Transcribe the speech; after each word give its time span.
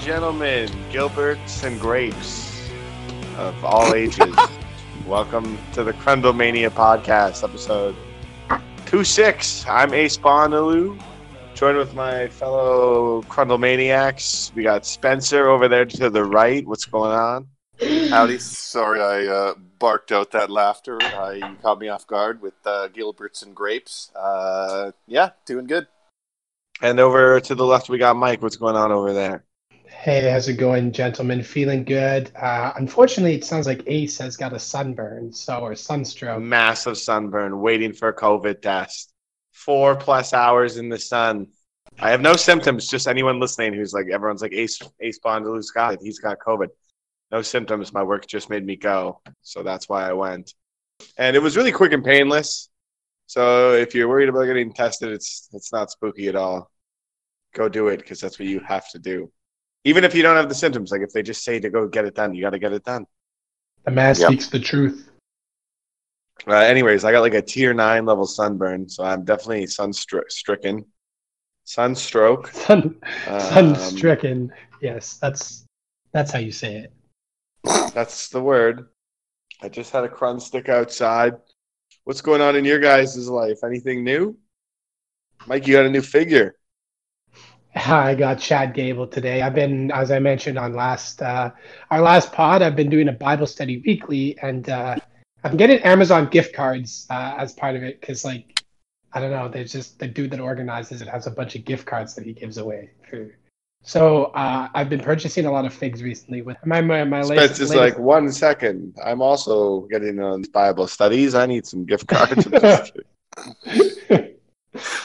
Ladies 0.00 0.14
and 0.14 0.22
gentlemen, 0.22 0.68
Gilberts 0.90 1.62
and 1.62 1.78
Grapes 1.78 2.70
of 3.36 3.62
all 3.62 3.94
ages, 3.94 4.34
welcome 5.06 5.58
to 5.74 5.84
the 5.84 5.92
Crundlemania 5.92 6.70
podcast, 6.70 7.44
episode 7.44 7.94
26. 8.86 9.66
I'm 9.68 9.92
Ace 9.92 10.16
Bonalu, 10.16 10.98
joined 11.54 11.76
with 11.76 11.92
my 11.92 12.28
fellow 12.28 13.20
Crundlemaniacs. 13.24 14.54
We 14.54 14.62
got 14.62 14.86
Spencer 14.86 15.50
over 15.50 15.68
there 15.68 15.84
to 15.84 16.08
the 16.08 16.24
right. 16.24 16.66
What's 16.66 16.86
going 16.86 17.12
on? 17.12 17.48
Howdy. 18.08 18.38
Sorry 18.38 19.02
I 19.02 19.30
uh, 19.30 19.54
barked 19.78 20.12
out 20.12 20.30
that 20.30 20.48
laughter. 20.48 20.98
Uh, 21.02 21.32
you 21.32 21.56
caught 21.60 21.78
me 21.78 21.88
off 21.88 22.06
guard 22.06 22.40
with 22.40 22.54
uh, 22.64 22.88
Gilberts 22.88 23.42
and 23.42 23.54
Grapes. 23.54 24.10
Uh, 24.16 24.92
yeah, 25.06 25.32
doing 25.44 25.66
good. 25.66 25.88
And 26.80 26.98
over 26.98 27.38
to 27.40 27.54
the 27.54 27.66
left, 27.66 27.90
we 27.90 27.98
got 27.98 28.16
Mike. 28.16 28.40
What's 28.40 28.56
going 28.56 28.76
on 28.76 28.92
over 28.92 29.12
there? 29.12 29.44
Hey, 30.02 30.30
how's 30.30 30.48
it 30.48 30.54
going, 30.54 30.92
gentlemen? 30.92 31.42
Feeling 31.42 31.84
good. 31.84 32.34
Uh, 32.34 32.72
unfortunately, 32.76 33.34
it 33.34 33.44
sounds 33.44 33.66
like 33.66 33.82
Ace 33.86 34.16
has 34.16 34.34
got 34.34 34.54
a 34.54 34.58
sunburn, 34.58 35.30
so 35.30 35.58
or 35.58 35.74
sunstroke. 35.74 36.40
Massive 36.40 36.96
sunburn, 36.96 37.60
waiting 37.60 37.92
for 37.92 38.08
a 38.08 38.16
COVID 38.16 38.62
test. 38.62 39.12
Four 39.52 39.96
plus 39.96 40.32
hours 40.32 40.78
in 40.78 40.88
the 40.88 40.98
sun. 40.98 41.48
I 41.98 42.12
have 42.12 42.22
no 42.22 42.32
symptoms. 42.32 42.88
Just 42.88 43.08
anyone 43.08 43.40
listening 43.40 43.74
who's 43.74 43.92
like, 43.92 44.06
everyone's 44.10 44.40
like 44.40 44.54
Ace 44.54 44.80
Ace 45.00 45.18
Bondaloo's 45.18 45.70
got 45.70 45.92
it. 45.92 46.00
He's 46.02 46.18
got 46.18 46.38
COVID. 46.38 46.68
No 47.30 47.42
symptoms. 47.42 47.92
My 47.92 48.02
work 48.02 48.26
just 48.26 48.48
made 48.48 48.64
me 48.64 48.76
go, 48.76 49.20
so 49.42 49.62
that's 49.62 49.86
why 49.86 50.08
I 50.08 50.14
went. 50.14 50.54
And 51.18 51.36
it 51.36 51.42
was 51.42 51.58
really 51.58 51.72
quick 51.72 51.92
and 51.92 52.02
painless. 52.02 52.70
So 53.26 53.74
if 53.74 53.94
you're 53.94 54.08
worried 54.08 54.30
about 54.30 54.46
getting 54.46 54.72
tested, 54.72 55.12
it's 55.12 55.50
it's 55.52 55.74
not 55.74 55.90
spooky 55.90 56.28
at 56.28 56.36
all. 56.36 56.70
Go 57.52 57.68
do 57.68 57.88
it 57.88 57.98
because 57.98 58.18
that's 58.18 58.38
what 58.38 58.48
you 58.48 58.60
have 58.60 58.88
to 58.92 58.98
do. 58.98 59.30
Even 59.84 60.04
if 60.04 60.14
you 60.14 60.22
don't 60.22 60.36
have 60.36 60.48
the 60.48 60.54
symptoms, 60.54 60.90
like 60.92 61.00
if 61.00 61.12
they 61.12 61.22
just 61.22 61.42
say 61.42 61.58
to 61.58 61.70
go 61.70 61.88
get 61.88 62.04
it 62.04 62.14
done, 62.14 62.34
you 62.34 62.42
got 62.42 62.50
to 62.50 62.58
get 62.58 62.72
it 62.72 62.84
done. 62.84 63.06
The 63.84 63.90
man 63.90 64.14
Yep. 64.14 64.28
speaks 64.28 64.48
the 64.48 64.60
truth. 64.60 65.10
Uh, 66.46 66.54
anyways, 66.56 67.04
I 67.04 67.12
got 67.12 67.20
like 67.20 67.34
a 67.34 67.42
tier 67.42 67.72
nine 67.74 68.04
level 68.06 68.26
sunburn, 68.26 68.88
so 68.88 69.04
I'm 69.04 69.24
definitely 69.24 69.64
sunstri- 69.64 70.30
stricken. 70.30 70.84
Sunstroke. 71.64 72.48
Sun, 72.48 73.00
Um, 73.26 73.74
sun-stricken. 73.76 74.52
Yes, 74.80 75.18
that's 75.18 75.66
that's 76.12 76.30
how 76.32 76.38
you 76.38 76.50
say 76.52 76.76
it. 76.76 76.92
That's 77.94 78.28
the 78.28 78.40
word. 78.42 78.88
I 79.62 79.68
just 79.68 79.92
had 79.92 80.04
a 80.04 80.08
crun 80.08 80.40
stick 80.40 80.68
outside. 80.68 81.34
What's 82.04 82.22
going 82.22 82.40
on 82.40 82.56
in 82.56 82.64
your 82.64 82.80
guys' 82.80 83.28
life? 83.28 83.58
Anything 83.62 84.02
new? 84.02 84.36
Mike, 85.46 85.66
you 85.66 85.74
got 85.74 85.84
a 85.86 85.90
new 85.90 86.00
figure. 86.02 86.56
I 87.74 88.14
got 88.14 88.38
Chad 88.40 88.74
Gable 88.74 89.06
today. 89.06 89.42
I've 89.42 89.54
been, 89.54 89.90
as 89.92 90.10
I 90.10 90.18
mentioned 90.18 90.58
on 90.58 90.74
last 90.74 91.22
uh, 91.22 91.50
our 91.90 92.00
last 92.00 92.32
pod, 92.32 92.62
I've 92.62 92.76
been 92.76 92.90
doing 92.90 93.08
a 93.08 93.12
Bible 93.12 93.46
study 93.46 93.82
weekly, 93.86 94.36
and 94.42 94.68
uh, 94.68 94.96
I'm 95.44 95.56
getting 95.56 95.78
Amazon 95.80 96.28
gift 96.28 96.54
cards 96.54 97.06
uh, 97.10 97.34
as 97.38 97.52
part 97.52 97.76
of 97.76 97.82
it 97.82 98.00
because, 98.00 98.24
like, 98.24 98.64
I 99.12 99.20
don't 99.20 99.30
know, 99.30 99.48
there's 99.48 99.72
just 99.72 99.98
the 99.98 100.08
dude 100.08 100.30
that 100.32 100.40
organizes 100.40 101.00
it 101.00 101.08
has 101.08 101.26
a 101.26 101.30
bunch 101.30 101.54
of 101.54 101.64
gift 101.64 101.86
cards 101.86 102.14
that 102.14 102.24
he 102.24 102.32
gives 102.32 102.58
away. 102.58 102.90
For, 103.08 103.36
so 103.82 104.24
uh, 104.26 104.68
I've 104.74 104.90
been 104.90 105.00
purchasing 105.00 105.46
a 105.46 105.52
lot 105.52 105.64
of 105.64 105.72
figs 105.72 106.02
recently. 106.02 106.42
With 106.42 106.56
my 106.66 106.80
my, 106.80 107.04
my 107.04 107.22
Spence 107.22 107.38
latest, 107.38 107.60
is 107.60 107.70
latest- 107.70 107.98
like, 107.98 108.04
one 108.04 108.32
second. 108.32 108.96
I'm 109.04 109.22
also 109.22 109.82
getting 109.82 110.20
on 110.20 110.42
Bible 110.52 110.88
studies. 110.88 111.36
I 111.36 111.46
need 111.46 111.66
some 111.66 111.84
gift 111.84 112.08
cards. 112.08 112.48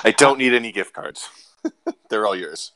I 0.04 0.12
don't 0.12 0.40
need 0.40 0.54
any 0.54 0.72
gift 0.72 0.94
cards. 0.94 1.30
They're 2.10 2.26
all 2.28 2.36
yours. 2.36 2.72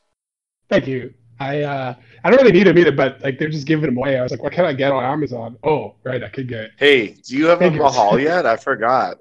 Thank 0.70 0.88
you. 0.88 1.14
I 1.40 1.62
uh, 1.62 1.96
I 2.24 2.30
don't 2.30 2.42
really 2.42 2.52
need 2.52 2.68
them 2.68 2.78
either, 2.78 2.92
but 2.92 3.22
like 3.22 3.40
they're 3.40 3.48
just 3.50 3.66
giving 3.66 3.86
them 3.86 3.98
away. 3.98 4.20
I 4.20 4.24
was 4.24 4.32
like, 4.32 4.44
what 4.44 4.52
can 4.52 4.66
I 4.66 4.74
get 4.74 4.92
on 4.92 5.04
Amazon? 5.04 5.58
Oh, 5.64 5.96
right, 6.04 6.22
I 6.22 6.28
could 6.28 6.50
get. 6.50 6.72
hey, 6.78 7.16
do 7.26 7.38
you 7.38 7.46
have 7.48 7.62
a 7.62 7.66
Figures. 7.66 7.80
Mahal 7.82 8.20
yet? 8.20 8.46
I 8.46 8.58
forgot. 8.58 9.20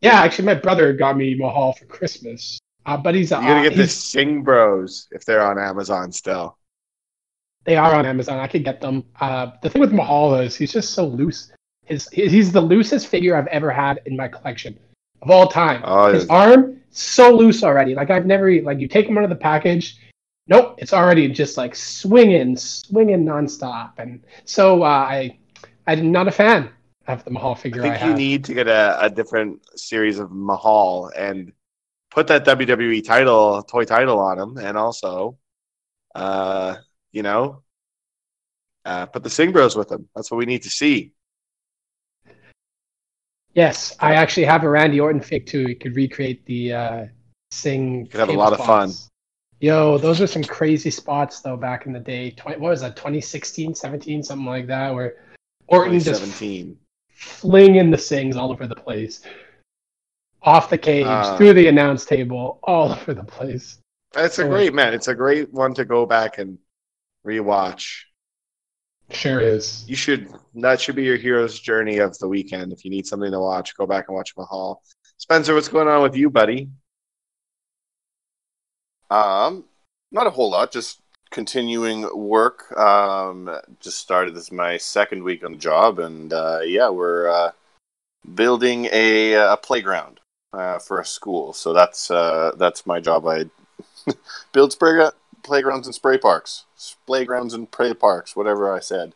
Yeah, 0.00 0.20
actually, 0.20 0.44
my 0.46 0.54
brother 0.54 0.92
got 0.92 1.16
me 1.16 1.34
Mahal 1.34 1.72
for 1.72 1.84
Christmas. 1.86 2.60
Uh, 2.86 2.96
but 2.96 3.14
he's 3.16 3.32
You 3.32 3.38
uh, 3.38 3.40
gotta 3.40 3.62
get 3.68 3.76
the 3.76 3.82
he's- 3.82 3.94
Singh 3.94 4.42
Bros 4.44 5.08
if 5.10 5.24
they're 5.24 5.42
on 5.42 5.58
Amazon 5.58 6.12
still. 6.12 6.56
They 7.64 7.76
are 7.76 7.92
on 7.94 8.06
Amazon. 8.06 8.38
I 8.38 8.46
could 8.46 8.64
get 8.64 8.80
them. 8.80 9.04
Uh, 9.20 9.50
the 9.60 9.68
thing 9.68 9.80
with 9.80 9.92
Mahal 9.92 10.36
is 10.36 10.54
he's 10.54 10.72
just 10.72 10.94
so 10.94 11.06
loose. 11.06 11.50
His 11.84 12.08
he's 12.10 12.52
the 12.52 12.60
loosest 12.60 13.08
figure 13.08 13.34
I've 13.36 13.48
ever 13.48 13.70
had 13.70 14.00
in 14.06 14.16
my 14.16 14.28
collection 14.28 14.78
of 15.22 15.30
all 15.30 15.48
time. 15.48 15.82
Oh, 15.84 16.12
His 16.12 16.26
arm 16.28 16.80
so 16.90 17.34
loose 17.34 17.62
already. 17.62 17.94
Like 17.94 18.10
I've 18.10 18.26
never 18.26 18.60
like 18.62 18.78
you 18.78 18.88
take 18.88 19.06
him 19.06 19.18
out 19.18 19.24
of 19.24 19.30
the 19.30 19.36
package. 19.36 19.98
Nope, 20.46 20.76
it's 20.78 20.92
already 20.92 21.28
just 21.28 21.56
like 21.56 21.74
swinging, 21.76 22.56
swinging 22.56 23.24
nonstop. 23.24 23.92
And 23.98 24.24
so 24.44 24.82
uh, 24.82 24.86
I 24.86 25.38
I'm 25.86 26.10
not 26.12 26.28
a 26.28 26.32
fan 26.32 26.70
of 27.06 27.24
the 27.24 27.30
Mahal 27.30 27.52
I 27.52 27.58
figure. 27.58 27.82
I, 27.82 27.90
think 27.90 28.02
you 28.02 28.08
have. 28.08 28.18
need 28.18 28.44
to 28.44 28.54
get 28.54 28.68
a, 28.68 28.98
a 29.00 29.10
different 29.10 29.60
series 29.78 30.18
of 30.18 30.30
Mahal 30.30 31.10
and 31.16 31.52
put 32.10 32.26
that 32.28 32.44
WWE 32.44 33.04
title, 33.04 33.62
toy 33.62 33.84
title 33.84 34.18
on 34.18 34.38
him, 34.38 34.56
and 34.58 34.76
also, 34.76 35.38
uh, 36.14 36.76
you 37.12 37.22
know, 37.22 37.62
uh, 38.84 39.06
put 39.06 39.22
the 39.22 39.30
Singh 39.30 39.52
Bros 39.52 39.76
with 39.76 39.90
him. 39.90 40.08
That's 40.14 40.30
what 40.30 40.38
we 40.38 40.46
need 40.46 40.62
to 40.62 40.70
see. 40.70 41.12
Yes, 43.58 43.96
I 43.98 44.14
actually 44.14 44.44
have 44.44 44.62
a 44.62 44.68
Randy 44.70 45.00
Orton 45.00 45.20
fig 45.20 45.44
too. 45.46 45.62
You 45.68 45.74
could 45.74 45.96
recreate 45.96 46.46
the 46.46 46.72
uh, 46.72 47.06
sing. 47.50 48.06
could 48.06 48.20
have 48.20 48.28
a 48.28 48.32
lot 48.32 48.52
of 48.52 48.60
fun. 48.64 48.92
Yo, 49.58 49.98
those 49.98 50.20
were 50.20 50.28
some 50.28 50.44
crazy 50.44 50.90
spots 50.90 51.40
though 51.40 51.56
back 51.56 51.84
in 51.84 51.92
the 51.92 51.98
day. 51.98 52.30
20, 52.30 52.60
what 52.60 52.70
was 52.70 52.82
that? 52.82 52.94
2016, 52.94 53.74
17, 53.74 54.22
something 54.22 54.46
like 54.46 54.68
that, 54.68 54.94
where 54.94 55.24
Orton 55.66 55.98
just 55.98 56.22
flinging 57.10 57.90
the 57.90 57.96
Singhs 57.96 58.36
all 58.36 58.52
over 58.52 58.68
the 58.68 58.76
place, 58.76 59.22
off 60.40 60.70
the 60.70 60.78
cage, 60.78 61.06
Uh, 61.06 61.36
through 61.36 61.54
the 61.54 61.66
announce 61.66 62.04
table, 62.04 62.60
all 62.62 62.92
over 63.00 63.12
the 63.12 63.24
place. 63.24 63.80
It's 64.14 64.38
a 64.38 64.44
great 64.44 64.72
man. 64.72 64.94
It's 64.94 65.08
a 65.08 65.16
great 65.16 65.52
one 65.52 65.74
to 65.74 65.84
go 65.84 66.06
back 66.06 66.38
and 66.38 66.58
rewatch. 67.26 68.04
Sure 69.10 69.40
is. 69.40 69.84
You 69.88 69.96
should 69.96 70.28
that 70.56 70.80
should 70.80 70.96
be 70.96 71.04
your 71.04 71.16
hero's 71.16 71.58
journey 71.58 71.98
of 71.98 72.18
the 72.18 72.28
weekend. 72.28 72.72
If 72.72 72.84
you 72.84 72.90
need 72.90 73.06
something 73.06 73.30
to 73.30 73.40
watch, 73.40 73.76
go 73.76 73.86
back 73.86 74.08
and 74.08 74.16
watch 74.16 74.34
Mahal. 74.36 74.82
Spencer, 75.16 75.54
what's 75.54 75.68
going 75.68 75.88
on 75.88 76.02
with 76.02 76.14
you, 76.14 76.30
buddy? 76.30 76.68
Um, 79.10 79.64
not 80.12 80.26
a 80.26 80.30
whole 80.30 80.50
lot. 80.50 80.70
Just 80.70 81.00
continuing 81.30 82.08
work. 82.14 82.70
Um, 82.76 83.50
just 83.80 83.98
started 83.98 84.34
this 84.34 84.44
is 84.44 84.52
my 84.52 84.76
second 84.76 85.22
week 85.22 85.44
on 85.44 85.52
the 85.52 85.58
job, 85.58 85.98
and 85.98 86.32
uh, 86.32 86.60
yeah, 86.64 86.90
we're 86.90 87.28
uh, 87.28 87.52
building 88.34 88.88
a, 88.92 89.32
a 89.32 89.56
playground 89.56 90.20
uh, 90.52 90.78
for 90.78 91.00
a 91.00 91.04
school. 91.04 91.52
So 91.52 91.72
that's 91.72 92.10
uh, 92.10 92.52
that's 92.58 92.86
my 92.86 93.00
job. 93.00 93.26
I 93.26 93.46
build 94.52 94.72
spray 94.72 95.10
playgrounds 95.48 95.86
and 95.88 95.94
spray 95.94 96.18
parks, 96.18 96.66
playgrounds 97.06 97.54
and 97.54 97.70
play 97.70 97.94
parks, 97.94 98.36
whatever 98.36 98.72
I 98.72 98.80
said. 98.80 99.14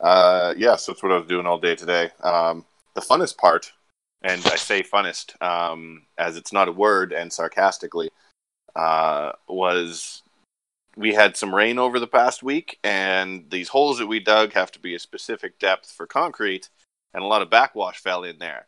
Uh, 0.00 0.52
yeah, 0.56 0.74
so 0.74 0.90
that's 0.90 1.02
what 1.02 1.12
I 1.12 1.18
was 1.18 1.28
doing 1.28 1.46
all 1.46 1.58
day 1.58 1.76
today. 1.76 2.10
Um, 2.22 2.64
the 2.94 3.00
funnest 3.00 3.38
part, 3.38 3.72
and 4.20 4.44
I 4.46 4.56
say 4.56 4.82
funnest 4.82 5.40
um, 5.40 6.02
as 6.18 6.36
it's 6.36 6.52
not 6.52 6.68
a 6.68 6.72
word 6.72 7.12
and 7.12 7.32
sarcastically, 7.32 8.10
uh, 8.74 9.32
was 9.48 10.22
we 10.96 11.14
had 11.14 11.36
some 11.36 11.54
rain 11.54 11.78
over 11.78 12.00
the 12.00 12.08
past 12.08 12.42
week, 12.42 12.80
and 12.82 13.48
these 13.48 13.68
holes 13.68 13.98
that 13.98 14.08
we 14.08 14.18
dug 14.18 14.52
have 14.54 14.72
to 14.72 14.80
be 14.80 14.96
a 14.96 14.98
specific 14.98 15.60
depth 15.60 15.92
for 15.92 16.06
concrete, 16.06 16.68
and 17.14 17.22
a 17.22 17.28
lot 17.28 17.42
of 17.42 17.50
backwash 17.50 17.98
fell 17.98 18.24
in 18.24 18.40
there. 18.40 18.66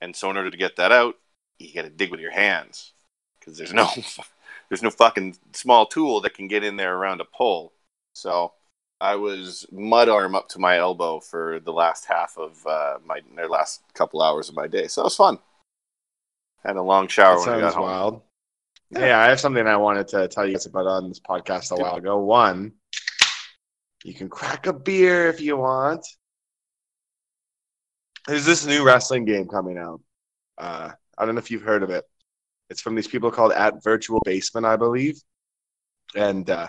And 0.00 0.14
so, 0.14 0.30
in 0.30 0.36
order 0.36 0.52
to 0.52 0.56
get 0.56 0.76
that 0.76 0.92
out, 0.92 1.16
you 1.58 1.74
got 1.74 1.82
to 1.82 1.90
dig 1.90 2.12
with 2.12 2.20
your 2.20 2.30
hands 2.30 2.92
because 3.40 3.58
there's 3.58 3.72
no 3.72 3.88
there's 4.68 4.82
no 4.82 4.90
fucking 4.90 5.36
small 5.52 5.86
tool 5.86 6.20
that 6.22 6.34
can 6.34 6.48
get 6.48 6.64
in 6.64 6.76
there 6.76 6.94
around 6.96 7.20
a 7.20 7.24
pole. 7.24 7.72
So 8.14 8.52
I 9.00 9.16
was 9.16 9.66
mud 9.72 10.08
arm 10.08 10.34
up 10.34 10.48
to 10.50 10.58
my 10.58 10.78
elbow 10.78 11.20
for 11.20 11.60
the 11.60 11.72
last 11.72 12.06
half 12.06 12.36
of 12.38 12.64
uh, 12.66 12.98
my 13.04 13.20
or 13.36 13.48
last 13.48 13.82
couple 13.94 14.22
hours 14.22 14.48
of 14.48 14.54
my 14.54 14.66
day. 14.66 14.86
So 14.86 15.02
it 15.02 15.04
was 15.04 15.16
fun. 15.16 15.38
Had 16.64 16.76
a 16.76 16.82
long 16.82 17.08
shower 17.08 17.38
That 17.44 17.46
when 17.50 17.56
I 17.58 17.60
got 17.60 17.74
home. 17.74 17.82
wild. 17.84 18.22
Yeah. 18.90 18.98
Hey, 19.00 19.12
I 19.12 19.28
have 19.28 19.40
something 19.40 19.66
I 19.66 19.76
wanted 19.76 20.08
to 20.08 20.28
tell 20.28 20.46
you 20.46 20.54
guys 20.54 20.66
about 20.66 20.86
on 20.86 21.08
this 21.08 21.20
podcast 21.20 21.72
a 21.72 21.76
while 21.80 21.96
ago. 21.96 22.18
One, 22.18 22.72
you 24.04 24.14
can 24.14 24.28
crack 24.28 24.66
a 24.66 24.72
beer 24.72 25.28
if 25.28 25.40
you 25.40 25.56
want. 25.56 26.06
There's 28.26 28.46
this 28.46 28.64
new 28.64 28.84
wrestling 28.84 29.24
game 29.24 29.48
coming 29.48 29.76
out. 29.76 30.00
Uh, 30.56 30.92
I 31.18 31.26
don't 31.26 31.34
know 31.34 31.40
if 31.40 31.50
you've 31.50 31.62
heard 31.62 31.82
of 31.82 31.90
it. 31.90 32.04
It's 32.70 32.80
from 32.80 32.94
these 32.94 33.08
people 33.08 33.30
called 33.30 33.52
at 33.52 33.82
Virtual 33.84 34.20
Basement, 34.24 34.66
I 34.66 34.76
believe, 34.76 35.20
and 36.16 36.48
uh, 36.48 36.68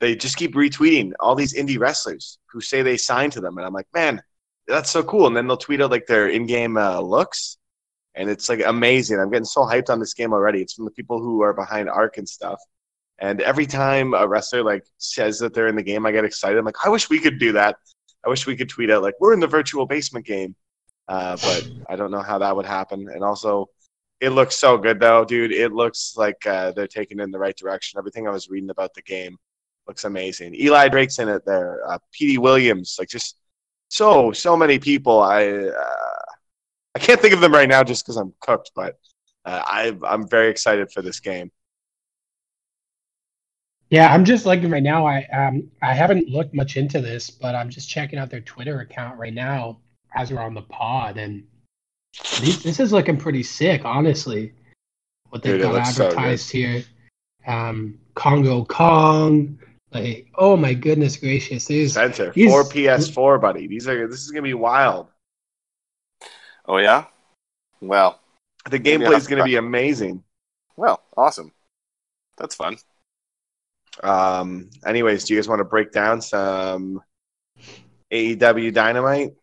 they 0.00 0.16
just 0.16 0.36
keep 0.36 0.54
retweeting 0.54 1.12
all 1.20 1.34
these 1.34 1.54
indie 1.54 1.78
wrestlers 1.78 2.38
who 2.52 2.60
say 2.60 2.82
they 2.82 2.96
signed 2.96 3.32
to 3.32 3.40
them, 3.40 3.58
and 3.58 3.66
I'm 3.66 3.72
like, 3.72 3.86
man, 3.94 4.22
that's 4.66 4.90
so 4.90 5.02
cool. 5.02 5.26
And 5.26 5.36
then 5.36 5.46
they'll 5.46 5.56
tweet 5.56 5.80
out 5.80 5.90
like 5.90 6.06
their 6.06 6.28
in-game 6.28 6.76
uh, 6.76 7.00
looks, 7.00 7.58
and 8.14 8.28
it's 8.28 8.48
like 8.48 8.60
amazing. 8.66 9.18
I'm 9.18 9.30
getting 9.30 9.44
so 9.44 9.62
hyped 9.62 9.88
on 9.90 10.00
this 10.00 10.14
game 10.14 10.32
already. 10.32 10.60
It's 10.60 10.74
from 10.74 10.84
the 10.84 10.90
people 10.90 11.20
who 11.20 11.42
are 11.42 11.54
behind 11.54 11.88
Arc 11.88 12.18
and 12.18 12.28
stuff, 12.28 12.60
And 13.18 13.40
every 13.40 13.66
time 13.66 14.14
a 14.14 14.26
wrestler 14.28 14.62
like 14.62 14.84
says 14.98 15.38
that 15.40 15.52
they're 15.52 15.66
in 15.66 15.76
the 15.76 15.82
game, 15.82 16.06
I 16.06 16.12
get 16.12 16.24
excited. 16.24 16.58
I'm 16.58 16.64
like, 16.64 16.84
I 16.84 16.88
wish 16.88 17.10
we 17.10 17.18
could 17.18 17.38
do 17.38 17.52
that. 17.52 17.76
I 18.24 18.28
wish 18.28 18.46
we 18.46 18.56
could 18.56 18.68
tweet 18.68 18.90
out 18.90 19.02
like 19.02 19.14
we're 19.20 19.32
in 19.32 19.40
the 19.40 19.46
virtual 19.46 19.86
basement 19.86 20.26
game, 20.26 20.54
uh, 21.08 21.36
but 21.36 21.68
I 21.88 21.96
don't 21.96 22.10
know 22.10 22.22
how 22.22 22.38
that 22.38 22.54
would 22.54 22.66
happen. 22.66 23.08
And 23.12 23.24
also, 23.24 23.68
it 24.20 24.30
looks 24.30 24.56
so 24.56 24.76
good 24.78 25.00
though, 25.00 25.24
dude. 25.24 25.52
It 25.52 25.72
looks 25.72 26.14
like 26.16 26.44
uh, 26.46 26.72
they're 26.72 26.86
taking 26.86 27.20
in 27.20 27.30
the 27.30 27.38
right 27.38 27.56
direction. 27.56 27.98
Everything 27.98 28.26
I 28.26 28.32
was 28.32 28.48
reading 28.48 28.70
about 28.70 28.94
the 28.94 29.02
game 29.02 29.36
looks 29.86 30.04
amazing. 30.04 30.54
Eli 30.54 30.88
Drake's 30.88 31.18
in 31.18 31.28
it 31.28 31.44
there. 31.46 31.80
Uh, 31.88 31.98
Williams, 32.38 32.96
like 32.98 33.08
just 33.08 33.36
so 33.88 34.32
so 34.32 34.56
many 34.56 34.78
people. 34.78 35.20
I 35.20 35.46
uh, 35.48 36.32
I 36.94 36.98
can't 36.98 37.20
think 37.20 37.34
of 37.34 37.40
them 37.40 37.52
right 37.52 37.68
now 37.68 37.82
just 37.84 38.04
because 38.04 38.16
I'm 38.16 38.34
cooked, 38.40 38.72
but 38.74 38.98
uh, 39.44 39.62
I 39.64 39.96
I'm 40.06 40.28
very 40.28 40.50
excited 40.50 40.90
for 40.92 41.02
this 41.02 41.20
game. 41.20 41.50
Yeah, 43.90 44.12
I'm 44.12 44.24
just 44.24 44.44
looking 44.44 44.70
right 44.70 44.82
now. 44.82 45.06
I 45.06 45.24
um 45.26 45.70
I 45.80 45.94
haven't 45.94 46.28
looked 46.28 46.54
much 46.54 46.76
into 46.76 47.00
this, 47.00 47.30
but 47.30 47.54
I'm 47.54 47.70
just 47.70 47.88
checking 47.88 48.18
out 48.18 48.30
their 48.30 48.40
Twitter 48.40 48.80
account 48.80 49.18
right 49.18 49.32
now 49.32 49.78
as 50.14 50.32
we're 50.32 50.40
on 50.40 50.54
the 50.54 50.62
pod, 50.62 51.16
and 51.18 51.44
this 52.40 52.80
is 52.80 52.92
looking 52.92 53.16
pretty 53.16 53.42
sick, 53.42 53.84
honestly. 53.84 54.52
What 55.30 55.42
they've 55.42 55.54
Dude, 55.54 55.62
got 55.62 55.74
looks 55.74 55.94
so 55.94 56.06
advertised 56.06 56.50
here, 56.50 56.82
um, 57.46 57.98
Kongo 58.14 58.64
Kong, 58.64 59.58
like 59.92 60.28
oh 60.36 60.56
my 60.56 60.72
goodness 60.74 61.16
gracious, 61.16 61.66
there's 61.66 61.92
Center 61.92 62.32
He's- 62.32 62.50
for 62.50 62.64
PS4, 62.64 63.40
buddy. 63.40 63.66
These 63.66 63.88
are 63.88 64.08
this 64.08 64.22
is 64.22 64.30
gonna 64.30 64.42
be 64.42 64.54
wild. 64.54 65.08
Oh 66.66 66.78
yeah. 66.78 67.04
Well, 67.80 68.20
The 68.70 68.78
gameplay 68.80 69.16
is 69.16 69.26
gonna 69.26 69.44
be 69.44 69.56
amazing. 69.56 70.24
well, 70.76 71.02
awesome. 71.16 71.52
That's 72.36 72.54
fun. 72.54 72.76
Um. 74.02 74.70
Anyways, 74.86 75.24
do 75.24 75.34
you 75.34 75.40
guys 75.40 75.48
want 75.48 75.58
to 75.60 75.64
break 75.64 75.92
down 75.92 76.20
some 76.22 77.02
AEW 78.12 78.72
Dynamite? 78.72 79.34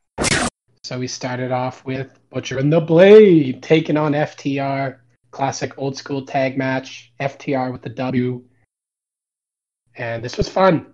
So 0.83 0.97
we 0.99 1.07
started 1.07 1.51
off 1.51 1.83
with 1.85 2.17
Butcher 2.35 2.57
and 2.57 2.71
the 2.71 2.81
Blade 2.81 3.63
taking 3.63 3.95
on 3.95 4.11
FTR. 4.11 4.97
Classic 5.31 5.71
old 5.77 5.95
school 5.95 6.25
tag 6.25 6.57
match. 6.57 7.13
FTR 7.21 7.71
with 7.71 7.81
the 7.81 7.89
W. 7.89 8.43
And 9.95 10.21
this 10.21 10.35
was 10.35 10.49
fun. 10.49 10.87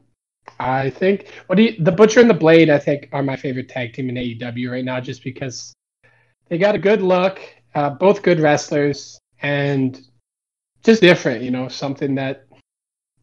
I 0.60 0.92
think 0.92 1.32
what 1.48 1.56
do 1.56 1.64
you, 1.64 1.84
the 1.84 1.92
Butcher 1.92 2.20
and 2.20 2.30
the 2.30 2.36
Blade 2.36 2.70
I 2.70 2.78
think 2.78 3.10
are 3.12 3.24
my 3.24 3.36
favorite 3.36 3.70
tag 3.70 3.94
team 3.94 4.08
in 4.10 4.16
AEW 4.18 4.70
right 4.70 4.86
now 4.86 5.00
just 5.00 5.24
because 5.24 5.74
they 6.48 6.60
got 6.60 6.76
a 6.76 6.80
good 6.80 7.02
look, 7.02 7.40
uh, 7.74 7.90
both 7.90 8.22
good 8.22 8.40
wrestlers 8.40 9.20
and 9.42 10.00
just 10.84 11.02
different, 11.02 11.42
you 11.42 11.50
know, 11.50 11.70
something 11.70 12.14
that 12.16 12.46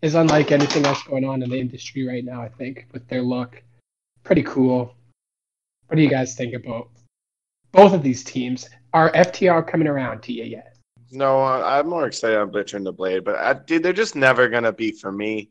is 0.03 0.17
unlike 0.17 0.51
anything 0.51 0.85
else 0.87 1.05
going 1.05 1.25
on 1.25 1.45
in 1.45 1.51
the 1.51 1.61
industry 1.61 2.05
right 2.05 2.25
now, 2.25 2.43
I 2.43 2.49
think, 2.49 2.89
with 2.91 3.07
their 3.07 3.23
look. 3.23 3.63
Pretty 4.25 4.43
cool. 4.43 4.93
What 5.87 5.95
do 5.95 6.03
you 6.03 6.11
guys 6.11 6.35
think 6.35 6.55
about 6.55 6.89
both 7.73 7.93
of 7.93 8.03
these 8.03 8.25
teams? 8.25 8.69
Are 8.93 9.13
FTR 9.13 9.67
coming 9.69 9.89
around 9.89 10.23
to 10.23 10.33
you 10.33 10.45
yet? 10.45 10.77
No, 11.11 11.43
I'm 11.43 11.89
more 11.89 12.07
excited 12.07 12.39
on 12.39 12.51
Butcher 12.51 12.77
and 12.77 12.85
the 12.85 12.93
Blade, 12.93 13.25
but 13.25 13.37
I, 13.37 13.55
dude, 13.55 13.83
they're 13.83 13.93
just 13.93 14.17
never 14.17 14.49
gonna 14.49 14.73
be 14.73 14.93
for 14.93 15.11
me, 15.11 15.51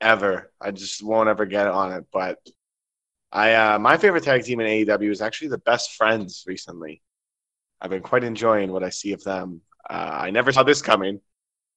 ever. 0.00 0.50
I 0.60 0.70
just 0.70 1.02
won't 1.02 1.28
ever 1.28 1.44
get 1.44 1.66
on 1.66 1.92
it. 1.92 2.04
But 2.12 2.38
I, 3.30 3.54
uh, 3.54 3.78
my 3.78 3.96
favorite 3.96 4.24
tag 4.24 4.44
team 4.44 4.60
in 4.60 4.66
AEW 4.66 5.10
is 5.10 5.20
actually 5.20 5.48
the 5.48 5.58
Best 5.58 5.92
Friends. 5.92 6.44
Recently, 6.46 7.02
I've 7.80 7.90
been 7.90 8.02
quite 8.02 8.24
enjoying 8.24 8.72
what 8.72 8.84
I 8.84 8.90
see 8.90 9.12
of 9.12 9.22
them. 9.24 9.60
Uh, 9.88 10.18
I 10.22 10.30
never 10.30 10.52
saw 10.52 10.62
this 10.62 10.80
coming 10.80 11.20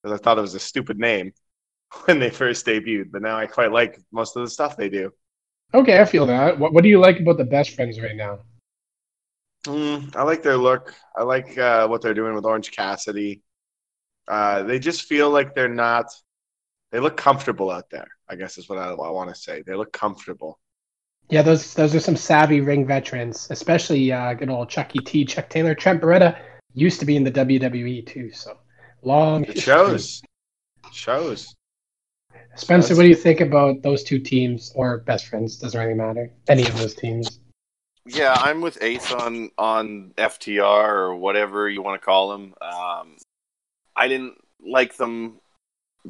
because 0.02 0.18
I 0.18 0.24
thought 0.24 0.38
it 0.38 0.42
was 0.42 0.56
a 0.56 0.60
stupid 0.60 0.98
name 0.98 1.34
when 2.06 2.20
they 2.20 2.30
first 2.30 2.66
debuted, 2.66 3.12
but 3.12 3.22
now 3.22 3.38
I 3.38 3.48
quite 3.48 3.72
like 3.72 4.00
most 4.12 4.36
of 4.38 4.44
the 4.44 4.50
stuff 4.50 4.78
they 4.78 4.90
do. 4.90 5.12
Okay, 5.74 6.00
I 6.00 6.06
feel 6.06 6.26
that. 6.28 6.58
What, 6.58 6.74
what 6.74 6.84
do 6.84 6.90
you 6.90 7.00
like 7.00 7.20
about 7.20 7.38
the 7.38 7.44
best 7.44 7.72
friends 7.72 8.00
right 8.00 8.16
now? 8.16 8.40
Mm, 9.66 10.16
I 10.16 10.24
like 10.24 10.44
their 10.44 10.58
look. 10.58 10.94
I 11.16 11.24
like 11.24 11.58
uh, 11.58 11.88
what 11.88 12.02
they're 12.02 12.14
doing 12.14 12.34
with 12.36 12.46
Orange 12.46 12.72
Cassidy. 12.72 13.42
Uh, 14.28 14.64
they 14.64 14.80
just 14.80 15.04
feel 15.04 15.30
like 15.30 15.56
they're 15.56 15.68
not. 15.68 16.06
They 16.92 17.00
look 17.00 17.18
comfortable 17.18 17.70
out 17.70 17.90
there. 17.90 18.08
I 18.30 18.36
guess 18.36 18.58
is 18.58 18.70
what 18.70 18.80
I, 18.80 18.90
I 18.90 19.10
want 19.12 19.30
to 19.30 19.36
say. 19.36 19.64
They 19.66 19.76
look 19.76 19.92
comfortable. 19.92 20.60
Yeah, 21.30 21.42
those 21.42 21.74
those 21.74 21.94
are 21.94 22.00
some 22.00 22.16
savvy 22.16 22.62
ring 22.62 22.86
veterans, 22.86 23.48
especially 23.50 24.12
uh, 24.12 24.34
good 24.34 24.50
old 24.50 24.70
Chucky 24.70 25.00
T, 25.00 25.26
Chuck 25.26 25.50
Taylor, 25.50 25.76
Trent 25.76 26.02
Beretta 26.02 26.40
used 26.74 27.00
to 27.00 27.06
be 27.06 27.16
in 27.16 27.24
the 27.24 27.32
WWE 27.32 28.06
too. 28.06 28.32
So 28.32 28.58
long. 29.02 29.44
It 29.44 29.60
shows. 29.60 30.22
It 30.86 30.94
shows. 30.94 31.56
Spencer, 32.56 32.96
what 32.96 33.04
do 33.04 33.10
you 33.10 33.16
think 33.16 33.42
about 33.42 33.84
those 33.84 34.04
two 34.04 34.20
teams 34.20 34.72
or 34.76 35.00
best 35.00 35.28
friends? 35.28 35.58
Doesn't 35.58 35.80
really 35.80 35.94
matter. 35.94 36.32
Any 36.48 36.64
of 36.64 36.76
those 36.78 36.96
teams. 36.96 37.40
Yeah, 38.08 38.34
I'm 38.38 38.62
with 38.62 38.78
Ace 38.82 39.12
on 39.12 39.52
on 39.58 40.14
FTR 40.18 40.88
or 40.88 41.16
whatever 41.16 41.70
you 41.70 41.82
want 41.82 42.00
to 42.00 42.06
call 42.06 42.30
them. 42.30 42.54
Um, 42.62 43.18
I 43.96 44.08
didn't 44.08 44.42
like 44.66 44.96
them 44.96 45.40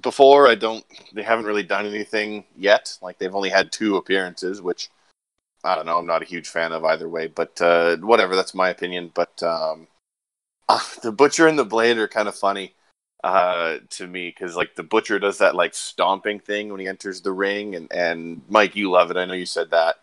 before. 0.02 0.48
I 0.48 0.56
don't. 0.56 0.86
They 1.14 1.24
haven't 1.24 1.46
really 1.46 1.64
done 1.64 1.88
anything 1.88 2.46
yet. 2.56 2.98
Like 3.02 3.18
they've 3.18 3.34
only 3.34 3.50
had 3.50 3.72
two 3.72 3.98
appearances, 3.98 4.62
which 4.62 4.90
I 5.64 5.76
don't 5.76 5.88
know. 5.88 5.98
I'm 5.98 6.06
not 6.06 6.22
a 6.22 6.26
huge 6.26 6.50
fan 6.50 6.72
of 6.72 6.86
either 6.86 7.10
way, 7.10 7.28
but 7.28 7.60
uh, 7.62 7.98
whatever. 7.98 8.36
That's 8.36 8.54
my 8.54 8.70
opinion. 8.70 9.12
But 9.14 9.42
um, 9.42 9.88
the 11.02 11.12
Butcher 11.12 11.48
and 11.48 11.58
the 11.58 11.66
Blade 11.66 11.98
are 11.98 12.08
kind 12.08 12.28
of 12.28 12.36
funny 12.36 12.76
uh, 13.24 13.78
to 13.90 14.06
me 14.06 14.30
because 14.30 14.56
like 14.56 14.76
the 14.76 14.84
Butcher 14.84 15.18
does 15.18 15.40
that 15.40 15.56
like 15.56 15.74
stomping 15.74 16.40
thing 16.40 16.70
when 16.70 16.80
he 16.80 16.88
enters 16.88 17.22
the 17.22 17.32
ring, 17.32 17.76
and 17.76 17.92
and 17.92 18.44
Mike, 18.50 18.76
you 18.76 18.92
love 18.92 19.10
it. 19.10 19.18
I 19.18 19.26
know 19.26 19.34
you 19.34 19.48
said 19.48 19.72
that. 19.72 19.96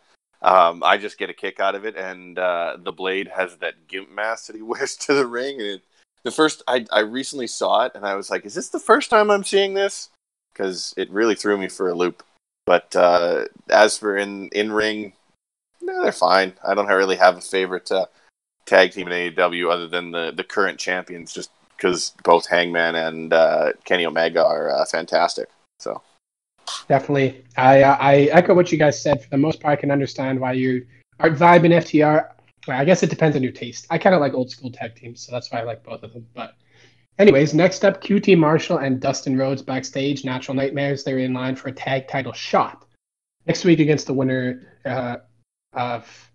Um, 0.44 0.82
I 0.82 0.98
just 0.98 1.16
get 1.16 1.30
a 1.30 1.34
kick 1.34 1.58
out 1.58 1.74
of 1.74 1.86
it, 1.86 1.96
and 1.96 2.38
uh, 2.38 2.76
the 2.78 2.92
blade 2.92 3.28
has 3.28 3.56
that 3.56 3.88
gimp 3.88 4.10
mask 4.10 4.46
that 4.46 4.56
he 4.56 4.62
wears 4.72 4.94
to 4.98 5.14
the 5.14 5.26
ring. 5.26 5.58
And 5.58 5.68
it, 5.68 5.82
the 6.22 6.30
first, 6.30 6.62
I, 6.68 6.84
I 6.92 7.00
recently 7.00 7.46
saw 7.46 7.86
it, 7.86 7.92
and 7.94 8.04
I 8.04 8.14
was 8.14 8.30
like, 8.30 8.44
"Is 8.44 8.54
this 8.54 8.68
the 8.68 8.78
first 8.78 9.08
time 9.08 9.30
I'm 9.30 9.44
seeing 9.44 9.72
this?" 9.72 10.10
Because 10.52 10.92
it 10.96 11.10
really 11.10 11.34
threw 11.34 11.56
me 11.56 11.68
for 11.68 11.88
a 11.88 11.94
loop. 11.94 12.22
But 12.66 12.94
uh, 12.94 13.46
as 13.70 13.96
for 13.98 14.16
in 14.16 14.48
in 14.50 14.70
ring, 14.70 15.14
no, 15.80 16.02
they're 16.02 16.12
fine. 16.12 16.52
I 16.66 16.74
don't 16.74 16.86
really 16.86 17.16
have 17.16 17.38
a 17.38 17.42
favorite 17.42 17.90
uh, 17.90 18.06
tag 18.66 18.92
team 18.92 19.08
in 19.08 19.34
AEW 19.34 19.70
other 19.70 19.88
than 19.88 20.10
the 20.10 20.30
the 20.30 20.44
current 20.44 20.78
champions, 20.78 21.32
just 21.32 21.50
because 21.76 22.12
both 22.22 22.46
Hangman 22.48 22.94
and 22.94 23.32
uh, 23.32 23.72
Kenny 23.84 24.04
Omega 24.04 24.44
are 24.44 24.70
uh, 24.70 24.84
fantastic. 24.84 25.48
So. 25.78 26.02
Definitely. 26.88 27.44
I 27.56 27.82
uh, 27.82 27.96
I 28.00 28.14
echo 28.32 28.54
what 28.54 28.70
you 28.72 28.78
guys 28.78 29.00
said. 29.00 29.22
For 29.22 29.30
the 29.30 29.38
most 29.38 29.60
part, 29.60 29.78
I 29.78 29.80
can 29.80 29.90
understand 29.90 30.40
why 30.40 30.52
you 30.52 30.86
are 31.20 31.30
vibing 31.30 31.72
FTR. 31.72 32.30
Well, 32.66 32.80
I 32.80 32.84
guess 32.84 33.02
it 33.02 33.10
depends 33.10 33.36
on 33.36 33.42
your 33.42 33.52
taste. 33.52 33.86
I 33.90 33.98
kind 33.98 34.14
of 34.14 34.20
like 34.20 34.34
old 34.34 34.50
school 34.50 34.70
tag 34.70 34.94
teams, 34.94 35.24
so 35.24 35.32
that's 35.32 35.50
why 35.52 35.60
I 35.60 35.62
like 35.64 35.82
both 35.84 36.02
of 36.02 36.12
them. 36.12 36.26
But, 36.34 36.54
anyways, 37.18 37.52
next 37.54 37.84
up, 37.84 38.02
QT 38.02 38.38
Marshall 38.38 38.78
and 38.78 39.00
Dustin 39.00 39.36
Rhodes 39.36 39.62
backstage. 39.62 40.24
Natural 40.24 40.54
Nightmares. 40.54 41.04
They're 41.04 41.18
in 41.18 41.34
line 41.34 41.56
for 41.56 41.68
a 41.68 41.72
tag 41.72 42.08
title 42.08 42.32
shot 42.32 42.86
next 43.46 43.64
week 43.64 43.80
against 43.80 44.06
the 44.06 44.14
winner 44.14 44.78
uh, 44.84 45.16
of. 45.72 46.30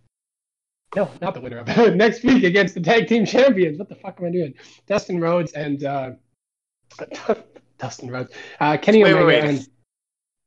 No, 0.96 1.10
not 1.22 1.36
the 1.36 1.42
winner 1.42 1.60
of 1.60 1.68
next 1.96 2.24
week 2.24 2.44
against 2.44 2.74
the 2.74 2.82
tag 2.82 3.08
team 3.08 3.26
champions. 3.26 3.78
What 3.78 3.90
the 3.90 3.96
fuck 3.96 4.20
am 4.20 4.26
I 4.26 4.32
doing? 4.32 4.54
Dustin 4.88 5.20
Rhodes 5.22 5.52
and 5.54 5.84
uh, 5.84 6.12
Dustin 7.78 8.10
Rhodes, 8.10 8.34
uh, 8.60 8.78
Kenny 8.78 9.04
Wait, 9.04 9.12
Omega 9.14 9.26
wait, 9.26 9.44
wait. 9.44 9.50
and 9.50 9.68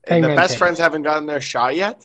And 0.04 0.24
the 0.24 0.28
best 0.28 0.52
Page. 0.52 0.58
friends 0.58 0.78
haven't 0.78 1.02
gotten 1.02 1.26
their 1.26 1.40
shot 1.40 1.76
yet. 1.76 2.04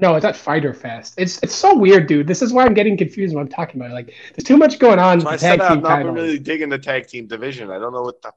No, 0.00 0.14
it's 0.14 0.24
at 0.24 0.36
Fighter 0.36 0.72
Fest. 0.72 1.14
It's 1.16 1.42
it's 1.42 1.54
so 1.54 1.76
weird, 1.76 2.06
dude. 2.06 2.26
This 2.26 2.40
is 2.40 2.52
why 2.52 2.64
I'm 2.64 2.74
getting 2.74 2.96
confused 2.96 3.34
when 3.34 3.42
I'm 3.42 3.48
talking 3.48 3.80
about 3.80 3.90
it. 3.90 3.94
Like, 3.94 4.14
there's 4.34 4.44
too 4.44 4.56
much 4.56 4.78
going 4.78 4.98
on. 4.98 5.20
So 5.20 5.28
I 5.28 5.32
with 5.32 5.40
the 5.40 5.46
tag 5.46 5.60
said 5.60 5.72
I've 5.72 5.82
not 5.82 6.02
been 6.04 6.14
really 6.14 6.38
digging 6.38 6.68
the 6.68 6.78
tag 6.78 7.08
team 7.08 7.26
division. 7.26 7.70
I 7.70 7.78
don't 7.78 7.92
know 7.92 8.02
what 8.02 8.22
the 8.22 8.32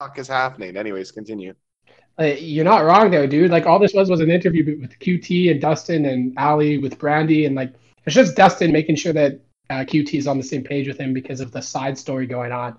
fuck 0.00 0.18
is 0.18 0.26
happening. 0.26 0.76
Anyways, 0.76 1.12
continue. 1.12 1.54
Uh, 2.18 2.24
you're 2.24 2.64
not 2.64 2.84
wrong 2.84 3.10
there, 3.10 3.26
dude. 3.26 3.50
Like, 3.50 3.66
all 3.66 3.78
this 3.78 3.92
was 3.92 4.10
was 4.10 4.20
an 4.20 4.30
interview 4.30 4.80
with 4.80 4.98
QT 4.98 5.50
and 5.50 5.60
Dustin 5.60 6.06
and 6.06 6.32
Allie 6.36 6.78
with 6.78 6.98
Brandi, 6.98 7.46
and 7.46 7.54
like, 7.54 7.74
it's 8.06 8.14
just 8.14 8.36
Dustin 8.36 8.72
making 8.72 8.96
sure 8.96 9.12
that 9.12 9.40
uh, 9.70 9.84
QT 9.84 10.14
is 10.14 10.26
on 10.26 10.38
the 10.38 10.44
same 10.44 10.62
page 10.62 10.88
with 10.88 10.98
him 10.98 11.12
because 11.12 11.40
of 11.40 11.52
the 11.52 11.60
side 11.60 11.96
story 11.96 12.26
going 12.26 12.52
on 12.52 12.76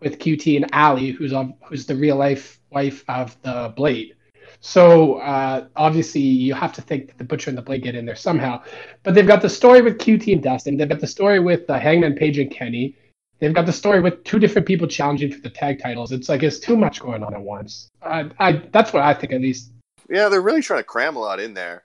with 0.00 0.18
QT 0.18 0.56
and 0.56 0.72
Allie, 0.72 1.10
who's 1.10 1.32
of, 1.32 1.52
who's 1.64 1.86
the 1.86 1.96
real 1.96 2.16
life 2.16 2.60
wife 2.70 3.04
of 3.08 3.40
the 3.42 3.72
Blade. 3.76 4.14
So 4.60 5.14
uh, 5.18 5.66
obviously, 5.76 6.20
you 6.20 6.54
have 6.54 6.72
to 6.74 6.82
think 6.82 7.08
that 7.08 7.18
the 7.18 7.24
Butcher 7.24 7.50
and 7.50 7.56
the 7.56 7.62
Blade 7.62 7.82
get 7.82 7.94
in 7.94 8.06
there 8.06 8.16
somehow. 8.16 8.62
But 9.02 9.14
they've 9.14 9.26
got 9.26 9.42
the 9.42 9.48
story 9.48 9.82
with 9.82 9.98
QT 9.98 10.32
and 10.32 10.42
Dustin. 10.42 10.76
They've 10.76 10.88
got 10.88 11.00
the 11.00 11.06
story 11.06 11.38
with 11.38 11.68
uh, 11.70 11.78
Hangman 11.78 12.14
Page 12.16 12.38
and 12.38 12.50
Kenny. 12.50 12.96
They've 13.38 13.54
got 13.54 13.66
the 13.66 13.72
story 13.72 14.00
with 14.00 14.24
two 14.24 14.40
different 14.40 14.66
people 14.66 14.88
challenging 14.88 15.30
for 15.32 15.40
the 15.40 15.50
tag 15.50 15.80
titles. 15.80 16.10
It's 16.10 16.28
like 16.28 16.42
it's 16.42 16.58
too 16.58 16.76
much 16.76 17.00
going 17.00 17.22
on 17.22 17.34
at 17.34 17.40
once. 17.40 17.88
Uh, 18.02 18.24
I 18.38 18.52
that's 18.72 18.92
what 18.92 19.04
I 19.04 19.14
think 19.14 19.32
at 19.32 19.40
least. 19.40 19.70
Yeah, 20.10 20.28
they're 20.28 20.42
really 20.42 20.62
trying 20.62 20.80
to 20.80 20.84
cram 20.84 21.16
a 21.16 21.20
lot 21.20 21.38
in 21.38 21.54
there, 21.54 21.84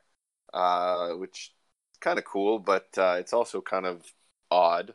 uh, 0.53 1.09
which 1.09 1.51
is 1.93 1.99
kind 1.99 2.17
of 2.17 2.25
cool, 2.25 2.57
but 2.57 2.87
uh, 2.97 3.17
it's 3.19 3.33
also 3.33 3.61
kind 3.61 3.85
of 3.85 4.01
odd. 4.49 4.93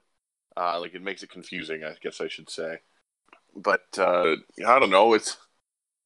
Uh, 0.56 0.80
like 0.80 0.94
it 0.94 1.02
makes 1.02 1.22
it 1.22 1.30
confusing, 1.30 1.84
I 1.84 1.94
guess 2.02 2.20
I 2.20 2.26
should 2.26 2.50
say. 2.50 2.78
But 3.54 3.86
uh, 3.96 4.34
I 4.66 4.78
don't 4.80 4.90
know. 4.90 5.14
It's 5.14 5.36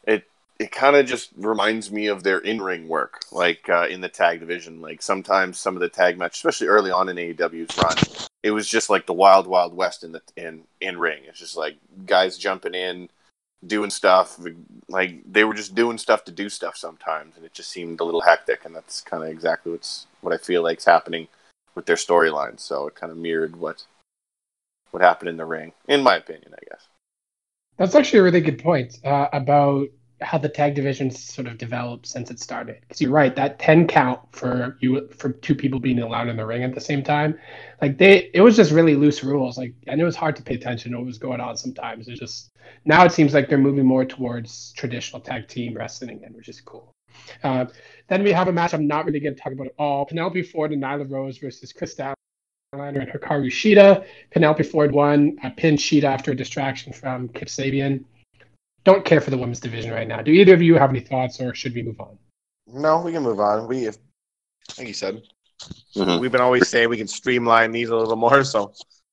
it 0.06 0.24
it 0.62 0.70
kind 0.70 0.94
of 0.94 1.06
just 1.06 1.30
reminds 1.36 1.90
me 1.90 2.06
of 2.06 2.22
their 2.22 2.38
in-ring 2.38 2.86
work, 2.86 3.24
like 3.32 3.68
uh, 3.68 3.88
in 3.90 4.00
the 4.00 4.08
tag 4.08 4.38
division. 4.38 4.80
Like 4.80 5.02
sometimes 5.02 5.58
some 5.58 5.74
of 5.74 5.80
the 5.80 5.88
tag 5.88 6.16
matches, 6.16 6.38
especially 6.38 6.68
early 6.68 6.92
on 6.92 7.08
in 7.08 7.16
AEW's 7.16 7.76
run, 7.78 8.28
it 8.44 8.52
was 8.52 8.68
just 8.68 8.88
like 8.88 9.06
the 9.06 9.12
wild, 9.12 9.48
wild 9.48 9.74
west 9.74 10.04
in 10.04 10.12
the 10.12 10.22
in 10.36 10.62
in 10.80 10.98
ring. 10.98 11.22
It's 11.26 11.40
just 11.40 11.56
like 11.56 11.78
guys 12.06 12.38
jumping 12.38 12.74
in, 12.74 13.08
doing 13.66 13.90
stuff. 13.90 14.38
Like 14.88 15.20
they 15.26 15.42
were 15.42 15.54
just 15.54 15.74
doing 15.74 15.98
stuff 15.98 16.24
to 16.26 16.32
do 16.32 16.48
stuff 16.48 16.76
sometimes, 16.76 17.36
and 17.36 17.44
it 17.44 17.54
just 17.54 17.70
seemed 17.70 17.98
a 17.98 18.04
little 18.04 18.20
hectic. 18.20 18.64
And 18.64 18.72
that's 18.72 19.00
kind 19.00 19.24
of 19.24 19.30
exactly 19.30 19.72
what's 19.72 20.06
what 20.20 20.32
I 20.32 20.36
feel 20.36 20.62
like 20.62 20.78
is 20.78 20.84
happening 20.84 21.26
with 21.74 21.86
their 21.86 21.96
storyline. 21.96 22.60
So 22.60 22.86
it 22.86 22.94
kind 22.94 23.10
of 23.10 23.18
mirrored 23.18 23.56
what 23.56 23.84
what 24.92 25.02
happened 25.02 25.30
in 25.30 25.38
the 25.38 25.44
ring, 25.44 25.72
in 25.88 26.04
my 26.04 26.14
opinion, 26.14 26.54
I 26.54 26.62
guess. 26.70 26.86
That's 27.78 27.96
actually 27.96 28.20
a 28.20 28.22
really 28.22 28.42
good 28.42 28.62
point 28.62 29.00
uh, 29.04 29.26
about 29.32 29.88
how 30.22 30.38
the 30.38 30.48
tag 30.48 30.74
division 30.74 31.10
sort 31.10 31.46
of 31.46 31.58
developed 31.58 32.06
since 32.06 32.30
it 32.30 32.40
started. 32.40 32.78
Because 32.80 33.00
you're 33.00 33.10
right, 33.10 33.34
that 33.36 33.58
ten 33.58 33.86
count 33.86 34.20
for 34.32 34.76
you 34.80 35.08
for 35.08 35.32
two 35.32 35.54
people 35.54 35.80
being 35.80 35.98
allowed 35.98 36.28
in 36.28 36.36
the 36.36 36.46
ring 36.46 36.62
at 36.62 36.74
the 36.74 36.80
same 36.80 37.02
time, 37.02 37.38
like 37.80 37.98
they, 37.98 38.30
it 38.32 38.40
was 38.40 38.56
just 38.56 38.72
really 38.72 38.94
loose 38.94 39.22
rules. 39.22 39.58
Like, 39.58 39.74
and 39.86 40.00
it 40.00 40.04
was 40.04 40.16
hard 40.16 40.36
to 40.36 40.42
pay 40.42 40.54
attention 40.54 40.92
to 40.92 40.98
what 40.98 41.06
was 41.06 41.18
going 41.18 41.40
on 41.40 41.56
sometimes. 41.56 42.08
It 42.08 42.18
just 42.18 42.50
now 42.84 43.04
it 43.04 43.12
seems 43.12 43.34
like 43.34 43.48
they're 43.48 43.58
moving 43.58 43.84
more 43.84 44.04
towards 44.04 44.72
traditional 44.72 45.20
tag 45.20 45.48
team 45.48 45.74
wrestling, 45.74 46.22
and 46.24 46.34
which 46.34 46.48
is 46.48 46.60
cool. 46.60 46.92
Uh, 47.42 47.66
then 48.08 48.22
we 48.22 48.32
have 48.32 48.48
a 48.48 48.52
match 48.52 48.72
I'm 48.72 48.86
not 48.86 49.04
really 49.04 49.20
going 49.20 49.34
to 49.34 49.40
talk 49.40 49.52
about 49.52 49.66
at 49.66 49.74
all. 49.78 50.06
Penelope 50.06 50.42
Ford 50.44 50.72
and 50.72 50.82
Nyla 50.82 51.10
Rose 51.10 51.38
versus 51.38 51.72
Kris 51.72 51.94
Statlander 51.94 52.14
and 52.74 52.96
Hikaru 52.96 53.48
Shida. 53.48 54.06
Penelope 54.30 54.62
Ford 54.62 54.92
won, 54.92 55.36
a 55.44 55.50
pinned 55.50 55.78
Shida 55.78 56.04
after 56.04 56.32
a 56.32 56.34
distraction 56.34 56.92
from 56.92 57.28
Kip 57.28 57.48
Sabian 57.48 58.04
don't 58.84 59.04
care 59.04 59.20
for 59.20 59.30
the 59.30 59.38
women's 59.38 59.60
division 59.60 59.92
right 59.92 60.08
now. 60.08 60.22
Do 60.22 60.32
either 60.32 60.54
of 60.54 60.62
you 60.62 60.74
have 60.76 60.90
any 60.90 61.00
thoughts, 61.00 61.40
or 61.40 61.54
should 61.54 61.74
we 61.74 61.82
move 61.82 62.00
on? 62.00 62.18
No, 62.66 63.00
we 63.00 63.12
can 63.12 63.22
move 63.22 63.40
on. 63.40 63.66
We, 63.68 63.86
like 63.86 64.88
you 64.88 64.94
said, 64.94 65.22
mm-hmm. 65.94 66.20
we've 66.20 66.32
been 66.32 66.40
always 66.40 66.68
saying 66.68 66.88
we 66.88 66.96
can 66.96 67.08
streamline 67.08 67.72
these 67.72 67.90
a 67.90 67.96
little 67.96 68.16
more. 68.16 68.44
So, 68.44 68.72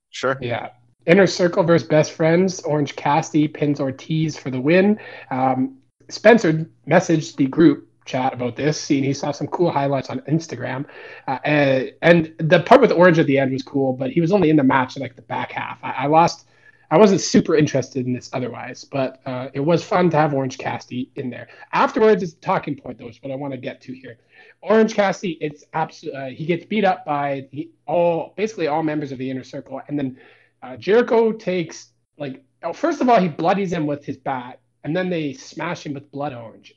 sure. 0.09 0.38
Yeah. 0.41 0.69
Inner 1.05 1.27
Circle 1.27 1.63
versus 1.63 1.88
Best 1.88 2.11
Friends. 2.11 2.59
Orange 2.61 2.95
Cassidy 2.95 3.47
pins 3.47 3.79
Ortiz 3.79 4.38
for 4.38 4.49
the 4.49 4.61
win. 4.61 4.99
Um, 5.31 5.77
Spencer 6.09 6.69
messaged 6.88 7.35
the 7.35 7.47
group 7.47 7.88
chat 8.05 8.33
about 8.33 8.55
this, 8.55 8.79
seeing 8.79 9.03
he 9.03 9.13
saw 9.13 9.31
some 9.31 9.47
cool 9.47 9.71
highlights 9.71 10.09
on 10.09 10.19
Instagram. 10.21 10.85
Uh, 11.27 11.38
and, 11.45 11.93
and, 12.01 12.33
the 12.39 12.61
part 12.61 12.81
with 12.81 12.91
Orange 12.91 13.19
at 13.19 13.27
the 13.27 13.38
end 13.38 13.51
was 13.51 13.61
cool, 13.61 13.93
but 13.93 14.09
he 14.09 14.19
was 14.19 14.31
only 14.31 14.49
in 14.49 14.55
the 14.55 14.63
match 14.63 14.97
like 14.97 15.15
the 15.15 15.21
back 15.21 15.51
half. 15.51 15.77
I, 15.83 15.91
I 15.91 16.05
lost 16.07 16.47
I 16.91 16.98
wasn't 16.98 17.22
super 17.22 17.55
interested 17.55 18.05
in 18.08 18.13
this 18.13 18.29
otherwise, 18.34 18.84
but 18.84 19.22
uh, 19.25 19.50
it 19.53 19.60
was 19.60 19.84
fun 19.84 20.10
to 20.10 20.17
have 20.17 20.34
Orange 20.34 20.58
Cassidy 20.58 21.12
in 21.15 21.29
there. 21.29 21.48
Afterwards, 21.72 22.24
it's 22.24 22.34
a 22.34 22.38
talking 22.38 22.75
point, 22.75 22.98
though, 22.98 23.10
is 23.10 23.22
what 23.22 23.31
I 23.31 23.36
want 23.36 23.53
to 23.53 23.60
get 23.60 23.79
to 23.81 23.93
here. 23.93 24.17
Orange 24.62 24.96
Cassidy, 24.96 25.38
it's 25.39 25.63
absolutely 25.74 26.19
uh, 26.19 26.29
he 26.29 26.46
gets 26.46 26.65
beat 26.65 26.86
up 26.86 27.05
by 27.05 27.48
all 27.86 28.34
basically 28.36 28.67
all 28.67 28.81
members 28.81 29.12
of 29.12 29.19
the 29.19 29.29
inner 29.29 29.43
circle, 29.43 29.81
and 29.88 29.98
then 30.00 30.17
uh, 30.63 30.77
Jericho 30.77 31.31
takes 31.31 31.91
like 32.17 32.43
oh, 32.63 32.74
first 32.74 33.01
of 33.01 33.10
all 33.10 33.19
he 33.19 33.27
bloodies 33.27 33.72
him 33.72 33.86
with 33.86 34.03
his 34.03 34.17
bat, 34.17 34.60
and 34.84 34.96
then 34.96 35.10
they 35.10 35.34
smash 35.34 35.86
him 35.86 35.93
with 35.93 36.12
blood 36.12 36.34
oranges. 36.34 36.75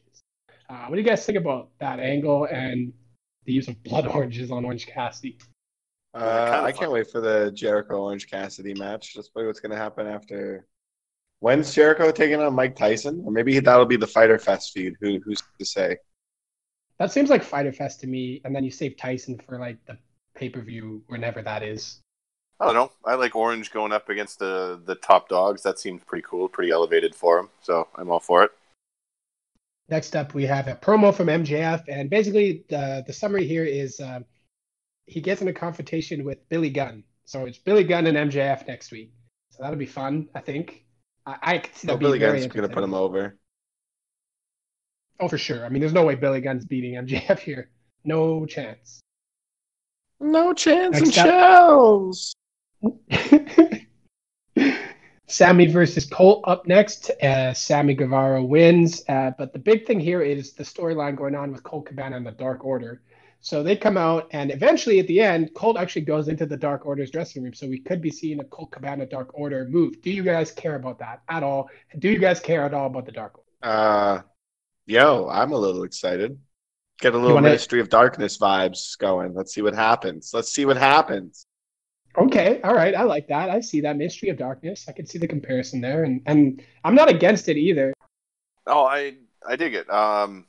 Uh, 0.68 0.86
what 0.86 0.96
do 0.96 1.02
you 1.02 1.06
guys 1.06 1.24
think 1.24 1.38
about 1.38 1.70
that 1.80 2.00
angle 2.00 2.44
and 2.44 2.92
the 3.44 3.52
use 3.52 3.68
of 3.68 3.82
blood 3.82 4.06
oranges 4.14 4.50
on 4.50 4.64
Orange 4.64 4.86
Cassidy? 4.86 5.38
Uh, 6.14 6.62
I 6.64 6.72
can't 6.72 6.90
wait 6.90 7.10
for 7.10 7.20
the 7.20 7.50
Jericho 7.52 8.02
Orange 8.02 8.30
Cassidy 8.30 8.74
match. 8.74 9.14
Just 9.14 9.30
wait 9.34 9.46
what's 9.46 9.60
going 9.60 9.72
to 9.72 9.78
happen 9.78 10.06
after. 10.06 10.66
When's 11.40 11.74
Jericho 11.74 12.12
taking 12.12 12.40
on 12.40 12.54
Mike 12.54 12.76
Tyson? 12.76 13.22
Or 13.24 13.32
maybe 13.32 13.58
that'll 13.58 13.86
be 13.86 13.96
the 13.96 14.06
Fighter 14.06 14.38
Fest 14.38 14.72
feud. 14.72 14.96
Who, 15.00 15.18
who's 15.24 15.42
to 15.58 15.64
say? 15.64 15.96
That 16.98 17.10
seems 17.10 17.30
like 17.30 17.42
Fighter 17.42 17.72
Fest 17.72 18.00
to 18.00 18.06
me. 18.06 18.40
And 18.44 18.54
then 18.54 18.62
you 18.62 18.70
save 18.70 18.96
Tyson 18.96 19.40
for 19.46 19.58
like 19.58 19.84
the 19.86 19.96
pay 20.34 20.50
per 20.50 20.60
view, 20.60 21.02
whenever 21.08 21.42
that 21.42 21.62
is. 21.62 21.98
I 22.60 22.66
don't 22.66 22.74
know. 22.74 22.92
I 23.04 23.14
like 23.14 23.34
Orange 23.34 23.72
going 23.72 23.90
up 23.92 24.08
against 24.08 24.38
the 24.38 24.80
the 24.84 24.94
top 24.94 25.28
dogs. 25.28 25.62
That 25.62 25.80
seems 25.80 26.04
pretty 26.04 26.24
cool, 26.28 26.48
pretty 26.48 26.70
elevated 26.70 27.14
for 27.14 27.38
him. 27.38 27.48
So 27.60 27.88
I'm 27.96 28.10
all 28.10 28.20
for 28.20 28.44
it. 28.44 28.52
Next 29.88 30.14
up, 30.14 30.32
we 30.32 30.44
have 30.44 30.68
a 30.68 30.76
promo 30.76 31.12
from 31.12 31.26
MJF, 31.26 31.84
and 31.88 32.08
basically 32.08 32.64
the 32.68 33.02
the 33.06 33.12
summary 33.12 33.46
here 33.46 33.64
is. 33.64 33.98
Uh, 33.98 34.20
he 35.12 35.20
gets 35.20 35.42
in 35.42 35.48
a 35.48 35.52
confrontation 35.52 36.24
with 36.24 36.48
Billy 36.48 36.70
Gunn. 36.70 37.04
So 37.24 37.44
it's 37.44 37.58
Billy 37.58 37.84
Gunn 37.84 38.06
and 38.06 38.30
MJF 38.30 38.66
next 38.66 38.90
week. 38.90 39.12
So 39.50 39.62
that'll 39.62 39.78
be 39.78 39.86
fun, 39.86 40.28
I 40.34 40.40
think. 40.40 40.84
I, 41.26 41.36
I 41.42 41.58
could 41.58 41.74
see 41.76 41.86
that 41.86 41.94
oh, 41.94 41.98
Billy 41.98 42.18
Gunn's 42.18 42.46
going 42.46 42.68
to 42.68 42.74
put 42.74 42.82
him 42.82 42.94
over. 42.94 43.36
Oh, 45.20 45.28
for 45.28 45.38
sure. 45.38 45.64
I 45.64 45.68
mean, 45.68 45.80
there's 45.80 45.92
no 45.92 46.04
way 46.04 46.14
Billy 46.14 46.40
Gunn's 46.40 46.64
beating 46.64 46.94
MJF 46.94 47.38
here. 47.38 47.70
No 48.04 48.46
chance. 48.46 49.00
No 50.18 50.52
chance 50.54 50.94
next 50.94 51.06
in 51.06 51.12
shells. 51.12 52.34
Sammy 55.26 55.66
versus 55.66 56.06
Colt 56.06 56.44
up 56.46 56.66
next. 56.66 57.10
Uh, 57.22 57.54
Sammy 57.54 57.94
Guevara 57.94 58.42
wins. 58.42 59.02
Uh, 59.08 59.32
but 59.38 59.52
the 59.52 59.58
big 59.58 59.86
thing 59.86 60.00
here 60.00 60.22
is 60.22 60.52
the 60.52 60.64
storyline 60.64 61.16
going 61.16 61.34
on 61.34 61.52
with 61.52 61.62
Colt 61.62 61.86
Cabana 61.86 62.16
and 62.16 62.26
the 62.26 62.32
Dark 62.32 62.64
Order. 62.64 63.02
So 63.44 63.64
they 63.64 63.74
come 63.74 63.96
out, 63.96 64.28
and 64.30 64.52
eventually 64.52 65.00
at 65.00 65.08
the 65.08 65.20
end, 65.20 65.52
Colt 65.54 65.76
actually 65.76 66.02
goes 66.02 66.28
into 66.28 66.46
the 66.46 66.56
Dark 66.56 66.86
Order's 66.86 67.10
dressing 67.10 67.42
room. 67.42 67.52
So 67.52 67.66
we 67.66 67.80
could 67.80 68.00
be 68.00 68.10
seeing 68.10 68.38
a 68.38 68.44
Colt 68.44 68.70
Cabana 68.70 69.04
Dark 69.04 69.30
Order 69.34 69.66
move. 69.68 70.00
Do 70.00 70.12
you 70.12 70.22
guys 70.22 70.52
care 70.52 70.76
about 70.76 71.00
that 71.00 71.22
at 71.28 71.42
all? 71.42 71.68
Do 71.98 72.08
you 72.08 72.18
guys 72.18 72.38
care 72.38 72.64
at 72.64 72.72
all 72.72 72.86
about 72.86 73.04
the 73.04 73.10
Dark 73.10 73.36
Order? 73.36 73.48
Uh, 73.62 74.22
yo, 74.86 75.28
I'm 75.28 75.50
a 75.50 75.56
little 75.56 75.82
excited. 75.82 76.38
Get 77.00 77.14
a 77.14 77.18
little 77.18 77.34
wanna... 77.34 77.48
Ministry 77.48 77.80
of 77.80 77.88
Darkness 77.88 78.38
vibes 78.38 78.96
going. 78.96 79.34
Let's 79.34 79.52
see 79.52 79.62
what 79.62 79.74
happens. 79.74 80.30
Let's 80.32 80.52
see 80.52 80.64
what 80.64 80.76
happens. 80.76 81.44
Okay, 82.16 82.60
all 82.62 82.74
right, 82.74 82.94
I 82.94 83.02
like 83.02 83.26
that. 83.28 83.50
I 83.50 83.60
see 83.60 83.80
that 83.80 83.96
Ministry 83.96 84.28
of 84.28 84.36
Darkness. 84.36 84.84
I 84.86 84.92
can 84.92 85.06
see 85.06 85.18
the 85.18 85.26
comparison 85.26 85.80
there, 85.80 86.04
and 86.04 86.20
and 86.26 86.62
I'm 86.84 86.94
not 86.94 87.08
against 87.08 87.48
it 87.48 87.56
either. 87.56 87.92
Oh, 88.68 88.84
I 88.84 89.14
I 89.44 89.56
dig 89.56 89.74
it. 89.74 89.90
Um, 89.90 90.46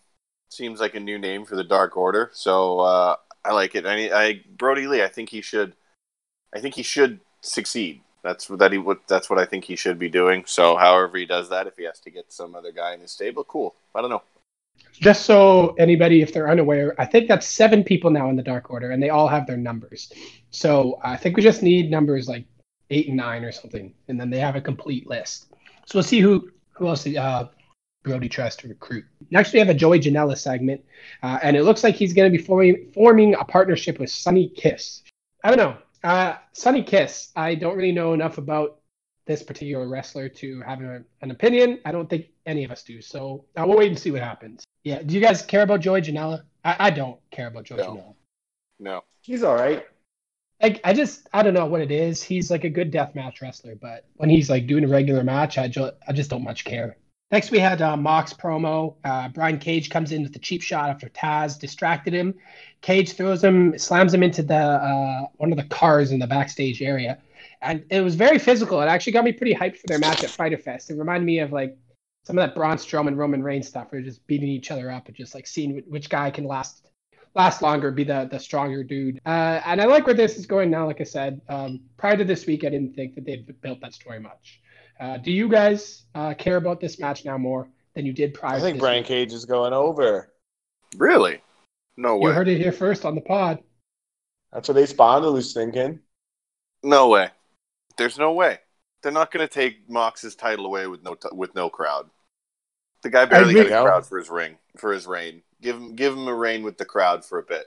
seems 0.53 0.79
like 0.79 0.95
a 0.95 0.99
new 0.99 1.17
name 1.17 1.45
for 1.45 1.55
the 1.55 1.63
Dark 1.63 1.97
Order, 1.97 2.29
so 2.33 2.79
uh, 2.79 3.15
I 3.43 3.53
like 3.53 3.75
it. 3.75 3.85
I, 3.85 4.09
I 4.09 4.41
Brodie 4.57 4.87
Lee, 4.87 5.03
I 5.03 5.07
think 5.07 5.29
he 5.29 5.41
should, 5.41 5.73
I 6.53 6.59
think 6.59 6.75
he 6.75 6.83
should 6.83 7.19
succeed. 7.41 8.01
That's 8.23 8.47
that 8.47 8.71
he 8.71 8.77
what 8.77 9.05
that's 9.07 9.29
what 9.29 9.39
I 9.39 9.45
think 9.45 9.65
he 9.65 9.75
should 9.75 9.99
be 9.99 10.09
doing. 10.09 10.43
So, 10.47 10.77
however 10.77 11.17
he 11.17 11.25
does 11.25 11.49
that, 11.49 11.67
if 11.67 11.75
he 11.75 11.83
has 11.83 11.99
to 12.01 12.09
get 12.09 12.31
some 12.31 12.55
other 12.55 12.71
guy 12.71 12.93
in 12.93 13.01
his 13.01 13.11
stable, 13.11 13.43
cool. 13.43 13.75
I 13.93 14.01
don't 14.01 14.09
know. 14.09 14.23
Just 14.93 15.25
so 15.25 15.75
anybody, 15.77 16.21
if 16.21 16.33
they're 16.33 16.49
unaware, 16.49 16.95
I 16.99 17.05
think 17.05 17.27
that's 17.27 17.45
seven 17.45 17.83
people 17.83 18.09
now 18.09 18.29
in 18.29 18.35
the 18.35 18.43
Dark 18.43 18.69
Order, 18.71 18.91
and 18.91 19.03
they 19.03 19.09
all 19.09 19.27
have 19.27 19.45
their 19.45 19.57
numbers. 19.57 20.11
So 20.51 20.99
I 21.03 21.17
think 21.17 21.35
we 21.35 21.43
just 21.43 21.63
need 21.63 21.91
numbers 21.91 22.29
like 22.29 22.45
eight 22.89 23.07
and 23.07 23.17
nine 23.17 23.43
or 23.43 23.51
something, 23.51 23.93
and 24.07 24.19
then 24.19 24.29
they 24.29 24.39
have 24.39 24.55
a 24.55 24.61
complete 24.61 25.07
list. 25.07 25.47
So 25.85 25.97
we'll 25.97 26.03
see 26.03 26.21
who 26.21 26.49
who 26.71 26.87
else 26.87 27.05
uh, 27.05 27.49
Brodie 28.03 28.29
tries 28.29 28.55
to 28.57 28.67
recruit. 28.67 29.05
Next, 29.31 29.53
we 29.53 29.59
have 29.59 29.69
a 29.69 29.73
Joey 29.73 29.99
Janela 29.99 30.37
segment, 30.37 30.83
uh, 31.21 31.39
and 31.41 31.55
it 31.55 31.63
looks 31.63 31.83
like 31.83 31.95
he's 31.95 32.13
going 32.13 32.31
to 32.31 32.37
be 32.37 32.43
forming, 32.43 32.91
forming 32.93 33.33
a 33.35 33.43
partnership 33.43 33.99
with 33.99 34.09
Sonny 34.09 34.49
Kiss. 34.49 35.03
I 35.43 35.55
don't 35.55 35.57
know. 35.57 35.77
Uh, 36.03 36.35
Sonny 36.51 36.83
Kiss, 36.83 37.31
I 37.35 37.55
don't 37.55 37.75
really 37.75 37.93
know 37.93 38.13
enough 38.13 38.37
about 38.37 38.79
this 39.25 39.41
particular 39.41 39.87
wrestler 39.87 40.27
to 40.27 40.61
have 40.61 40.81
a, 40.81 41.03
an 41.21 41.31
opinion. 41.31 41.79
I 41.85 41.91
don't 41.91 42.09
think 42.09 42.27
any 42.45 42.63
of 42.63 42.71
us 42.71 42.83
do. 42.83 43.01
So 43.01 43.45
uh, 43.55 43.63
we'll 43.65 43.77
wait 43.77 43.89
and 43.89 43.99
see 43.99 44.11
what 44.11 44.21
happens. 44.21 44.63
Yeah. 44.83 45.01
Do 45.01 45.15
you 45.15 45.21
guys 45.21 45.41
care 45.41 45.61
about 45.61 45.79
Joey 45.79 46.01
Janela? 46.01 46.43
I, 46.63 46.75
I 46.79 46.89
don't 46.89 47.19
care 47.31 47.47
about 47.47 47.63
Joey 47.63 47.77
no. 47.77 47.83
Janela. 47.85 48.15
No. 48.79 49.03
He's 49.21 49.43
all 49.43 49.55
right. 49.55 49.85
Like 50.61 50.81
I 50.83 50.93
just 50.93 51.27
I 51.33 51.43
don't 51.43 51.53
know 51.53 51.65
what 51.65 51.81
it 51.81 51.91
is. 51.91 52.21
He's 52.21 52.51
like 52.51 52.63
a 52.63 52.69
good 52.69 52.91
death 52.91 53.15
match 53.15 53.41
wrestler, 53.41 53.75
but 53.75 54.05
when 54.15 54.29
he's 54.29 54.49
like 54.49 54.67
doing 54.67 54.83
a 54.83 54.87
regular 54.87 55.23
match, 55.23 55.57
I 55.57 55.67
just 55.67 55.93
I 56.07 56.13
just 56.13 56.29
don't 56.29 56.43
much 56.43 56.63
care. 56.63 56.97
Next, 57.33 57.49
we 57.49 57.57
had 57.57 57.81
uh, 57.81 57.97
Mox 57.97 58.31
promo. 58.31 58.93
Uh, 59.03 59.27
Brian 59.27 59.57
Cage 59.57 59.89
comes 59.89 60.11
in 60.11 60.21
with 60.21 60.35
a 60.35 60.39
cheap 60.39 60.61
shot 60.61 60.91
after 60.91 61.09
Taz 61.09 61.57
distracted 61.57 62.13
him. 62.13 62.35
Cage 62.81 63.13
throws 63.13 63.43
him, 63.43 63.75
slams 63.79 64.13
him 64.13 64.21
into 64.21 64.43
the 64.43 64.53
uh, 64.53 65.25
one 65.37 65.51
of 65.51 65.57
the 65.57 65.63
cars 65.63 66.11
in 66.11 66.19
the 66.19 66.27
backstage 66.27 66.79
area, 66.83 67.17
and 67.63 67.83
it 67.89 68.01
was 68.01 68.13
very 68.13 68.37
physical. 68.37 68.79
It 68.81 68.85
actually 68.85 69.13
got 69.13 69.25
me 69.25 69.31
pretty 69.31 69.55
hyped 69.55 69.77
for 69.77 69.87
their 69.87 69.97
match 69.97 70.23
at 70.23 70.29
Fighter 70.29 70.59
Fest. 70.59 70.91
It 70.91 70.95
reminded 70.99 71.25
me 71.25 71.39
of 71.39 71.51
like 71.51 71.75
some 72.23 72.37
of 72.37 72.43
that 72.43 72.53
Braun 72.53 72.77
Strowman 72.77 73.17
Roman 73.17 73.41
Reigns 73.41 73.67
stuff, 73.67 73.87
where 73.91 73.99
just 74.01 74.27
beating 74.27 74.49
each 74.49 74.69
other 74.69 74.91
up 74.91 75.07
and 75.07 75.15
just 75.15 75.33
like 75.33 75.47
seeing 75.47 75.81
which 75.87 76.11
guy 76.11 76.29
can 76.29 76.43
last 76.43 76.87
last 77.33 77.63
longer, 77.63 77.89
be 77.89 78.03
the 78.03 78.27
the 78.29 78.37
stronger 78.37 78.83
dude. 78.83 79.19
Uh, 79.25 79.59
and 79.65 79.81
I 79.81 79.85
like 79.85 80.05
where 80.05 80.13
this 80.13 80.37
is 80.37 80.45
going 80.45 80.69
now. 80.69 80.85
Like 80.85 81.01
I 81.01 81.05
said, 81.05 81.41
um, 81.49 81.79
prior 81.97 82.15
to 82.15 82.25
this 82.25 82.45
week, 82.45 82.63
I 82.63 82.69
didn't 82.69 82.93
think 82.93 83.15
that 83.15 83.25
they'd 83.25 83.59
built 83.61 83.81
that 83.81 83.95
story 83.95 84.19
much. 84.19 84.59
Uh, 84.99 85.17
do 85.17 85.31
you 85.31 85.49
guys 85.49 86.03
uh, 86.15 86.33
care 86.33 86.57
about 86.57 86.79
this 86.79 86.99
match 86.99 87.25
now 87.25 87.37
more 87.37 87.67
than 87.95 88.05
you 88.05 88.13
did 88.13 88.33
prior? 88.33 88.57
I 88.57 88.59
think 88.59 88.79
Brian 88.79 88.99
week? 88.99 89.07
Cage 89.07 89.33
is 89.33 89.45
going 89.45 89.73
over. 89.73 90.31
Really? 90.97 91.41
No 91.97 92.17
way. 92.17 92.29
You 92.29 92.35
heard 92.35 92.47
it 92.47 92.57
here 92.57 92.71
first 92.71 93.05
on 93.05 93.15
the 93.15 93.21
pod. 93.21 93.59
That's 94.51 94.67
what 94.67 94.75
they 94.75 94.83
Ace 94.83 94.93
Bondaloo's 94.93 95.53
thinking. 95.53 95.99
No 96.83 97.09
way. 97.09 97.29
There's 97.97 98.17
no 98.17 98.33
way. 98.33 98.59
They're 99.01 99.11
not 99.11 99.31
going 99.31 99.45
to 99.45 99.53
take 99.53 99.89
Mox's 99.89 100.35
title 100.35 100.65
away 100.65 100.87
with 100.87 101.03
no 101.03 101.15
t- 101.15 101.29
with 101.31 101.53
no 101.55 101.69
crowd. 101.69 102.09
The 103.01 103.09
guy 103.09 103.25
barely 103.25 103.51
agree. 103.51 103.69
got 103.69 103.81
a 103.81 103.89
crowd 103.89 104.05
for 104.05 104.17
his 104.17 104.29
ring 104.29 104.57
for 104.77 104.93
his 104.93 105.05
reign. 105.05 105.41
Give 105.61 105.75
him 105.75 105.95
give 105.95 106.13
him 106.13 106.27
a 106.27 106.33
reign 106.33 106.63
with 106.63 106.77
the 106.77 106.85
crowd 106.85 107.25
for 107.25 107.39
a 107.39 107.43
bit. 107.43 107.65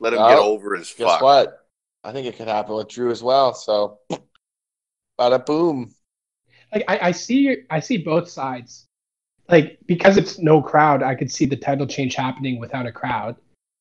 Let 0.00 0.14
him 0.14 0.18
get 0.20 0.38
over 0.38 0.74
his 0.74 0.92
Guess 0.92 1.06
fuck. 1.06 1.22
what? 1.22 1.66
I 2.02 2.12
think 2.12 2.26
it 2.26 2.36
could 2.36 2.48
happen 2.48 2.74
with 2.74 2.88
Drew 2.88 3.10
as 3.10 3.22
well. 3.22 3.52
So, 3.54 3.98
bada 5.20 5.44
boom. 5.44 5.94
Like 6.72 6.84
I, 6.88 7.08
I 7.08 7.12
see 7.12 7.56
I 7.70 7.80
see 7.80 7.98
both 7.98 8.28
sides. 8.28 8.86
Like 9.48 9.78
because 9.86 10.16
it's 10.16 10.38
no 10.38 10.62
crowd, 10.62 11.02
I 11.02 11.14
could 11.14 11.30
see 11.30 11.46
the 11.46 11.56
title 11.56 11.86
change 11.86 12.14
happening 12.14 12.58
without 12.58 12.86
a 12.86 12.92
crowd. 12.92 13.36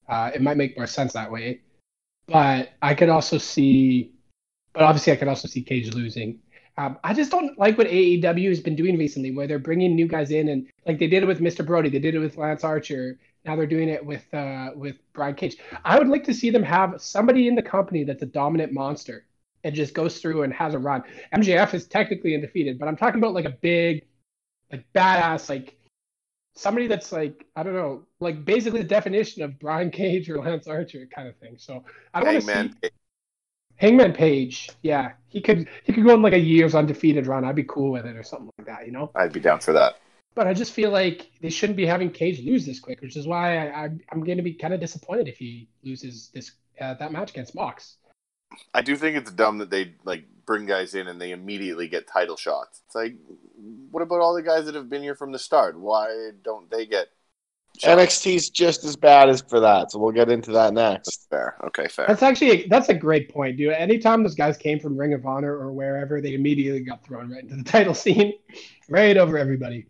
Uh, 0.08 0.32
it 0.34 0.42
might 0.42 0.58
make 0.58 0.76
more 0.76 0.88
sense 0.88 1.14
that 1.14 1.32
way. 1.32 1.62
But 2.28 2.72
I 2.82 2.94
could 2.96 3.10
also 3.10 3.38
see, 3.38 4.14
but 4.74 4.84
obviously 4.84 5.14
I 5.14 5.16
could 5.16 5.28
also 5.28 5.48
see 5.48 5.62
Cage 5.62 5.94
losing. 5.94 6.40
Um, 6.78 6.98
I 7.04 7.14
just 7.14 7.30
don't 7.30 7.58
like 7.60 7.78
what 7.78 7.88
AEW 7.88 8.50
has 8.50 8.62
been 8.62 8.76
doing 8.76 8.98
recently, 8.98 9.32
where 9.32 9.48
they're 9.48 9.60
bringing 9.60 9.96
new 9.96 10.08
guys 10.08 10.32
in 10.32 10.50
and 10.50 10.68
like 10.88 10.98
they 10.98 11.08
did 11.08 11.24
it 11.24 11.26
with 11.26 11.42
Mr. 11.42 11.66
Brodie, 11.66 11.90
they 11.90 12.00
did 12.00 12.16
it 12.16 12.20
with 12.20 12.38
Lance 12.38 12.64
Archer. 12.64 13.20
Now 13.46 13.56
they're 13.56 13.68
doing 13.68 13.90
it 13.90 14.04
with 14.06 14.32
uh, 14.34 14.70
with 14.76 14.98
Brian 15.14 15.36
Cage. 15.36 15.58
I 15.84 16.00
would 16.00 16.08
like 16.08 16.24
to 16.26 16.34
see 16.34 16.50
them 16.50 16.64
have 16.64 17.02
somebody 17.02 17.48
in 17.48 17.56
the 17.56 17.62
company 17.62 18.04
that's 18.04 18.24
a 18.24 18.28
dominant 18.28 18.74
monster 18.74 19.26
and 19.64 19.76
just 19.76 19.94
goes 19.94 20.20
through 20.20 20.44
and 20.44 20.54
has 20.54 20.74
a 20.74 20.80
run. 20.80 21.04
MJF 21.34 21.74
is 21.74 21.88
technically 21.88 22.36
undefeated, 22.36 22.80
but 22.80 22.88
I'm 22.88 22.96
talking 22.96 23.20
about 23.20 23.34
like 23.34 23.46
a 23.46 23.56
big, 23.62 24.06
like 24.72 24.86
badass, 24.94 25.50
like 25.50 25.78
somebody 26.56 26.88
that's 26.88 27.12
like 27.12 27.46
I 27.56 27.64
don't 27.64 27.74
know, 27.74 28.04
like 28.20 28.46
basically 28.46 28.82
the 28.82 28.88
definition 28.88 29.44
of 29.44 29.60
Brian 29.60 29.92
Cage 29.92 30.30
or 30.30 30.40
Lance 30.40 30.68
Archer 30.68 31.08
kind 31.14 31.28
of 31.28 31.38
thing. 31.38 31.56
So 31.58 31.84
I 32.14 32.20
don't 32.22 32.34
want 32.34 32.46
to 32.46 32.54
Hangman. 32.54 32.76
see 32.84 32.90
Hangman 33.76 34.14
Page. 34.14 34.70
Yeah, 34.82 35.14
he 35.28 35.42
could 35.42 35.68
he 35.84 35.94
could 35.94 36.04
go 36.04 36.14
on 36.14 36.22
like 36.22 36.34
a 36.34 36.40
year's 36.40 36.76
undefeated 36.76 37.28
run. 37.28 37.46
I'd 37.46 37.56
be 37.56 37.64
cool 37.64 37.92
with 37.92 38.06
it 38.06 38.16
or 38.16 38.24
something 38.24 38.50
like 38.58 38.68
that, 38.68 38.86
you 38.86 38.92
know. 38.92 39.12
I'd 39.16 39.34
be 39.34 39.40
down 39.40 39.60
for 39.60 39.74
that. 39.74 39.96
But 40.36 40.48
I 40.48 40.54
just 40.54 40.74
feel 40.74 40.92
like 40.92 41.32
they 41.42 41.50
shouldn't 41.50 41.78
be 41.78 41.86
having 41.86 42.12
Cage 42.12 42.42
lose 42.46 42.66
this 42.66 42.80
quick, 42.80 43.02
which 43.02 43.18
is 43.18 43.28
why 43.28 43.58
I, 43.58 43.86
I 43.86 43.90
I'm 44.12 44.24
going 44.24 44.38
to 44.38 44.44
be 44.44 44.54
kind 44.54 44.74
of 44.74 44.80
disappointed 44.80 45.28
if 45.28 45.38
he 45.38 45.70
loses 45.84 46.30
this 46.34 46.52
uh, 46.80 46.94
that 46.96 47.12
match 47.12 47.32
against 47.32 47.56
Mox. 47.56 47.98
I 48.74 48.82
do 48.82 48.96
think 48.96 49.18
it's 49.18 49.32
dumb 49.32 49.60
that 49.60 49.70
they 49.70 49.94
like 50.04 50.26
bring 50.46 50.66
guys 50.66 50.96
in 50.96 51.08
and 51.08 51.22
they 51.22 51.32
immediately 51.32 51.88
get 51.88 52.08
title 52.08 52.38
shots. 52.38 52.82
It's 52.86 52.96
like, 52.96 53.16
what 53.92 54.02
about 54.02 54.22
all 54.22 54.34
the 54.34 54.42
guys 54.42 54.66
that 54.66 54.76
have 54.76 54.90
been 54.90 55.04
here 55.04 55.16
from 55.16 55.32
the 55.32 55.40
start? 55.40 55.80
Why 55.80 56.32
don't 56.44 56.70
they 56.72 56.86
get? 56.86 57.10
shots? 57.78 58.02
NXT's 58.02 58.50
just 58.50 58.84
as 58.84 58.96
bad 58.96 59.30
as 59.30 59.42
for 59.42 59.60
that. 59.60 59.92
So 59.92 60.00
we'll 60.00 60.12
get 60.12 60.30
into 60.30 60.52
that 60.52 60.74
next. 60.74 61.28
Fair. 61.30 61.56
Okay, 61.66 61.88
fair. 61.88 62.08
That's 62.08 62.24
actually 62.24 62.68
that's 62.68 62.90
a 62.90 62.94
great 62.94 63.30
point, 63.30 63.58
dude. 63.58 63.74
Anytime 63.74 64.24
those 64.24 64.36
guys 64.36 64.58
came 64.58 64.80
from 64.80 64.98
Ring 64.98 65.14
of 65.14 65.26
Honor 65.26 65.56
or 65.56 65.72
wherever, 65.72 66.22
they 66.22 66.34
immediately 66.34 66.82
got 66.82 67.04
thrown 67.04 67.30
right 67.30 67.44
into 67.44 67.56
the 67.56 67.64
title 67.70 67.94
scene, 67.94 68.34
right 68.90 69.18
over 69.18 69.38
everybody. 69.38 69.86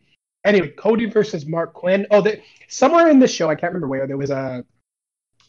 Anyway, 0.46 0.70
Cody 0.70 1.06
versus 1.06 1.46
Marq 1.46 1.74
Quen. 1.74 2.08
Oh, 2.12 2.22
the, 2.22 2.42
somewhere 2.70 3.10
in 3.10 3.20
the 3.20 3.28
show, 3.28 3.50
I 3.50 3.56
can't 3.56 3.74
remember 3.74 3.90
where 3.90 4.08
there 4.08 4.18
was 4.18 4.30
a 4.30 4.64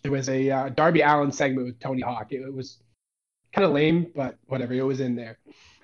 there 0.03 0.13
was 0.13 0.29
a 0.29 0.51
uh, 0.51 0.69
Darby 0.71 1.03
Allin 1.03 1.31
segment 1.31 1.67
with 1.67 1.81
Tony 1.81 2.01
Hawk. 2.01 2.33
It, 2.33 2.43
it 2.43 2.53
was 2.53 2.79
kind 3.53 3.65
of 3.65 3.73
lame, 3.73 4.11
but 4.15 4.37
whatever. 4.47 4.75
It 4.75 4.83
was 4.83 5.01
in 5.01 5.17
there. 5.17 5.39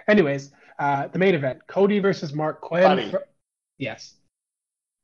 Anyways, 0.09 0.53
uh, 0.79 1.09
the 1.09 1.19
main 1.19 1.35
event: 1.35 1.61
Cody 1.67 1.99
versus 1.99 2.33
Marq 2.33 2.61
Quen. 2.61 2.83
Funny. 2.83 3.13
Yes. 3.79 4.15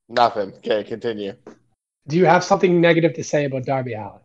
Nothing. 0.08 0.52
Okay, 0.58 0.84
continue. 0.84 1.34
Do 2.08 2.16
you 2.16 2.26
have 2.26 2.44
something 2.44 2.80
negative 2.80 3.14
to 3.14 3.24
say 3.24 3.44
about 3.44 3.64
Darby 3.64 3.94
Allin? 3.94 4.20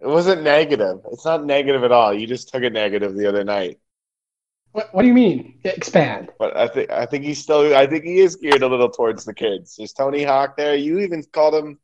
It 0.00 0.06
wasn't 0.06 0.42
negative. 0.42 1.00
It's 1.12 1.24
not 1.24 1.44
negative 1.44 1.84
at 1.84 1.92
all. 1.92 2.12
You 2.12 2.26
just 2.26 2.48
took 2.48 2.62
it 2.62 2.72
negative 2.72 3.14
the 3.14 3.26
other 3.26 3.44
night. 3.44 3.78
What, 4.72 4.92
what 4.92 5.02
do 5.02 5.08
you 5.08 5.14
mean? 5.14 5.60
Expand. 5.64 6.30
But 6.38 6.56
I 6.56 6.66
think 6.66 6.90
I 6.90 7.06
think 7.06 7.24
he's 7.24 7.38
still. 7.38 7.76
I 7.76 7.86
think 7.86 8.04
he 8.04 8.18
is 8.18 8.36
geared 8.36 8.62
a 8.62 8.68
little 8.68 8.90
towards 8.90 9.24
the 9.24 9.34
kids. 9.34 9.76
There's 9.76 9.92
Tony 9.92 10.24
Hawk 10.24 10.56
there. 10.56 10.74
You 10.74 10.98
even 11.00 11.22
called 11.32 11.54
him 11.54 11.78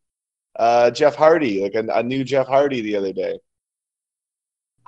uh, 0.57 0.91
Jeff 0.91 1.15
Hardy, 1.15 1.63
like 1.63 1.75
a, 1.75 1.87
a 1.93 2.03
new 2.03 2.25
Jeff 2.25 2.49
Hardy 2.49 2.81
the 2.81 2.97
other 2.97 3.13
day. 3.13 3.39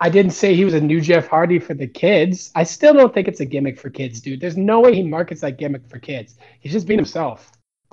I 0.02 0.08
didn't 0.08 0.32
say 0.32 0.54
he 0.54 0.64
was 0.64 0.72
a 0.74 0.80
new 0.80 1.00
Jeff 1.00 1.28
Hardy 1.28 1.58
for 1.58 1.74
the 1.74 1.86
kids. 1.86 2.50
I 2.54 2.64
still 2.64 2.94
don't 2.94 3.12
think 3.12 3.28
it's 3.28 3.40
a 3.40 3.44
gimmick 3.44 3.78
for 3.78 3.90
kids, 3.90 4.20
dude. 4.20 4.40
There's 4.40 4.56
no 4.56 4.80
way 4.80 4.94
he 4.94 5.02
markets 5.02 5.42
that 5.42 5.58
gimmick 5.58 5.86
for 5.88 5.98
kids. 5.98 6.36
He's 6.60 6.72
just 6.72 6.86
being 6.86 6.98
himself. 6.98 7.52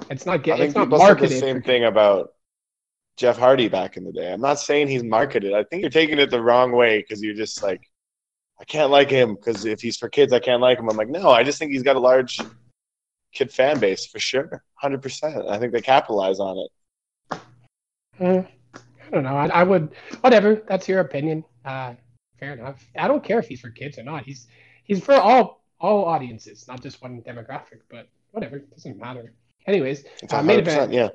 It's 0.10 0.26
not 0.26 0.36
I 0.36 0.38
get, 0.38 0.58
think 0.58 0.70
it's 0.70 0.76
not 0.76 1.20
said 1.20 1.20
the 1.20 1.28
same 1.28 1.62
thing 1.62 1.84
about 1.84 2.34
Jeff 3.18 3.38
Hardy 3.38 3.68
back 3.68 3.98
in 3.98 4.06
the 4.06 4.14
day. 4.14 4.32
I'm 4.32 4.40
not 4.40 4.60
saying 4.60 4.88
he's 4.88 5.04
marketed. 5.04 5.54
I 5.54 5.64
think 5.66 5.82
you're 5.82 5.90
taking 5.90 6.18
it 6.18 6.30
the 6.30 6.42
wrong 6.42 6.72
way 6.72 7.00
because 7.00 7.22
you're 7.22 7.36
just 7.36 7.62
like, 7.62 7.82
I 8.60 8.64
can't 8.64 8.90
like 8.90 9.10
him 9.10 9.36
because 9.36 9.66
if 9.66 9.82
he's 9.82 9.98
for 9.98 10.08
kids, 10.08 10.32
I 10.32 10.40
can't 10.40 10.62
like 10.62 10.80
him. 10.80 10.90
I'm 10.90 10.98
like, 10.98 11.10
no, 11.10 11.30
I 11.30 11.44
just 11.44 11.60
think 11.60 11.74
he's 11.74 11.84
got 11.84 11.96
a 11.96 12.00
large 12.00 12.40
kid 13.34 13.52
fan 13.52 13.80
base 13.80 14.06
for 14.06 14.20
sure, 14.20 14.64
hundred 14.76 15.02
percent. 15.02 15.46
I 15.50 15.60
think 15.60 15.74
they 15.74 15.82
capitalize 15.82 16.40
on 16.40 16.58
it. 16.58 17.40
Uh, 18.20 18.44
I 18.76 19.10
don't 19.12 19.24
know. 19.24 19.36
I, 19.36 19.48
I 19.48 19.64
would 19.64 19.94
whatever. 20.22 20.64
That's 20.68 20.88
your 20.88 21.02
opinion. 21.02 21.44
Uh, 21.68 21.94
fair 22.40 22.54
enough. 22.54 22.84
I 22.98 23.08
don't 23.08 23.24
care 23.24 23.40
if 23.40 23.48
he's 23.48 23.62
for 23.62 23.70
kids 23.70 23.98
or 23.98 24.04
not. 24.04 24.24
He's 24.24 24.48
he's 24.84 25.04
for 25.04 25.16
all 25.16 25.64
all 25.80 26.06
audiences, 26.06 26.68
not 26.68 26.82
just 26.82 27.02
one 27.02 27.22
demographic. 27.22 27.82
But 27.90 28.08
whatever, 28.32 28.58
it 28.58 28.72
doesn't 28.72 28.98
matter. 28.98 29.34
Anyways, 29.68 30.06
uh, 30.32 30.42
main 30.42 30.60
event. 30.60 30.94
yeah. 30.94 31.10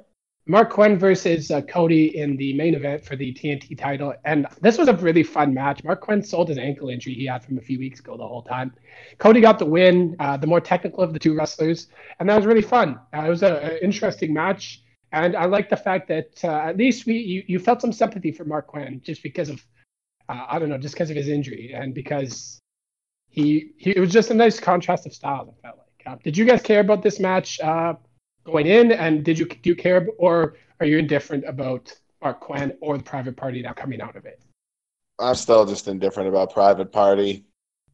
Marq 0.48 0.70
Quen 0.70 0.98
versus 0.98 1.52
uh, 1.52 1.60
Cody 1.62 2.16
in 2.18 2.36
the 2.36 2.52
main 2.54 2.74
event 2.74 3.04
for 3.04 3.14
the 3.14 3.32
TNT 3.32 3.78
title. 3.78 4.12
And 4.24 4.48
this 4.60 4.76
was 4.76 4.88
a 4.88 4.94
really 4.96 5.22
fun 5.22 5.54
match. 5.54 5.84
Marq 5.84 6.00
Quen 6.00 6.20
sold 6.20 6.48
his 6.48 6.58
ankle 6.58 6.88
injury 6.88 7.14
he 7.14 7.26
had 7.26 7.44
from 7.44 7.58
a 7.58 7.60
few 7.60 7.78
weeks 7.78 8.00
ago 8.00 8.16
the 8.16 8.26
whole 8.26 8.42
time. 8.42 8.74
Cody 9.18 9.40
got 9.40 9.60
the 9.60 9.66
win, 9.66 10.16
uh, 10.18 10.36
the 10.36 10.48
more 10.48 10.60
technical 10.60 11.04
of 11.04 11.12
the 11.12 11.18
two 11.20 11.36
wrestlers. 11.36 11.86
And 12.18 12.28
that 12.28 12.34
was 12.34 12.44
really 12.44 12.62
fun. 12.62 12.98
Uh, 13.14 13.20
it 13.20 13.28
was 13.28 13.44
an 13.44 13.78
interesting 13.82 14.34
match. 14.34 14.82
And 15.12 15.36
I 15.36 15.44
like 15.44 15.70
the 15.70 15.76
fact 15.76 16.08
that 16.08 16.44
uh, 16.44 16.48
at 16.48 16.76
least 16.76 17.06
we 17.06 17.18
you, 17.18 17.44
you 17.46 17.58
felt 17.60 17.80
some 17.80 17.92
sympathy 17.92 18.32
for 18.32 18.44
Marq 18.44 18.66
Quen 18.66 19.00
just 19.04 19.22
because 19.22 19.48
of, 19.48 19.64
uh, 20.32 20.46
I 20.48 20.58
don't 20.58 20.68
know, 20.68 20.78
just 20.78 20.94
because 20.94 21.10
of 21.10 21.16
his 21.16 21.28
injury 21.28 21.72
and 21.74 21.94
because 21.94 22.58
he, 23.28 23.72
he 23.76 23.90
it 23.90 24.00
was 24.00 24.12
just 24.12 24.30
a 24.30 24.34
nice 24.34 24.58
contrast 24.58 25.06
of 25.06 25.14
styles, 25.14 25.48
I 25.48 25.68
felt 25.68 25.78
like. 25.78 26.06
Uh, 26.06 26.18
did 26.22 26.36
you 26.36 26.44
guys 26.44 26.62
care 26.62 26.80
about 26.80 27.02
this 27.02 27.20
match? 27.20 27.60
Uh, 27.60 27.94
going 28.44 28.66
in, 28.66 28.92
and 28.92 29.24
did 29.24 29.38
you 29.38 29.46
do 29.46 29.70
you 29.70 29.76
care, 29.76 30.08
or 30.18 30.56
are 30.80 30.86
you 30.86 30.98
indifferent 30.98 31.44
about 31.46 31.92
Marq 32.22 32.40
Quen 32.40 32.72
or 32.80 32.96
the 32.96 33.04
private 33.04 33.36
party 33.36 33.62
now 33.62 33.72
coming 33.72 34.00
out 34.00 34.16
of 34.16 34.26
it? 34.26 34.42
I'm 35.18 35.34
still 35.34 35.64
just 35.66 35.88
indifferent 35.88 36.28
about 36.28 36.52
Private 36.52 36.90
Party. 36.90 37.44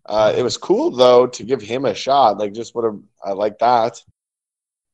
Uh, 0.07 0.33
it 0.35 0.43
was 0.43 0.57
cool 0.57 0.91
though 0.91 1.27
to 1.27 1.45
give 1.45 1.61
him 1.61 1.85
a 1.85 1.95
shot. 1.95 2.39
Like 2.39 2.55
just 2.55 2.75
what 2.75 2.85
a, 2.85 2.99
I 3.23 3.33
like 3.33 3.59
that. 3.59 4.03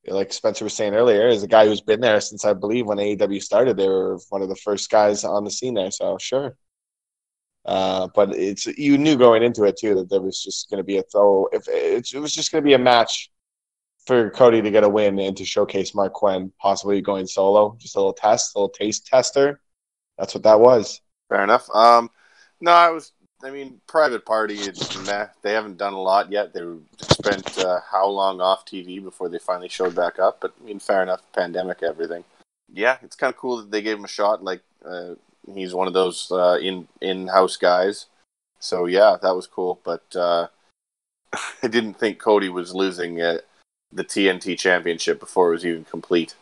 Like 0.07 0.33
Spencer 0.33 0.65
was 0.65 0.75
saying 0.75 0.95
earlier, 0.95 1.29
is 1.29 1.43
a 1.43 1.49
guy 1.49 1.67
who's 1.67 1.81
been 1.81 2.01
there 2.01 2.21
since 2.21 2.45
I 2.45 2.53
believe 2.53 2.87
when 2.87 2.99
AEW 2.99 3.43
started. 3.43 3.77
They 3.77 3.89
were 3.89 4.19
one 4.29 4.43
of 4.43 4.49
the 4.49 4.57
first 4.57 4.91
guys 4.91 5.25
on 5.25 5.45
the 5.45 5.51
scene 5.51 5.75
there. 5.75 5.91
So 5.91 6.19
sure. 6.19 6.57
Uh, 7.64 8.09
but 8.14 8.35
it's 8.35 8.66
you 8.66 8.98
knew 8.98 9.16
going 9.16 9.42
into 9.42 9.64
it 9.64 9.77
too 9.77 9.94
that 9.94 10.11
there 10.11 10.20
was 10.20 10.42
just 10.42 10.68
going 10.68 10.79
to 10.79 10.85
be 10.85 10.98
a 10.98 11.03
throw. 11.03 11.48
If 11.53 11.66
it, 11.68 12.12
it 12.12 12.18
was 12.18 12.35
just 12.35 12.53
going 12.53 12.62
to 12.62 12.66
be 12.66 12.74
a 12.74 12.79
match 12.79 13.31
for 14.07 14.31
Cody 14.31 14.61
to 14.61 14.70
get 14.70 14.85
a 14.85 14.88
win 14.88 15.18
and 15.18 15.37
to 15.37 15.44
showcase 15.44 15.92
Marq 15.92 16.12
Quen 16.12 16.53
possibly 16.61 17.00
going 17.00 17.27
solo, 17.27 17.77
just 17.81 17.96
a 17.96 17.98
little 17.98 18.12
test, 18.12 18.55
a 18.55 18.59
little 18.59 18.68
taste 18.68 19.07
tester. 19.07 19.61
That's 20.18 20.35
what 20.35 20.42
that 20.44 20.61
was. 20.61 21.00
Fair 21.29 21.42
enough. 21.42 21.68
Um, 21.74 22.11
no, 22.61 22.72
I 22.72 22.90
was. 22.90 23.12
I 23.42 23.50
mean, 23.50 23.81
private 23.87 24.24
party. 24.24 24.55
It's 24.55 24.96
meh. 25.07 25.27
They 25.42 25.53
haven't 25.53 25.77
done 25.77 25.92
a 25.92 26.00
lot 26.00 26.33
yet. 26.33 26.55
They 26.55 26.62
spent 26.98 27.59
uh, 27.59 27.81
how 27.90 28.07
long 28.07 28.40
off 28.40 28.64
TV 28.64 29.03
before 29.03 29.29
they 29.29 29.38
finally 29.38 29.68
showed 29.68 29.94
back 29.94 30.18
up? 30.18 30.38
But 30.40 30.55
I 30.61 30.64
mean, 30.64 30.79
fair 30.79 31.03
enough. 31.03 31.20
Pandemic, 31.35 31.83
everything. 31.83 32.24
Yeah, 32.72 32.96
it's 33.03 33.16
kind 33.16 33.33
of 33.33 33.38
cool 33.38 33.59
that 33.59 33.70
they 33.70 33.83
gave 33.83 33.98
him 33.98 34.05
a 34.05 34.09
shot. 34.09 34.42
Like 34.42 34.62
uh, 34.85 35.14
he's 35.53 35.75
one 35.75 35.87
of 35.87 35.95
those 35.95 36.31
uh, 36.31 36.59
in 36.61 36.89
in 37.01 37.29
house 37.29 37.57
guys. 37.57 38.07
So 38.59 38.87
yeah, 38.87 39.17
that 39.21 39.35
was 39.35 39.47
cool. 39.47 39.81
But 39.85 40.05
uh, 40.17 40.49
I 41.63 41.69
didn't 41.69 41.95
think 41.95 42.19
Cody 42.19 42.49
was 42.49 42.75
losing 42.75 43.21
uh, 43.21 43.39
the 43.93 44.05
TNT 44.05 44.59
Championship 44.59 45.21
before 45.21 45.49
it 45.49 45.53
was 45.53 45.67
even 45.67 45.85
complete. 45.85 46.35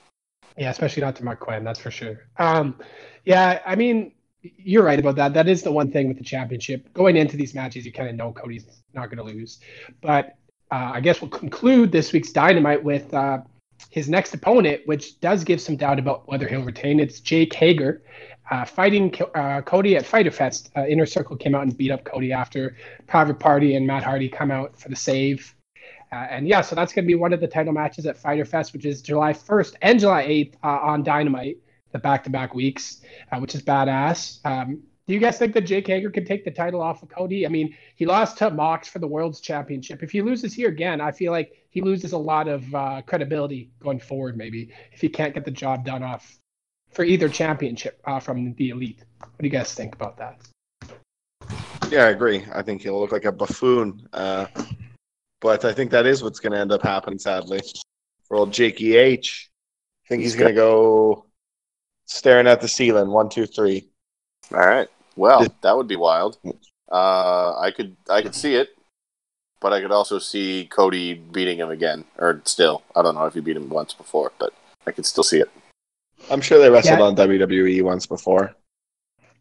Yeah, 0.56 0.70
especially 0.70 1.02
not 1.02 1.16
to 1.16 1.22
Marq 1.22 1.40
Quen, 1.40 1.64
that's 1.64 1.80
for 1.80 1.90
sure. 1.90 2.20
Um, 2.36 2.78
yeah, 3.24 3.60
I 3.64 3.74
mean, 3.74 4.12
you're 4.42 4.84
right 4.84 4.98
about 4.98 5.16
that. 5.16 5.34
That 5.34 5.48
is 5.48 5.62
the 5.62 5.72
one 5.72 5.90
thing 5.90 6.08
with 6.08 6.18
the 6.18 6.24
championship. 6.24 6.92
Going 6.92 7.16
into 7.16 7.36
these 7.36 7.54
matches, 7.54 7.86
you 7.86 7.92
kind 7.92 8.08
of 8.08 8.16
know 8.16 8.32
Cody's 8.32 8.66
not 8.92 9.06
going 9.06 9.18
to 9.18 9.34
lose. 9.34 9.60
But 10.02 10.36
uh, 10.70 10.92
I 10.94 11.00
guess 11.00 11.20
we'll 11.20 11.30
conclude 11.30 11.92
this 11.92 12.12
week's 12.12 12.32
Dynamite 12.32 12.82
with 12.82 13.12
uh, 13.14 13.38
his 13.90 14.08
next 14.08 14.34
opponent, 14.34 14.82
which 14.86 15.20
does 15.20 15.44
give 15.44 15.60
some 15.60 15.76
doubt 15.76 15.98
about 15.98 16.28
whether 16.28 16.48
he'll 16.48 16.64
retain. 16.64 17.00
It's 17.00 17.20
Jake 17.20 17.54
Hager. 17.54 18.02
Uh, 18.50 18.64
fighting 18.64 19.14
uh, 19.34 19.62
Cody 19.62 19.96
at 19.96 20.04
Fighter 20.04 20.30
Fest. 20.30 20.70
Uh, 20.76 20.86
Inner 20.86 21.06
Circle 21.06 21.36
came 21.36 21.54
out 21.54 21.62
and 21.62 21.76
beat 21.76 21.90
up 21.90 22.04
Cody 22.04 22.32
after 22.32 22.76
Private 23.06 23.38
Party 23.38 23.76
and 23.76 23.86
Matt 23.86 24.02
Hardy 24.02 24.28
come 24.28 24.50
out 24.50 24.78
for 24.78 24.88
the 24.88 24.96
save. 24.96 25.54
Uh, 26.12 26.26
and 26.28 26.46
yeah, 26.46 26.60
so 26.60 26.74
that's 26.74 26.92
going 26.92 27.04
to 27.04 27.06
be 27.06 27.14
one 27.14 27.32
of 27.32 27.40
the 27.40 27.46
title 27.46 27.72
matches 27.72 28.04
at 28.04 28.18
Fighter 28.18 28.44
Fest, 28.44 28.72
which 28.74 28.84
is 28.84 29.00
July 29.00 29.32
1st 29.32 29.76
and 29.80 29.98
July 29.98 30.26
8th 30.26 30.54
uh, 30.62 30.68
on 30.68 31.02
Dynamite, 31.02 31.56
the 31.92 31.98
back 31.98 32.24
to 32.24 32.30
back 32.30 32.52
weeks, 32.54 33.00
uh, 33.30 33.38
which 33.38 33.54
is 33.54 33.62
badass. 33.62 34.44
Um, 34.44 34.82
Do 35.06 35.14
you 35.14 35.20
guys 35.20 35.38
think 35.38 35.54
that 35.54 35.62
Jake 35.62 35.86
Hager 35.86 36.10
could 36.10 36.26
take 36.26 36.44
the 36.44 36.50
title 36.50 36.82
off 36.82 37.02
of 37.02 37.08
Cody? 37.08 37.46
I 37.46 37.48
mean, 37.48 37.74
he 37.96 38.04
lost 38.04 38.36
to 38.38 38.50
Mox 38.50 38.88
for 38.88 38.98
the 38.98 39.06
World's 39.06 39.40
Championship. 39.40 40.02
If 40.02 40.10
he 40.10 40.20
loses 40.20 40.52
here 40.52 40.68
again, 40.68 41.00
I 41.00 41.12
feel 41.12 41.32
like 41.32 41.52
he 41.70 41.80
loses 41.80 42.12
a 42.12 42.18
lot 42.18 42.46
of 42.48 43.06
credibility 43.06 43.70
going 43.80 44.00
forward. 44.00 44.36
Maybe 44.36 44.70
if 44.92 45.00
he 45.00 45.08
can't 45.08 45.32
get 45.32 45.46
the 45.46 45.50
job 45.50 45.86
done 45.86 46.02
off 46.02 46.38
for 46.92 47.04
either 47.04 47.28
championship 47.28 48.00
uh, 48.04 48.20
from 48.20 48.54
the 48.54 48.70
Elite. 48.70 49.04
What 49.18 49.38
do 49.38 49.46
you 49.46 49.50
guys 49.50 49.74
think 49.74 49.94
about 49.94 50.16
that? 50.18 50.40
Yeah, 51.90 52.04
I 52.04 52.10
agree. 52.10 52.44
I 52.52 52.62
think 52.62 52.82
he'll 52.82 53.00
look 53.00 53.12
like 53.12 53.24
a 53.24 53.32
buffoon. 53.32 54.08
Uh, 54.12 54.46
but 55.40 55.64
I 55.64 55.72
think 55.72 55.90
that 55.90 56.06
is 56.06 56.22
what's 56.22 56.40
going 56.40 56.52
to 56.52 56.58
end 56.58 56.72
up 56.72 56.82
happening, 56.82 57.18
sadly, 57.18 57.60
for 58.26 58.36
old 58.36 58.52
Jakey 58.52 58.96
H. 58.96 59.50
I 60.04 60.08
think 60.08 60.22
he's 60.22 60.36
going 60.36 60.48
to 60.48 60.54
go 60.54 61.26
staring 62.06 62.46
at 62.46 62.60
the 62.60 62.68
ceiling. 62.68 63.10
One, 63.10 63.28
two, 63.28 63.46
three. 63.46 63.88
All 64.52 64.60
right. 64.60 64.88
Well, 65.16 65.46
that 65.60 65.76
would 65.76 65.88
be 65.88 65.96
wild. 65.96 66.38
Uh, 66.90 67.58
I 67.58 67.70
could 67.70 67.96
I 68.08 68.22
could 68.22 68.34
see 68.34 68.54
it, 68.54 68.70
but 69.60 69.72
I 69.72 69.80
could 69.80 69.92
also 69.92 70.18
see 70.18 70.68
Cody 70.70 71.14
beating 71.14 71.58
him 71.58 71.70
again, 71.70 72.04
or 72.18 72.40
still. 72.44 72.82
I 72.96 73.02
don't 73.02 73.14
know 73.14 73.26
if 73.26 73.34
he 73.34 73.40
beat 73.40 73.56
him 73.56 73.68
once 73.68 73.92
before, 73.94 74.32
but 74.38 74.52
I 74.86 74.90
could 74.90 75.06
still 75.06 75.24
see 75.24 75.40
it. 75.40 75.50
I'm 76.30 76.40
sure 76.40 76.58
they 76.58 76.70
wrestled 76.70 76.98
Yeah. 76.98 77.04
on 77.04 77.14
WWE 77.16 77.82
once 77.82 78.06
before. 78.06 78.54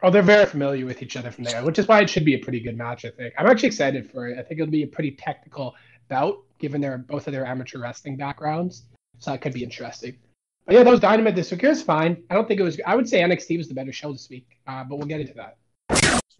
Oh, 0.04 0.10
they're 0.10 0.24
very 0.24 0.46
familiar 0.48 0.86
with 0.86 1.04
each 1.04 1.16
other 1.16 1.30
from 1.30 1.44
there, 1.44 1.64
which 1.64 1.78
is 1.78 1.88
why 1.88 2.02
it 2.02 2.10
should 2.10 2.26
be 2.26 2.34
a 2.34 2.40
pretty 2.40 2.60
good 2.60 2.76
match. 2.78 3.06
I 3.06 3.12
think 3.12 3.34
I'm 3.38 3.46
actually 3.46 3.68
excited 3.68 4.10
for 4.10 4.28
it. 4.28 4.40
I 4.40 4.42
think 4.44 4.60
it'll 4.60 4.72
be 4.72 4.84
a 4.84 4.88
pretty 4.88 5.12
technical 5.12 5.76
bout, 6.10 6.40
given 6.58 6.82
their 6.82 6.98
both 6.98 7.28
of 7.28 7.34
their 7.34 7.46
amateur 7.46 7.80
wrestling 7.80 8.18
backgrounds. 8.18 8.84
So 9.20 9.32
that 9.32 9.42
could 9.42 9.54
be 9.54 9.64
interesting. 9.64 10.18
But 10.66 10.76
yeah, 10.76 10.84
those 10.84 11.00
Dynamite 11.00 11.36
this 11.36 11.52
week 11.52 11.64
it 11.64 11.70
was 11.70 11.84
fine. 11.84 12.24
I 12.30 12.34
don't 12.34 12.48
think 12.48 12.60
it 12.60 12.64
was. 12.64 12.80
I 12.86 12.96
would 12.96 13.08
say 13.08 13.22
NXT 13.22 13.58
was 13.58 13.68
the 13.68 13.76
better 13.76 13.92
show 13.92 14.12
this 14.12 14.28
week, 14.30 14.48
uh, 14.66 14.84
but 14.84 14.98
we'll 14.98 15.08
get 15.08 15.22
into 15.22 15.34
that. 15.36 15.58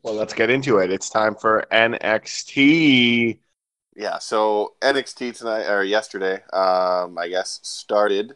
Well, 0.04 0.16
let's 0.16 0.34
get 0.34 0.50
into 0.50 0.80
it. 0.80 0.92
It's 0.92 1.10
time 1.12 1.36
for 1.36 1.66
NXT. 1.72 3.38
Yeah, 3.96 4.18
so 4.20 4.74
NXT 4.82 5.38
tonight 5.38 5.68
or 5.70 5.84
yesterday, 5.84 6.36
um, 6.54 7.18
I 7.18 7.28
guess, 7.30 7.60
started 7.62 8.36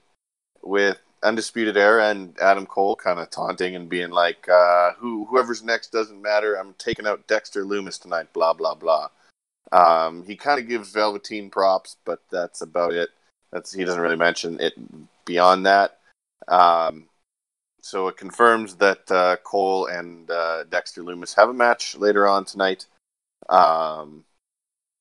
with 0.62 1.00
Undisputed 1.26 1.76
Era 1.76 2.10
and 2.10 2.38
Adam 2.40 2.66
Cole 2.66 2.96
kind 2.96 3.20
of 3.20 3.30
taunting 3.30 3.76
and 3.76 3.90
being 3.90 4.12
like, 4.12 4.48
uh, 4.48 4.94
"Who 4.94 5.26
whoever's 5.26 5.64
next 5.64 5.92
doesn't 5.92 6.22
matter. 6.22 6.56
I'm 6.56 6.74
taking 6.78 7.08
out 7.08 7.28
Dexter 7.28 7.66
Lumis 7.66 8.02
tonight." 8.02 8.32
Blah 8.34 8.54
blah 8.54 8.76
blah. 8.76 9.10
Um, 9.72 10.24
he 10.24 10.36
kind 10.36 10.60
of 10.60 10.68
gives 10.68 10.92
Velveteen 10.92 11.50
props, 11.50 11.98
but 12.06 12.22
that's 12.32 12.62
about 12.62 12.94
it. 12.94 13.10
That's 13.52 13.74
he 13.74 13.84
doesn't 13.84 14.02
really 14.02 14.16
mention 14.16 14.60
it 14.60 14.74
beyond 15.26 15.66
that. 15.66 16.00
Um, 16.48 17.10
so 17.82 18.08
it 18.08 18.18
confirms 18.18 18.76
that 18.76 19.12
uh, 19.12 19.38
Cole 19.44 19.88
and 19.88 20.30
uh, 20.30 20.64
Dexter 20.66 21.04
Lumis 21.04 21.36
have 21.36 21.50
a 21.50 21.54
match 21.54 21.96
later 21.98 22.28
on 22.28 22.46
tonight. 22.46 22.86
Um, 23.50 24.26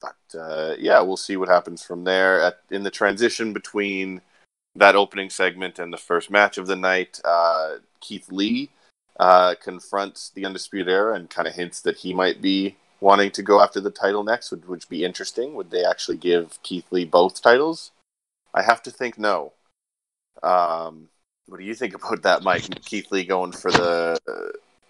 but 0.01 0.39
uh, 0.39 0.75
yeah, 0.79 1.01
we'll 1.01 1.17
see 1.17 1.37
what 1.37 1.49
happens 1.49 1.83
from 1.83 2.05
there. 2.05 2.41
At, 2.41 2.61
in 2.71 2.83
the 2.83 2.91
transition 2.91 3.53
between 3.53 4.21
that 4.77 4.97
opening 4.97 5.31
segment 5.31 5.79
and 5.79 5.93
the 5.93 5.99
first 5.99 6.31
match 6.31 6.59
of 6.59 6.67
the 6.67 6.77
night, 6.77 7.21
uh, 7.25 7.77
Keith 8.01 8.31
Lee 8.31 8.71
uh, 9.19 9.55
confronts 9.63 10.31
the 10.35 10.45
Undisputed 10.45 10.89
Era 10.89 11.15
and 11.15 11.31
kind 11.31 11.47
of 11.47 11.55
hints 11.55 11.81
that 11.83 11.99
he 11.99 12.13
might 12.13 12.43
be 12.43 12.77
wanting 13.01 13.31
to 13.31 13.43
go 13.43 13.61
after 13.61 13.81
the 13.81 13.91
title 13.91 14.25
next, 14.25 14.51
which 14.51 14.67
would 14.67 14.85
be 14.89 15.05
interesting. 15.05 15.55
Would 15.55 15.71
they 15.71 15.85
actually 15.85 16.17
give 16.17 16.61
Keith 16.63 16.87
Lee 16.91 17.05
both 17.05 17.43
titles? 17.43 17.93
I 18.53 18.63
have 18.63 18.83
to 18.85 18.91
think 18.91 19.19
no. 19.19 19.53
Um, 20.43 21.09
what 21.47 21.59
do 21.59 21.65
you 21.65 21.75
think 21.75 21.95
about 21.95 22.23
that, 22.23 22.43
Mike? 22.43 22.83
Keith 22.85 23.11
Lee 23.11 23.25
going 23.25 23.53
for 23.53 23.71
the 23.71 24.19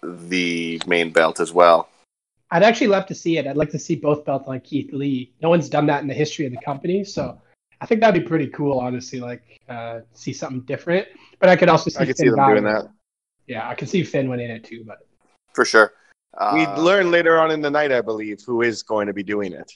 the 0.01 0.81
main 0.85 1.11
belt 1.11 1.39
as 1.39 1.51
well. 1.51 1.89
I'd 2.51 2.63
actually 2.63 2.87
love 2.87 3.07
to 3.07 3.15
see 3.15 3.37
it. 3.37 3.47
I'd 3.47 3.57
like 3.57 3.71
to 3.71 3.79
see 3.79 3.95
both 3.95 4.23
belts 4.23 4.47
on 4.47 4.59
Keith 4.59 4.93
Lee. 4.93 5.33
No 5.41 5.49
one's 5.49 5.67
done 5.67 5.87
that 5.87 6.01
in 6.01 6.07
the 6.07 6.13
history 6.13 6.45
of 6.45 6.51
the 6.51 6.61
company, 6.61 7.03
so 7.03 7.41
I 7.81 7.85
think 7.85 8.01
that'd 8.01 8.19
be 8.21 8.27
pretty 8.27 8.47
cool. 8.47 8.79
Honestly, 8.79 9.19
like 9.19 9.59
uh, 9.69 10.01
see 10.13 10.33
something 10.33 10.61
different. 10.61 11.07
But 11.39 11.49
I 11.49 11.55
could 11.55 11.69
also 11.69 11.89
see 11.89 11.99
I 11.99 12.05
could 12.05 12.17
Finn 12.17 12.27
see 12.27 12.35
them 12.35 12.49
doing 12.49 12.63
that. 12.63 12.87
Yeah, 13.47 13.67
I 13.69 13.75
can 13.75 13.87
see 13.87 14.03
Finn 14.03 14.29
winning 14.29 14.49
it 14.49 14.63
too. 14.63 14.83
But 14.85 14.99
For 15.53 15.65
sure. 15.65 15.93
We 16.53 16.65
Uh, 16.65 16.81
learn 16.81 17.11
later 17.11 17.39
on 17.39 17.51
in 17.51 17.61
the 17.61 17.69
night, 17.69 17.91
I 17.91 18.01
believe, 18.01 18.41
who 18.45 18.61
is 18.61 18.83
going 18.83 19.07
to 19.07 19.13
be 19.13 19.23
doing 19.23 19.53
it. 19.53 19.71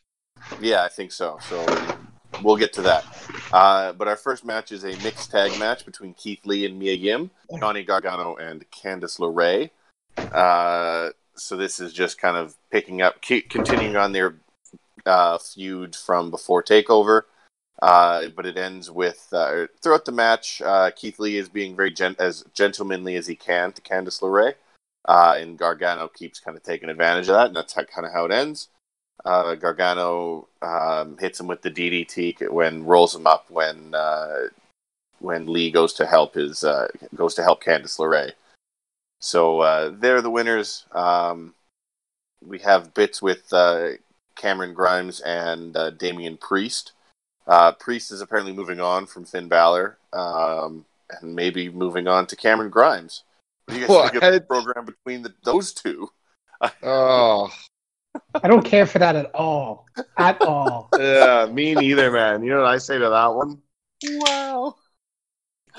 Yeah, 0.60 0.84
I 0.84 0.90
think 0.90 1.12
so. 1.12 1.38
So 1.42 1.66
we'll 2.44 2.58
get 2.58 2.74
to 2.74 2.82
that. 2.82 3.06
Uh, 3.54 3.94
but 3.94 4.08
our 4.08 4.18
first 4.18 4.44
match 4.44 4.72
is 4.72 4.84
a 4.84 4.96
mixed 5.04 5.32
tag 5.32 5.58
match 5.58 5.86
between 5.86 6.14
Keith 6.16 6.46
Lee 6.46 6.66
and 6.66 6.78
Mia 6.78 6.94
Yim, 6.94 7.32
Johnny 7.60 7.84
Gargano 7.84 8.36
and 8.36 8.66
Candice 8.72 9.20
LeRae. 9.20 9.70
Uh, 10.34 11.12
so 11.36 11.56
this 11.56 11.80
is 11.80 11.94
just 11.94 12.20
kind 12.20 12.36
of 12.36 12.56
picking 12.72 13.02
up, 13.02 13.22
keep, 13.22 13.50
continuing 13.50 13.96
on 13.96 14.12
their 14.12 14.36
uh, 15.06 15.38
feud 15.38 15.96
from 15.96 16.30
before 16.30 16.62
Takeover. 16.62 17.24
Uh, 17.82 18.28
but 18.36 18.46
it 18.46 18.58
ends 18.58 18.92
with 18.92 19.28
uh, 19.32 19.68
throughout 19.82 20.04
the 20.04 20.12
match, 20.12 20.62
uh, 20.62 20.92
Keith 20.92 21.18
Lee 21.18 21.38
is 21.38 21.48
being 21.48 21.76
very 21.76 21.92
gen- 21.92 22.16
as 22.20 22.44
gentlemanly 22.54 23.16
as 23.16 23.26
he 23.26 23.36
can 23.36 23.72
to 23.72 23.82
Candice 23.82 24.22
LeRae, 24.22 24.56
uh, 25.08 25.36
and 25.38 25.58
Gargano 25.58 26.10
keeps 26.10 26.42
kind 26.42 26.58
of 26.58 26.64
taking 26.64 26.90
advantage 26.90 27.30
of 27.30 27.36
that, 27.36 27.48
and 27.48 27.56
that's 27.56 27.74
how, 27.74 27.84
kind 27.84 28.06
of 28.06 28.12
how 28.12 28.26
it 28.26 28.32
ends. 28.32 28.68
Uh, 29.24 29.56
Gargano 29.56 30.50
um, 30.62 31.18
hits 31.20 31.40
him 31.40 31.48
with 31.48 31.62
the 31.62 31.72
DDT 31.72 32.52
when 32.52 32.86
rolls 32.86 33.16
him 33.16 33.26
up 33.26 33.50
when 33.50 33.94
uh, 33.96 34.48
when 35.20 35.48
Lee 35.48 35.72
goes 35.72 35.94
to 35.94 36.06
help 36.06 36.36
his 36.36 36.66
goes 37.16 37.34
to 37.36 37.44
help 37.44 37.64
Candice 37.64 37.98
LeRae. 37.98 38.34
So 39.22 39.96
they're 40.00 40.22
the 40.22 40.30
winners. 40.30 40.86
Um, 40.92 41.54
we 42.46 42.60
have 42.60 42.94
bits 42.94 43.22
with 43.22 43.50
Cameron 44.36 44.74
Grimes 44.74 45.22
and 45.22 45.78
Damian 45.98 46.38
Priest. 46.38 46.94
Uh, 47.50 47.72
Priest 47.72 48.12
is 48.12 48.22
apparently 48.22 48.54
moving 48.54 48.80
on 48.80 49.08
from 49.08 49.26
Finn 49.26 49.48
Balor 49.48 49.98
um, 50.14 50.86
and 51.10 51.36
maybe 51.36 51.68
moving 51.68 52.08
on 52.08 52.28
to 52.28 52.36
Cameron 52.36 52.70
Grimes. 52.70 53.24
What 53.66 53.74
do 53.74 53.80
you 53.80 53.88
guys 53.88 53.96
What? 53.96 54.12
think 54.12 54.24
of 54.24 54.34
the 54.34 54.42
program 54.42 54.86
between 54.86 55.24
the, 55.24 55.34
those 55.44 55.74
two? 55.74 56.12
Oh, 56.84 57.52
I 58.36 58.48
don't 58.48 58.66
care 58.66 58.86
for 58.86 59.00
that 59.00 59.16
at 59.16 59.34
all. 59.34 59.88
At 60.18 60.42
all. 60.42 60.90
yeah, 61.00 61.48
me 61.52 61.74
neither, 61.74 62.12
man. 62.12 62.44
You 62.44 62.52
know 62.52 62.62
what 62.62 62.72
I 62.72 62.78
say 62.78 63.00
to 63.00 63.10
that 63.10 63.34
one? 63.34 63.62
Wow. 64.04 64.76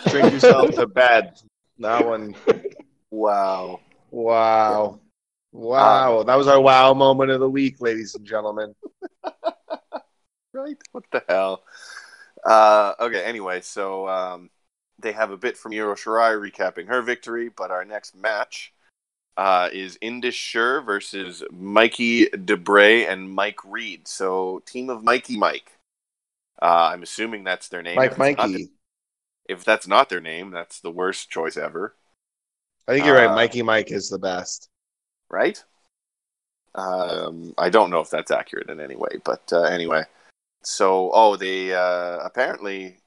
Drink 0.08 0.32
yourself 0.32 0.74
to 0.74 0.86
bed. 0.86 1.38
That 1.78 2.04
one. 2.04 2.34
Wow. 3.10 3.80
Wow. 4.10 5.00
Wow. 5.52 6.22
That 6.24 6.36
was 6.36 6.48
our 6.48 6.60
wow 6.60 6.94
moment 6.94 7.30
of 7.30 7.40
the 7.40 7.50
week, 7.50 7.80
ladies 7.80 8.14
and 8.14 8.24
gentlemen. 8.24 8.74
Right? 10.52 10.76
What 10.92 11.04
the 11.12 11.22
hell? 11.28 11.62
Uh, 12.44 12.94
okay, 13.00 13.22
anyway, 13.22 13.60
so 13.60 14.08
um, 14.08 14.50
they 14.98 15.12
have 15.12 15.30
a 15.30 15.36
bit 15.36 15.56
from 15.56 15.72
Io 15.72 15.94
Shirai 15.94 16.38
recapping 16.40 16.88
her 16.88 17.02
victory, 17.02 17.48
but 17.48 17.70
our 17.70 17.84
next 17.84 18.16
match 18.16 18.72
uh, 19.36 19.68
is 19.72 19.98
Indus 20.00 20.52
versus 20.52 21.42
Mikey 21.50 22.26
DeBray 22.26 23.08
and 23.08 23.30
Mike 23.30 23.58
Reed. 23.64 24.08
So, 24.08 24.62
team 24.66 24.90
of 24.90 25.02
Mikey 25.02 25.36
Mike. 25.38 25.72
Uh, 26.60 26.90
I'm 26.92 27.02
assuming 27.02 27.44
that's 27.44 27.68
their 27.68 27.82
name. 27.82 27.96
Mike 27.96 28.12
If 28.12 28.18
Mikey. 28.18 28.52
their- 28.52 28.66
if 29.48 29.64
that's 29.64 29.88
not 29.88 30.08
their 30.08 30.20
name, 30.20 30.52
that's 30.52 30.80
the 30.80 30.92
worst 30.92 31.28
choice 31.28 31.56
ever, 31.56 31.96
I 32.86 32.92
think 32.92 33.04
you're 33.04 33.16
right. 33.16 33.26
Uh, 33.30 33.34
Mikey 33.34 33.62
Mike 33.62 33.90
is 33.90 34.08
the 34.08 34.18
best. 34.18 34.68
right? 35.28 35.62
Um, 36.74 37.52
I 37.58 37.68
don't 37.68 37.90
know 37.90 37.98
if 38.00 38.10
that's 38.10 38.30
accurate 38.30 38.70
in 38.70 38.78
any 38.78 38.94
way, 38.94 39.18
but 39.24 39.42
uh, 39.52 39.62
anyway. 39.62 40.04
So, 40.62 41.10
oh, 41.12 41.36
they 41.36 41.74
uh, 41.74 42.18
apparently 42.18 42.98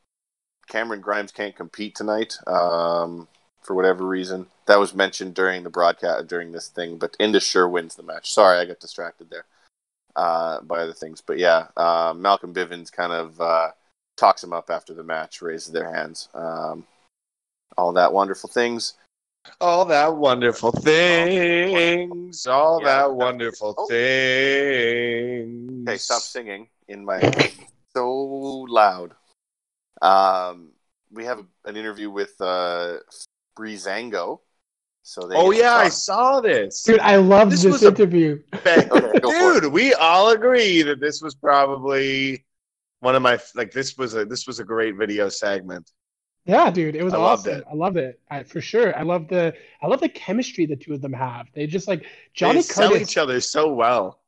Cameron 0.67 1.01
Grimes 1.01 1.31
can't 1.31 1.55
compete 1.55 1.95
tonight 1.95 2.37
um, 2.47 3.27
for 3.61 3.75
whatever 3.75 4.07
reason. 4.07 4.47
That 4.65 4.79
was 4.79 4.95
mentioned 4.95 5.35
during 5.35 5.63
the 5.63 5.69
broadcast 5.69 6.27
during 6.27 6.51
this 6.51 6.69
thing, 6.69 6.97
but 6.97 7.15
Indus 7.19 7.45
sure 7.45 7.67
wins 7.67 7.95
the 7.95 8.03
match. 8.03 8.31
Sorry, 8.31 8.57
I 8.57 8.65
got 8.65 8.79
distracted 8.79 9.29
there 9.29 9.45
uh, 10.15 10.61
by 10.61 10.79
other 10.79 10.93
things, 10.93 11.21
but 11.21 11.37
yeah, 11.37 11.67
uh, 11.77 12.13
Malcolm 12.15 12.53
Bivens 12.53 12.91
kind 12.91 13.11
of 13.11 13.39
uh, 13.39 13.71
talks 14.17 14.43
him 14.43 14.53
up 14.53 14.69
after 14.69 14.93
the 14.93 15.03
match, 15.03 15.41
raises 15.41 15.73
their 15.73 15.93
hands, 15.93 16.29
um, 16.33 16.87
all 17.77 17.93
that 17.93 18.13
wonderful 18.13 18.49
things. 18.49 18.93
All 19.59 19.83
that 19.85 20.15
wonderful 20.15 20.71
things. 20.71 22.47
All 22.47 22.79
Yeah. 22.79 22.85
that 22.85 23.13
wonderful 23.13 23.75
Oh. 23.77 23.87
things. 23.87 25.87
Okay, 25.87 25.97
stop 25.97 26.21
singing 26.21 26.69
in 26.87 27.05
my 27.05 27.19
so 27.95 28.11
loud. 28.69 29.13
Um, 30.01 30.71
we 31.11 31.25
have 31.25 31.39
an 31.65 31.77
interview 31.77 32.09
with 32.09 32.33
uh, 32.41 32.97
Breezango. 33.57 34.39
So 35.05 35.27
they 35.27 35.35
Oh 35.35 35.51
yeah, 35.51 35.75
I 35.75 35.89
saw 35.89 36.39
this. 36.39 36.81
Dude, 36.83 36.99
I 36.99 37.17
loved 37.17 37.51
This 37.51 37.63
this, 37.63 37.73
was 37.73 37.83
interview. 37.83 38.41
Ba- 38.63 38.87
Okay, 38.89 39.19
Dude, 39.19 39.65
we 39.71 39.93
all 39.93 40.31
agree 40.31 40.81
that 40.83 40.99
this 41.01 41.21
was 41.21 41.35
probably 41.35 42.45
one 43.01 43.15
of 43.15 43.21
my 43.21 43.37
like 43.53 43.71
this 43.71 43.97
was 43.97 44.15
a 44.15 44.23
this 44.23 44.47
was 44.47 44.59
a 44.59 44.63
great 44.63 44.95
video 44.95 45.27
segment. 45.27 45.91
Yeah, 46.45 46.71
dude, 46.71 46.95
it 46.95 47.03
was 47.03 47.13
I 47.13 47.17
loved 47.17 47.47
awesome. 47.47 47.59
it. 47.59 47.65
I 47.69 47.73
loved 47.75 47.97
it 47.97 48.19
I, 48.31 48.43
for 48.43 48.61
sure. 48.61 48.97
I 48.97 49.01
love 49.03 49.27
the 49.27 49.53
I 49.81 49.87
love 49.87 49.99
the 49.99 50.09
chemistry 50.09 50.65
the 50.65 50.75
two 50.77 50.93
of 50.93 51.01
them 51.01 51.13
have. 51.13 51.47
They 51.53 51.67
just 51.67 51.87
like 51.87 52.01
They 52.03 52.07
Johnny 52.33 52.61
sell 52.61 52.91
Curtis. 52.91 53.09
each 53.09 53.17
other 53.17 53.41
so 53.41 53.73
well. 53.73 54.19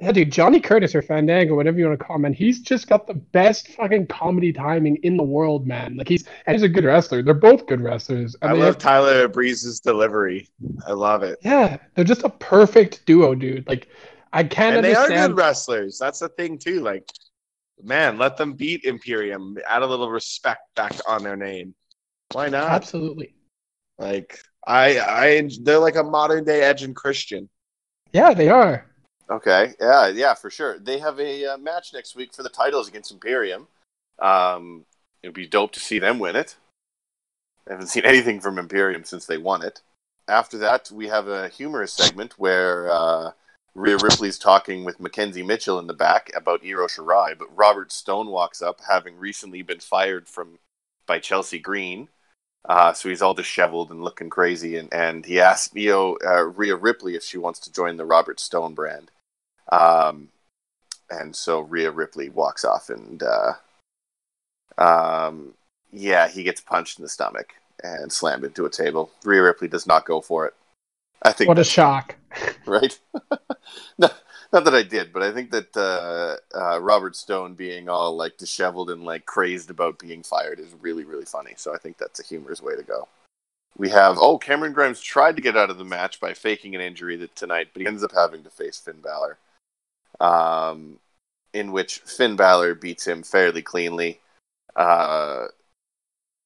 Yeah, 0.00 0.10
dude, 0.10 0.32
Johnny 0.32 0.58
Curtis 0.58 0.94
or 0.94 1.02
Fandango, 1.02 1.54
whatever 1.54 1.78
you 1.78 1.86
want 1.86 1.98
to 1.98 2.04
call 2.04 2.16
him, 2.16 2.22
man, 2.22 2.32
he's 2.32 2.60
just 2.60 2.88
got 2.88 3.06
the 3.06 3.14
best 3.14 3.68
fucking 3.68 4.08
comedy 4.08 4.52
timing 4.52 4.96
in 5.04 5.16
the 5.16 5.22
world, 5.22 5.68
man. 5.68 5.96
Like 5.96 6.08
he's 6.08 6.26
and 6.46 6.54
he's 6.54 6.64
a 6.64 6.68
good 6.68 6.84
wrestler. 6.84 7.22
They're 7.22 7.32
both 7.32 7.66
good 7.66 7.80
wrestlers. 7.80 8.34
And 8.42 8.50
I 8.50 8.54
love 8.54 8.64
have- 8.74 8.78
Tyler 8.78 9.28
Breeze's 9.28 9.78
delivery. 9.78 10.48
I 10.86 10.92
love 10.92 11.22
it. 11.22 11.38
yeah, 11.42 11.76
they're 11.94 12.04
just 12.04 12.24
a 12.24 12.28
perfect 12.28 13.06
duo, 13.06 13.36
dude. 13.36 13.68
Like 13.68 13.88
I 14.32 14.42
can't 14.42 14.76
and 14.76 14.84
they 14.84 14.94
are 14.94 15.04
understand. 15.04 15.30
good 15.32 15.38
wrestlers. 15.38 15.96
That's 15.96 16.18
the 16.18 16.28
thing 16.28 16.58
too. 16.58 16.80
Like, 16.80 17.08
man, 17.80 18.18
let 18.18 18.36
them 18.36 18.54
beat 18.54 18.84
Imperium. 18.84 19.56
Add 19.68 19.82
a 19.82 19.86
little 19.86 20.10
respect 20.10 20.62
back 20.74 20.92
on 21.06 21.22
their 21.22 21.36
name. 21.36 21.72
Why 22.32 22.48
not? 22.48 22.68
Absolutely. 22.72 23.36
Like, 23.96 24.40
I, 24.66 24.98
I, 24.98 25.50
they're 25.62 25.78
like 25.78 25.94
a 25.94 26.02
modern 26.02 26.42
day 26.42 26.62
Edge 26.62 26.82
and 26.82 26.96
Christian. 26.96 27.48
Yeah, 28.12 28.34
they 28.34 28.48
are. 28.48 28.90
Okay, 29.30 29.72
yeah, 29.80 30.08
yeah, 30.08 30.34
for 30.34 30.50
sure. 30.50 30.78
They 30.78 30.98
have 30.98 31.18
a 31.18 31.54
uh, 31.54 31.56
match 31.58 31.92
next 31.94 32.14
week 32.14 32.34
for 32.34 32.42
the 32.42 32.50
titles 32.50 32.88
against 32.88 33.10
Imperium. 33.10 33.68
Um, 34.18 34.84
it'd 35.22 35.34
be 35.34 35.46
dope 35.46 35.72
to 35.72 35.80
see 35.80 35.98
them 35.98 36.18
win 36.18 36.36
it. 36.36 36.56
I 37.66 37.72
haven't 37.72 37.86
seen 37.86 38.04
anything 38.06 38.40
from 38.40 38.58
Imperium 38.58 39.04
since 39.04 39.26
they 39.26 39.38
won 39.38 39.62
it. 39.62 39.80
After 40.28 40.58
that, 40.58 40.90
we 40.90 41.08
have 41.08 41.28
a 41.28 41.48
humorous 41.48 41.92
segment 41.92 42.38
where 42.38 42.90
uh, 42.90 43.30
Rhea 43.74 43.98
Ripley's 43.98 44.38
talking 44.38 44.84
with 44.84 45.00
Mackenzie 45.00 45.42
Mitchell 45.42 45.78
in 45.78 45.86
the 45.86 45.94
back 45.94 46.30
about 46.34 46.62
Io 46.64 46.86
Shirai, 46.86 47.36
but 47.38 47.54
Robert 47.56 47.92
Stone 47.92 48.28
walks 48.28 48.62
up, 48.62 48.80
having 48.88 49.18
recently 49.18 49.62
been 49.62 49.80
fired 49.80 50.28
from 50.28 50.58
by 51.06 51.18
Chelsea 51.18 51.58
Green. 51.58 52.08
Uh, 52.66 52.94
so 52.94 53.10
he's 53.10 53.20
all 53.20 53.34
disheveled 53.34 53.90
and 53.90 54.02
looking 54.02 54.30
crazy, 54.30 54.76
and, 54.76 54.92
and 54.92 55.26
he 55.26 55.38
asks 55.38 55.74
Io, 55.76 56.16
uh, 56.24 56.44
Rhea 56.44 56.76
Ripley 56.76 57.14
if 57.14 57.22
she 57.22 57.36
wants 57.36 57.58
to 57.60 57.72
join 57.72 57.96
the 57.96 58.06
Robert 58.06 58.40
Stone 58.40 58.74
brand. 58.74 59.10
Um, 59.70 60.28
and 61.10 61.34
so 61.34 61.60
Rhea 61.60 61.90
Ripley 61.90 62.28
walks 62.28 62.64
off, 62.64 62.90
and 62.90 63.22
uh, 63.22 63.52
um, 64.78 65.54
yeah, 65.92 66.28
he 66.28 66.42
gets 66.42 66.60
punched 66.60 66.98
in 66.98 67.02
the 67.02 67.08
stomach 67.08 67.54
and 67.82 68.12
slammed 68.12 68.44
into 68.44 68.66
a 68.66 68.70
table. 68.70 69.10
Rhea 69.24 69.42
Ripley 69.42 69.68
does 69.68 69.86
not 69.86 70.06
go 70.06 70.20
for 70.20 70.46
it. 70.46 70.54
I 71.22 71.32
think 71.32 71.48
What 71.48 71.58
a 71.58 71.64
shock. 71.64 72.16
right? 72.66 72.98
not, 73.98 74.14
not 74.52 74.64
that 74.64 74.74
I 74.74 74.82
did, 74.82 75.12
but 75.12 75.22
I 75.22 75.32
think 75.32 75.50
that 75.50 75.76
uh, 75.76 76.36
uh, 76.56 76.80
Robert 76.80 77.16
Stone 77.16 77.54
being 77.54 77.88
all 77.88 78.14
like 78.16 78.36
disheveled 78.36 78.90
and 78.90 79.04
like 79.04 79.26
crazed 79.26 79.70
about 79.70 79.98
being 79.98 80.22
fired 80.22 80.60
is 80.60 80.74
really, 80.80 81.04
really 81.04 81.24
funny. 81.24 81.54
So 81.56 81.74
I 81.74 81.78
think 81.78 81.98
that's 81.98 82.20
a 82.20 82.24
humorous 82.24 82.62
way 82.62 82.76
to 82.76 82.82
go. 82.82 83.08
We 83.76 83.88
have 83.88 84.18
oh 84.20 84.38
Cameron 84.38 84.72
Grimes 84.72 85.00
tried 85.00 85.34
to 85.36 85.42
get 85.42 85.56
out 85.56 85.70
of 85.70 85.78
the 85.78 85.84
match 85.84 86.20
by 86.20 86.34
faking 86.34 86.74
an 86.74 86.80
injury 86.80 87.16
that 87.16 87.34
tonight, 87.34 87.68
but 87.72 87.80
he 87.80 87.88
ends 87.88 88.04
up 88.04 88.12
having 88.12 88.44
to 88.44 88.50
face 88.50 88.78
Finn 88.78 89.00
Balor, 89.02 89.38
um, 90.20 90.98
in 91.52 91.72
which 91.72 91.98
Finn 92.00 92.36
Balor 92.36 92.74
beats 92.74 93.06
him 93.06 93.22
fairly 93.22 93.62
cleanly. 93.62 94.20
Uh, 94.76 95.46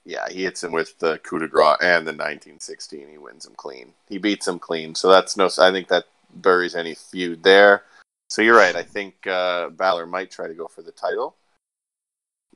yeah, 0.04 0.28
he 0.30 0.44
hits 0.44 0.64
him 0.64 0.72
with 0.72 0.98
the 0.98 1.18
coup 1.18 1.38
de 1.38 1.48
grace 1.48 1.76
and 1.82 2.06
the 2.06 2.12
1916. 2.12 3.08
He 3.08 3.18
wins 3.18 3.46
him 3.46 3.54
clean. 3.56 3.92
He 4.08 4.18
beats 4.18 4.48
him 4.48 4.58
clean. 4.58 4.94
So 4.94 5.10
that's 5.10 5.36
no. 5.36 5.50
I 5.58 5.70
think 5.70 5.88
that 5.88 6.04
buries 6.34 6.74
any 6.74 6.94
feud 6.94 7.42
there. 7.42 7.84
So 8.30 8.42
you're 8.42 8.56
right. 8.56 8.76
I 8.76 8.82
think 8.82 9.26
uh, 9.26 9.70
Balor 9.70 10.06
might 10.06 10.30
try 10.30 10.48
to 10.48 10.54
go 10.54 10.66
for 10.66 10.82
the 10.82 10.92
title 10.92 11.34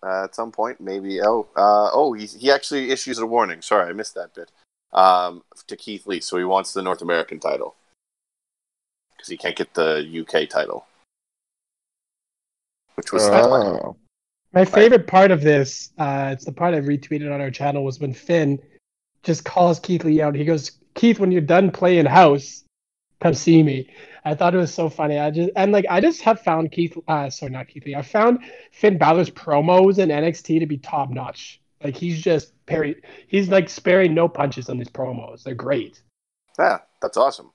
uh, 0.02 0.24
at 0.24 0.34
some 0.34 0.52
point. 0.52 0.80
Maybe. 0.80 1.20
Oh, 1.20 1.46
uh, 1.56 1.90
oh, 1.92 2.12
he 2.12 2.26
he 2.26 2.50
actually 2.50 2.90
issues 2.90 3.18
a 3.18 3.26
warning. 3.26 3.62
Sorry, 3.62 3.88
I 3.88 3.92
missed 3.92 4.14
that 4.14 4.34
bit. 4.34 4.50
Um, 4.92 5.42
to 5.66 5.76
Keith 5.76 6.06
Lee. 6.06 6.20
So 6.20 6.36
he 6.36 6.44
wants 6.44 6.72
the 6.72 6.82
North 6.82 7.02
American 7.02 7.38
title 7.40 7.74
because 9.16 9.28
he 9.28 9.36
can't 9.36 9.56
get 9.56 9.74
the 9.74 10.24
UK 10.26 10.48
title, 10.48 10.86
which 12.94 13.12
was 13.12 13.28
Oh. 13.28 13.96
My 14.52 14.64
favorite 14.64 15.06
part 15.06 15.30
of 15.30 15.40
this, 15.40 15.90
uh, 15.98 16.30
it's 16.32 16.44
the 16.44 16.52
part 16.52 16.74
I 16.74 16.80
retweeted 16.80 17.32
on 17.32 17.40
our 17.40 17.50
channel, 17.50 17.84
was 17.84 18.00
when 18.00 18.12
Finn 18.12 18.58
just 19.22 19.44
calls 19.44 19.80
Keith 19.80 20.04
Lee 20.04 20.20
out. 20.20 20.34
He 20.34 20.44
goes, 20.44 20.72
Keith, 20.94 21.18
when 21.18 21.32
you're 21.32 21.40
done 21.40 21.70
playing 21.70 22.04
house, 22.04 22.64
come 23.20 23.32
see 23.34 23.62
me. 23.62 23.88
I 24.24 24.34
thought 24.34 24.54
it 24.54 24.58
was 24.58 24.72
so 24.72 24.88
funny. 24.90 25.18
I 25.18 25.30
just 25.30 25.50
and 25.56 25.72
like 25.72 25.86
I 25.88 26.00
just 26.00 26.20
have 26.22 26.40
found 26.42 26.70
Keith, 26.70 26.96
uh, 27.08 27.30
sorry, 27.30 27.50
not 27.50 27.68
Keith 27.68 27.86
Lee. 27.86 27.94
I 27.94 28.02
found 28.02 28.40
Finn 28.72 28.98
Balor's 28.98 29.30
promos 29.30 29.98
in 29.98 30.10
NXT 30.10 30.60
to 30.60 30.66
be 30.66 30.76
top 30.78 31.10
notch. 31.10 31.60
Like 31.82 31.96
he's 31.96 32.20
just 32.20 32.52
parry, 32.66 33.02
he's 33.26 33.48
like 33.48 33.68
sparing 33.68 34.14
no 34.14 34.28
punches 34.28 34.68
on 34.68 34.78
these 34.78 34.90
promos. 34.90 35.42
They're 35.42 35.54
great. 35.54 36.02
yeah, 36.58 36.78
that's 37.00 37.16
awesome. 37.16 37.50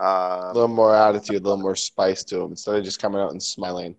A 0.00 0.04
Um, 0.04 0.54
little 0.54 0.68
more 0.68 0.94
attitude, 0.96 1.42
a 1.42 1.44
little 1.44 1.58
more 1.58 1.76
spice 1.76 2.24
to 2.24 2.40
him 2.40 2.52
instead 2.52 2.76
of 2.76 2.84
just 2.84 3.00
coming 3.02 3.20
out 3.20 3.32
and 3.32 3.42
smiling. 3.42 3.96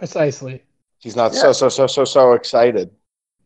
Precisely. 0.00 0.62
He's 0.98 1.14
not 1.14 1.34
Yeah. 1.34 1.40
so 1.40 1.52
so 1.52 1.68
so 1.68 1.86
so 1.86 2.04
so 2.06 2.32
excited. 2.32 2.90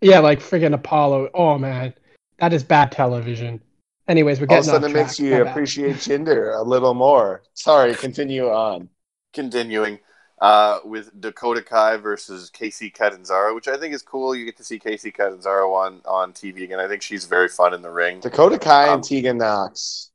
Yeah, 0.01 0.21
like 0.21 0.39
friggin' 0.39 0.73
Apollo. 0.73 1.31
Oh 1.35 1.59
man, 1.59 1.93
that 2.39 2.53
is 2.53 2.63
bad 2.63 2.93
television. 2.93 3.61
Anyways, 4.07 4.39
we're 4.41 4.47
All 4.49 4.59
of 4.59 4.65
getting 4.65 4.71
a 4.71 4.73
sudden, 4.73 4.85
off 4.85 4.91
it 4.91 4.93
track. 4.93 5.07
makes 5.07 5.19
you 5.19 5.31
My 5.45 5.51
appreciate 5.51 5.97
Jinder 5.97 6.57
a 6.57 6.63
little 6.63 6.95
more. 6.95 7.43
Sorry, 7.55 7.93
continue 8.07 8.49
on. 8.51 8.89
continuing 9.33 9.99
uh, 10.41 10.79
with 10.85 11.21
Dakota 11.21 11.61
Kai 11.61 11.97
versus 11.97 12.53
Kacy 12.55 12.95
Catanzaro, 12.95 13.53
which 13.57 13.67
I 13.67 13.77
think 13.77 13.95
is 13.95 14.03
cool. 14.03 14.37
You 14.37 14.45
get 14.45 14.57
to 14.59 14.65
see 14.65 14.79
Kacy 14.79 15.13
Catanzaro 15.13 15.73
on 15.75 16.03
on 16.05 16.33
TV 16.33 16.63
again. 16.63 16.79
I 16.79 16.87
think 16.87 17.03
she's 17.03 17.25
very 17.25 17.49
fun 17.49 17.75
in 17.75 17.83
the 17.83 17.91
ring. 17.91 18.21
Dakota 18.21 18.61
Kai 18.61 18.89
Um, 18.91 18.95
and 18.95 19.03
Tegan 19.05 19.39
Knox. 19.39 20.13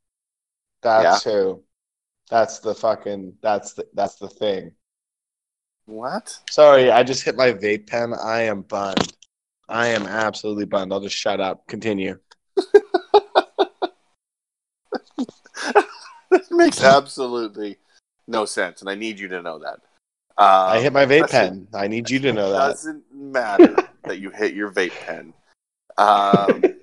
That's 0.84 1.26
who. 1.26 1.64
That's 2.30 2.60
the 2.60 2.74
fucking. 2.76 3.34
That's 3.42 3.74
the. 3.74 3.88
That's 3.94 4.16
the 4.16 4.30
thing. 4.30 4.72
What? 5.90 6.38
Sorry, 6.52 6.92
I 6.92 7.02
just 7.02 7.24
hit 7.24 7.36
my 7.36 7.52
vape 7.52 7.88
pen. 7.88 8.14
I 8.14 8.44
am 8.44 8.62
bunned. 8.62 9.12
I 9.68 9.88
am 9.88 10.06
absolutely 10.06 10.66
bunned. 10.66 10.94
I'll 10.94 11.00
just 11.00 11.16
shut 11.16 11.40
up. 11.40 11.66
Continue. 11.68 12.20
that 12.56 13.90
makes 16.52 16.84
absolutely 16.84 17.80
no 18.28 18.46
sense, 18.46 18.82
and 18.82 18.90
I 18.90 18.94
need 18.94 19.20
you 19.20 19.28
to 19.30 19.42
know 19.42 19.58
that. 19.60 19.80
Um, 20.38 20.78
I 20.78 20.80
hit 20.80 20.94
my 20.94 21.08
vape 21.08 21.32
pen. 21.32 21.68
I 21.74 21.88
need 21.88 22.08
you 22.08 22.20
to 22.20 22.34
know 22.34 22.52
that. 22.52 22.66
It 22.66 22.74
doesn't 22.74 23.04
matter 23.12 23.76
that 24.04 24.20
you 24.20 24.30
hit 24.30 24.54
your 24.54 24.72
vape 24.72 24.94
pen. 25.06 25.34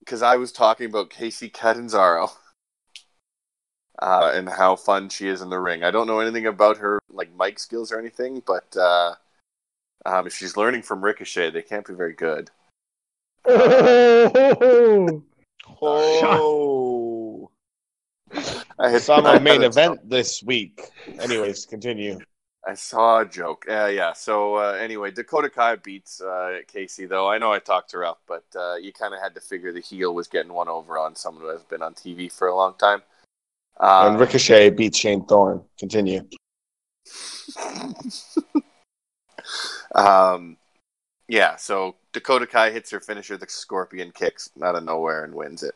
Because 0.00 0.20
I 0.20 0.34
was 0.34 0.50
talking 0.50 0.86
about 0.86 1.10
Kacy 1.10 1.50
Catanzaro 1.50 2.32
uh, 4.00 4.32
and 4.34 4.48
how 4.48 4.76
fun 4.76 5.08
she 5.08 5.28
is 5.28 5.42
in 5.42 5.50
the 5.50 5.58
ring. 5.58 5.82
I 5.84 5.90
don't 5.90 6.06
know 6.06 6.20
anything 6.20 6.46
about 6.46 6.78
her 6.78 7.00
like 7.10 7.30
mic 7.36 7.58
skills 7.58 7.92
or 7.92 7.98
anything, 7.98 8.42
but 8.46 8.76
uh, 8.76 9.14
um, 10.06 10.26
if 10.26 10.34
she's 10.34 10.56
learning 10.56 10.82
from 10.82 11.04
Ricochet, 11.04 11.50
they 11.50 11.62
can't 11.62 11.86
be 11.86 11.94
very 11.94 12.14
good. 12.14 12.50
Oh, 15.80 16.22
Oh, 16.24 17.50
I 18.78 18.88
had, 18.88 18.96
it's 18.96 19.08
my 19.08 19.38
main 19.38 19.62
event 19.62 20.08
this 20.08 20.42
week. 20.42 20.80
Anyways, 21.20 21.66
continue. 21.66 22.20
I 22.66 22.74
saw 22.74 23.20
a 23.20 23.26
joke. 23.26 23.64
Uh, 23.68 23.86
yeah. 23.86 24.12
So 24.12 24.56
uh, 24.56 24.78
anyway, 24.80 25.10
Dakota 25.10 25.50
Kai 25.50 25.76
beats 25.76 26.20
uh, 26.20 26.60
Kacy, 26.72 27.08
though. 27.08 27.28
I 27.28 27.38
know 27.38 27.52
I 27.52 27.58
talked 27.58 27.92
her 27.92 28.04
up, 28.04 28.20
but 28.28 28.44
uh, 28.54 28.76
you 28.76 28.92
kind 28.92 29.12
of 29.14 29.20
had 29.20 29.34
to 29.34 29.40
figure 29.40 29.72
the 29.72 29.80
heel 29.80 30.14
was 30.14 30.28
getting 30.28 30.52
one 30.52 30.68
over 30.68 30.98
on 30.98 31.16
someone 31.16 31.42
who 31.42 31.50
has 31.50 31.64
been 31.64 31.82
on 31.82 31.94
TV 31.94 32.30
for 32.30 32.46
a 32.46 32.54
long 32.54 32.74
time. 32.78 33.02
And 33.80 34.16
Uh, 34.16 34.18
Ricochet 34.18 34.70
beat 34.70 34.94
Shane 34.94 35.24
Thorne. 35.24 35.62
Continue. 35.78 36.22
um, 39.94 40.56
yeah. 41.28 41.56
So 41.56 41.96
Dakota 42.12 42.46
Kai 42.46 42.70
hits 42.70 42.90
her 42.90 43.00
finisher, 43.00 43.36
the 43.36 43.46
Scorpion 43.48 44.12
kicks 44.12 44.50
out 44.62 44.76
of 44.76 44.84
nowhere 44.84 45.24
and 45.24 45.34
wins 45.34 45.62
it. 45.62 45.74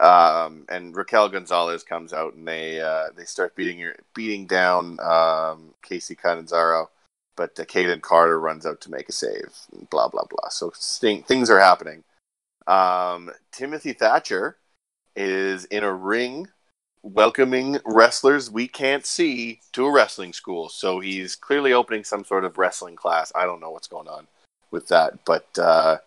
Um, 0.00 0.64
and 0.68 0.96
Raquel 0.96 1.28
Gonzalez 1.28 1.82
comes 1.82 2.12
out 2.12 2.34
and 2.34 2.46
they 2.46 2.80
uh, 2.80 3.06
they 3.16 3.24
start 3.24 3.56
beating 3.56 3.80
her, 3.80 3.96
beating 4.14 4.46
down 4.46 5.00
um, 5.00 5.74
Kacy 5.82 6.16
Catanzaro, 6.16 6.88
but 7.36 7.58
uh, 7.58 7.64
Kayden 7.64 8.00
Carter 8.00 8.38
runs 8.38 8.64
out 8.64 8.80
to 8.82 8.90
make 8.92 9.08
a 9.08 9.12
save. 9.12 9.52
Blah 9.90 10.08
blah 10.08 10.24
blah. 10.30 10.50
So 10.50 10.70
sting, 10.74 11.24
things 11.24 11.50
are 11.50 11.58
happening. 11.58 12.04
Um, 12.68 13.30
Timothy 13.50 13.92
Thatcher 13.92 14.56
is 15.16 15.64
in 15.64 15.82
a 15.82 15.92
ring 15.92 16.46
welcoming 17.02 17.78
wrestlers 17.84 18.50
we 18.50 18.66
can't 18.68 19.06
see 19.06 19.60
to 19.72 19.86
a 19.86 19.90
wrestling 19.92 20.32
school. 20.32 20.68
So 20.68 21.00
he's 21.00 21.36
clearly 21.36 21.72
opening 21.72 22.04
some 22.04 22.24
sort 22.24 22.44
of 22.44 22.58
wrestling 22.58 22.96
class. 22.96 23.32
I 23.34 23.44
don't 23.44 23.60
know 23.60 23.70
what's 23.70 23.88
going 23.88 24.08
on 24.08 24.26
with 24.70 24.88
that, 24.88 25.24
but 25.24 25.46
uh, 25.58 25.98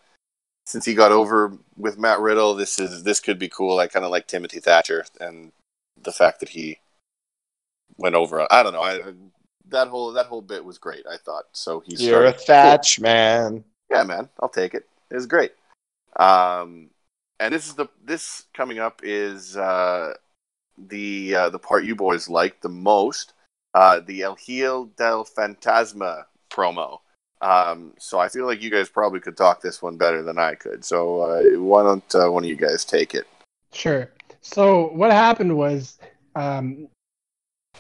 since 0.66 0.86
he 0.86 0.94
got 0.94 1.12
over 1.12 1.54
with 1.78 1.98
Matt 1.98 2.20
Riddle, 2.20 2.54
this 2.56 2.80
is 2.80 3.04
this 3.04 3.20
could 3.20 3.40
be 3.40 3.50
cool. 3.50 3.80
I 3.80 3.88
kind 3.88 4.06
of 4.06 4.12
like 4.12 4.28
Timothy 4.28 4.60
Thatcher 4.60 5.06
and 5.20 5.52
the 6.02 6.12
fact 6.12 6.40
that 6.42 6.50
he 6.50 6.80
went 7.98 8.16
over. 8.16 8.46
I 8.52 8.64
don't 8.64 8.74
know. 8.74 8.82
I, 8.82 9.02
that 9.70 9.88
whole 9.88 10.12
that 10.14 10.26
whole 10.28 10.42
bit 10.42 10.64
was 10.64 10.78
great. 10.78 11.06
I 11.10 11.18
thought 11.18 11.46
so. 11.54 11.82
He's 11.86 12.02
You're 12.02 12.26
a 12.26 12.38
started- 12.38 12.46
Thatch 12.46 13.00
man. 13.00 13.64
yeah, 13.90 14.04
man, 14.04 14.30
I'll 14.40 14.50
take 14.50 14.74
it. 14.74 14.88
It 15.10 15.16
was 15.16 15.26
great. 15.26 15.52
Um, 16.18 16.90
and 17.40 17.54
this 17.54 17.68
is 17.68 17.74
the 17.76 17.88
this 18.04 18.44
coming 18.54 18.80
up 18.80 19.02
is 19.04 19.58
uh, 19.58 20.14
the 20.88 21.36
uh, 21.36 21.50
the 21.50 21.60
part 21.60 21.86
you 21.86 21.96
boys 21.96 22.30
like 22.30 22.62
the 22.62 22.70
most, 22.70 23.34
uh, 23.74 24.00
the 24.00 24.24
El 24.24 24.36
Hijo 24.36 24.86
del 24.98 25.26
Fantasma 25.26 26.24
promo. 26.50 27.00
Um, 27.42 27.94
so 27.98 28.20
I 28.20 28.28
feel 28.30 28.46
like 28.46 28.62
you 28.62 28.70
guys 28.70 28.90
probably 28.90 29.20
could 29.20 29.36
talk 29.36 29.62
this 29.62 29.82
one 29.82 29.98
better 29.98 30.22
than 30.22 30.38
I 30.38 30.56
could. 30.56 30.86
So 30.86 31.22
uh, 31.22 31.60
why 31.60 31.84
don't 31.84 32.16
uh, 32.16 32.30
one 32.30 32.44
of 32.44 32.50
you 32.50 32.56
guys 32.56 32.86
take 32.86 33.16
it? 33.16 33.28
Sure. 33.74 34.10
So 34.42 34.90
what 34.94 35.12
happened 35.12 35.56
was 35.58 35.98
um, 36.36 36.88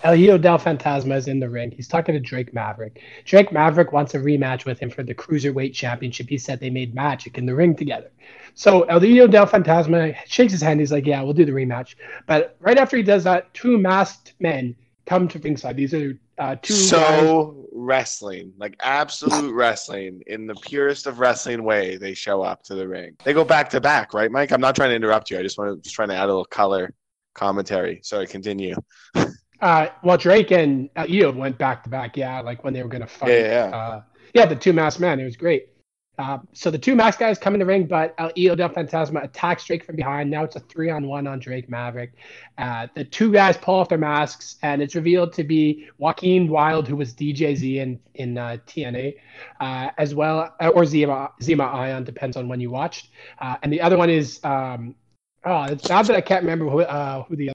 El 0.03 0.15
Hijo 0.15 0.37
del 0.37 0.57
Fantasma 0.57 1.15
is 1.15 1.27
in 1.27 1.39
the 1.39 1.49
ring. 1.49 1.71
He's 1.71 1.87
talking 1.87 2.13
to 2.13 2.19
Drake 2.19 2.53
Maverick. 2.53 3.01
Drake 3.25 3.51
Maverick 3.51 3.91
wants 3.91 4.13
a 4.13 4.19
rematch 4.19 4.65
with 4.65 4.79
him 4.79 4.89
for 4.89 5.03
the 5.03 5.13
Cruiserweight 5.13 5.73
Championship. 5.73 6.27
He 6.27 6.37
said 6.37 6.59
they 6.59 6.69
made 6.69 6.95
magic 6.95 7.37
in 7.37 7.45
the 7.45 7.53
ring 7.53 7.75
together. 7.75 8.11
So 8.55 8.83
El 8.83 8.99
Hijo 8.99 9.27
del 9.27 9.47
Fantasma 9.47 10.15
shakes 10.25 10.51
his 10.51 10.61
hand. 10.61 10.79
He's 10.79 10.91
like, 10.91 11.05
yeah, 11.05 11.21
we'll 11.21 11.33
do 11.33 11.45
the 11.45 11.51
rematch. 11.51 11.95
But 12.25 12.55
right 12.59 12.77
after 12.77 12.97
he 12.97 13.03
does 13.03 13.23
that, 13.25 13.53
two 13.53 13.77
masked 13.77 14.33
men 14.39 14.75
come 15.05 15.27
to 15.27 15.39
ringside. 15.39 15.77
These 15.77 15.93
are 15.93 16.17
uh, 16.37 16.55
two 16.61 16.73
guys. 16.73 16.89
So 16.89 17.67
wrestling, 17.71 18.53
like 18.57 18.75
absolute 18.81 19.53
wrestling, 19.53 20.23
in 20.27 20.47
the 20.47 20.55
purest 20.55 21.05
of 21.05 21.19
wrestling 21.19 21.63
way, 21.63 21.97
they 21.97 22.13
show 22.13 22.41
up 22.41 22.63
to 22.63 22.75
the 22.75 22.87
ring. 22.87 23.15
They 23.23 23.33
go 23.33 23.43
back 23.43 23.69
to 23.71 23.81
back, 23.81 24.13
right, 24.13 24.31
Mike? 24.31 24.51
I'm 24.51 24.61
not 24.61 24.75
trying 24.75 24.89
to 24.89 24.95
interrupt 24.95 25.29
you. 25.29 25.37
I 25.37 25.43
just 25.43 25.57
want 25.57 25.77
to 25.77 25.83
just 25.83 25.95
trying 25.95 26.09
to 26.09 26.15
add 26.15 26.25
a 26.25 26.27
little 26.27 26.45
color 26.45 26.93
commentary. 27.33 27.99
Sorry, 28.03 28.27
continue. 28.27 28.75
Uh, 29.61 29.87
well, 30.03 30.17
Drake 30.17 30.51
and 30.51 30.89
El 30.95 31.07
Hijo 31.07 31.31
went 31.31 31.57
back 31.57 31.83
to 31.83 31.89
back. 31.89 32.17
Yeah, 32.17 32.41
like 32.41 32.63
when 32.63 32.73
they 32.73 32.81
were 32.83 32.89
gonna 32.89 33.07
fight. 33.07 33.31
Yeah, 33.31 33.69
yeah. 33.69 33.77
Uh, 33.77 34.01
yeah, 34.33 34.45
the 34.45 34.55
two 34.55 34.73
masked 34.73 34.99
men. 34.99 35.19
It 35.19 35.25
was 35.25 35.37
great. 35.37 35.67
Uh, 36.17 36.37
so 36.53 36.69
the 36.69 36.77
two 36.77 36.95
masked 36.95 37.19
guys 37.19 37.39
come 37.39 37.55
in 37.55 37.59
the 37.59 37.65
ring, 37.65 37.85
but 37.85 38.13
El 38.17 38.31
Hijo 38.35 38.53
del 38.53 38.69
Fantasma 38.69 39.23
attacks 39.23 39.65
Drake 39.65 39.83
from 39.83 39.95
behind. 39.95 40.29
Now 40.29 40.43
it's 40.43 40.55
a 40.55 40.59
three 40.59 40.89
on 40.89 41.07
one 41.07 41.25
on 41.25 41.39
Drake 41.39 41.69
Maverick. 41.69 42.13
Uh, 42.57 42.87
the 42.95 43.03
two 43.03 43.31
guys 43.31 43.57
pull 43.57 43.75
off 43.75 43.89
their 43.89 43.97
masks, 43.97 44.57
and 44.61 44.81
it's 44.81 44.93
revealed 44.93 45.33
to 45.33 45.43
be 45.43 45.87
Joaquin 45.97 46.47
Wild, 46.47 46.87
who 46.87 46.95
was 46.95 47.13
DJZ 47.13 47.77
in 47.77 47.99
in 48.15 48.37
uh, 48.37 48.57
TNA, 48.67 49.15
uh, 49.61 49.89
as 49.97 50.13
well, 50.13 50.53
uh, 50.59 50.67
or 50.69 50.83
Zema 50.83 51.31
Zema 51.41 51.73
Ion, 51.73 52.03
depends 52.03 52.37
on 52.37 52.47
when 52.47 52.59
you 52.59 52.69
watched. 52.69 53.09
Uh, 53.39 53.55
and 53.63 53.71
the 53.71 53.81
other 53.81 53.97
one 53.97 54.09
is 54.09 54.39
um, 54.43 54.95
oh, 55.45 55.63
it's 55.63 55.89
now 55.89 56.03
that 56.03 56.15
I 56.15 56.21
can't 56.21 56.43
remember 56.43 56.69
who 56.69 56.81
uh, 56.81 57.23
who 57.23 57.35
the 57.35 57.51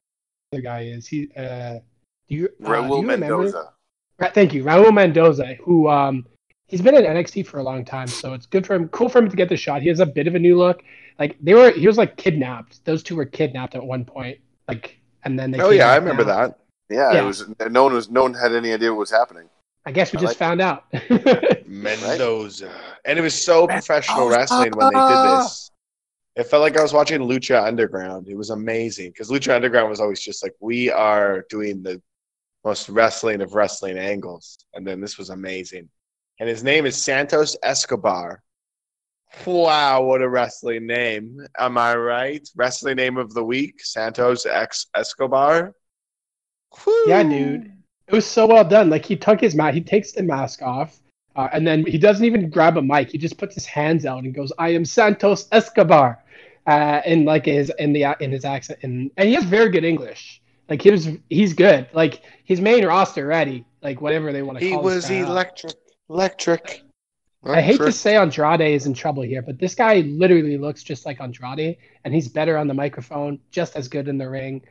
other 0.53 0.63
guy 0.63 0.85
is. 0.85 1.07
He 1.07 1.31
uh, 1.37 1.79
do 2.29 2.35
you 2.35 2.45
uh, 2.47 2.65
do 2.67 2.71
Raul 2.73 2.89
you 2.89 3.11
remember? 3.11 3.27
Mendoza. 3.39 3.73
Right, 4.19 4.33
thank 4.35 4.55
you, 4.55 4.65
Raul 4.65 4.93
Mendoza, 4.95 5.55
who 5.63 5.89
um 5.89 6.27
he's 6.67 6.81
been 6.81 6.95
in 6.97 7.05
NXT 7.05 7.47
for 7.47 7.59
a 7.59 7.63
long 7.63 7.85
time, 7.85 8.07
so 8.09 8.35
it's 8.35 8.47
good 8.47 8.67
for 8.67 8.75
him. 8.75 8.89
Cool 8.89 9.09
for 9.09 9.19
him 9.19 9.29
to 9.29 9.37
get 9.37 9.49
the 9.49 9.57
shot. 9.57 9.83
He 9.83 9.89
has 9.89 10.01
a 10.01 10.07
bit 10.07 10.27
of 10.27 10.35
a 10.35 10.39
new 10.39 10.57
look. 10.59 10.83
Like 11.19 11.37
they 11.41 11.55
were, 11.55 11.71
he 11.71 11.87
was 11.87 11.97
like 11.99 12.17
kidnapped. 12.17 12.85
Those 12.85 13.03
two 13.03 13.17
were 13.17 13.25
kidnapped 13.25 13.75
at 13.75 13.83
one 13.85 14.05
point. 14.05 14.39
Like, 14.69 14.99
and 15.25 15.39
then 15.39 15.51
they. 15.51 15.61
Oh 15.61 15.71
yeah, 15.71 15.91
I 15.91 15.97
remember 15.97 16.25
now. 16.25 16.49
that. 16.49 16.59
Yeah, 16.91 17.13
Yeah. 17.13 17.23
it 17.23 17.25
was. 17.25 17.45
No 17.71 17.85
one 17.85 17.95
was. 17.95 18.11
No 18.11 18.23
one 18.23 18.35
had 18.35 18.53
any 18.55 18.73
idea 18.73 18.91
what 18.91 18.99
was 19.01 19.11
happening. 19.11 19.49
I 19.87 19.93
guess 19.93 20.13
we 20.13 20.19
I 20.19 20.23
just 20.23 20.31
like 20.33 20.37
found 20.39 20.61
out. 20.61 20.85
Mendoza. 21.67 22.71
And 23.05 23.19
it 23.19 23.23
was 23.23 23.41
so 23.41 23.67
professional 23.67 24.29
wrestling 24.29 24.73
when 24.75 24.93
they 24.93 24.99
did 24.99 25.41
this. 25.41 25.71
It 26.35 26.45
felt 26.49 26.61
like 26.63 26.77
I 26.77 26.83
was 26.83 26.93
watching 26.93 27.21
Lucha 27.21 27.65
Underground. 27.65 28.29
It 28.29 28.37
was 28.37 28.51
amazing 28.51 29.11
because 29.11 29.31
Lucha 29.31 29.55
Underground 29.55 29.89
was 29.89 30.01
always 30.01 30.21
just 30.21 30.43
like, 30.43 30.55
we 30.61 30.91
are 30.91 31.47
doing 31.49 31.83
the 31.83 32.03
most 32.67 32.89
wrestling 32.89 33.41
of 33.43 33.55
wrestling 33.55 33.97
angles. 33.97 34.59
And 34.75 34.85
then 34.85 35.01
this 35.01 35.17
was 35.19 35.31
amazing. 35.31 35.89
And 36.41 36.49
his 36.49 36.65
name 36.65 36.85
is 36.85 37.01
Santos 37.01 37.57
Escobar. 37.63 38.43
Wow, 39.47 40.03
what 40.03 40.21
a 40.21 40.29
wrestling 40.29 40.85
name. 40.87 41.47
Am 41.59 41.79
I 41.79 41.95
right? 41.95 42.47
Wrestling 42.57 42.97
name 42.97 43.19
of 43.19 43.33
the 43.35 43.45
week 43.45 43.85
Santos 43.85 44.47
X 44.47 44.87
Escobar. 44.97 45.75
yeah, 47.07 47.23
dude. 47.23 47.73
It 48.09 48.15
was 48.15 48.27
so 48.27 48.47
well 48.47 48.65
done. 48.65 48.91
Like 48.91 49.05
he 49.05 49.17
took 49.17 49.41
his 49.41 49.55
mask, 49.55 49.75
he 49.75 49.81
takes 49.81 50.13
the 50.13 50.25
mask 50.25 50.61
off, 50.63 50.99
uh, 51.37 51.49
and 51.53 51.65
then 51.67 51.87
he 51.87 51.99
doesn't 51.99 52.25
even 52.25 52.51
grab 52.51 52.77
a 52.77 52.83
mic. 52.83 53.11
He 53.11 53.19
just 53.19 53.39
puts 53.39 53.55
his 53.55 53.67
hands 53.67 54.05
out 54.07 54.25
and 54.25 54.35
goes, 54.35 54.53
"I 54.59 54.71
am 54.71 54.85
Santos 54.85 55.49
Escobar," 55.53 56.23
uh, 56.67 57.01
in 57.05 57.25
like 57.25 57.47
his 57.47 57.71
in 57.79 57.93
the 57.93 58.17
in 58.21 58.31
his 58.33 58.45
accent, 58.45 58.81
and 58.83 59.11
and 59.17 59.29
he 59.29 59.35
has 59.35 59.45
very 59.45 59.71
good 59.71 59.85
English. 59.85 60.41
Like 60.69 60.83
he 60.83 60.91
was, 60.91 61.09
he's 61.31 61.55
good. 61.55 61.89
Like 61.93 62.23
his 62.45 62.61
main 62.61 62.85
roster 62.85 63.27
ready. 63.27 63.65
Like 63.83 64.01
whatever 64.01 64.33
they 64.33 64.43
want 64.43 64.59
to 64.59 64.65
He 64.65 64.73
call. 64.73 64.83
was 64.83 65.07
guy. 65.09 65.15
electric. 65.17 65.75
Electric. 66.11 66.83
I 67.45 67.61
hate 67.61 67.77
to 67.77 67.83
Electric. 67.85 67.95
say 67.95 68.17
Andrade 68.17 68.61
is 68.75 68.87
in 68.87 68.95
trouble 68.95 69.23
here, 69.23 69.41
but 69.43 69.59
this 69.61 69.75
guy 69.77 70.01
literally 70.01 70.59
looks 70.59 70.83
just 70.83 71.07
like 71.07 71.21
Andrade, 71.21 71.77
and 72.05 72.13
he's 72.13 72.27
better 72.29 72.57
on 72.57 72.67
the 72.67 72.75
microphone, 72.75 73.39
just 73.53 73.77
as 73.77 73.87
good 73.87 74.09
in 74.09 74.19
the 74.19 74.29
ring. 74.29 74.63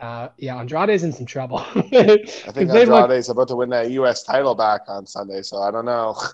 Uh, 0.00 0.28
yeah, 0.36 0.56
Andrade's 0.56 1.04
in 1.04 1.12
some 1.12 1.24
trouble. 1.26 1.58
I 1.74 1.82
think 1.82 2.52
they 2.52 2.84
look- 2.84 3.28
about 3.28 3.48
to 3.48 3.56
win 3.56 3.70
that 3.70 3.90
U.S. 3.92 4.24
title 4.24 4.56
back 4.56 4.82
on 4.88 5.06
Sunday, 5.06 5.42
so 5.42 5.58
I 5.62 5.70
don't 5.70 5.84
know. 5.84 6.16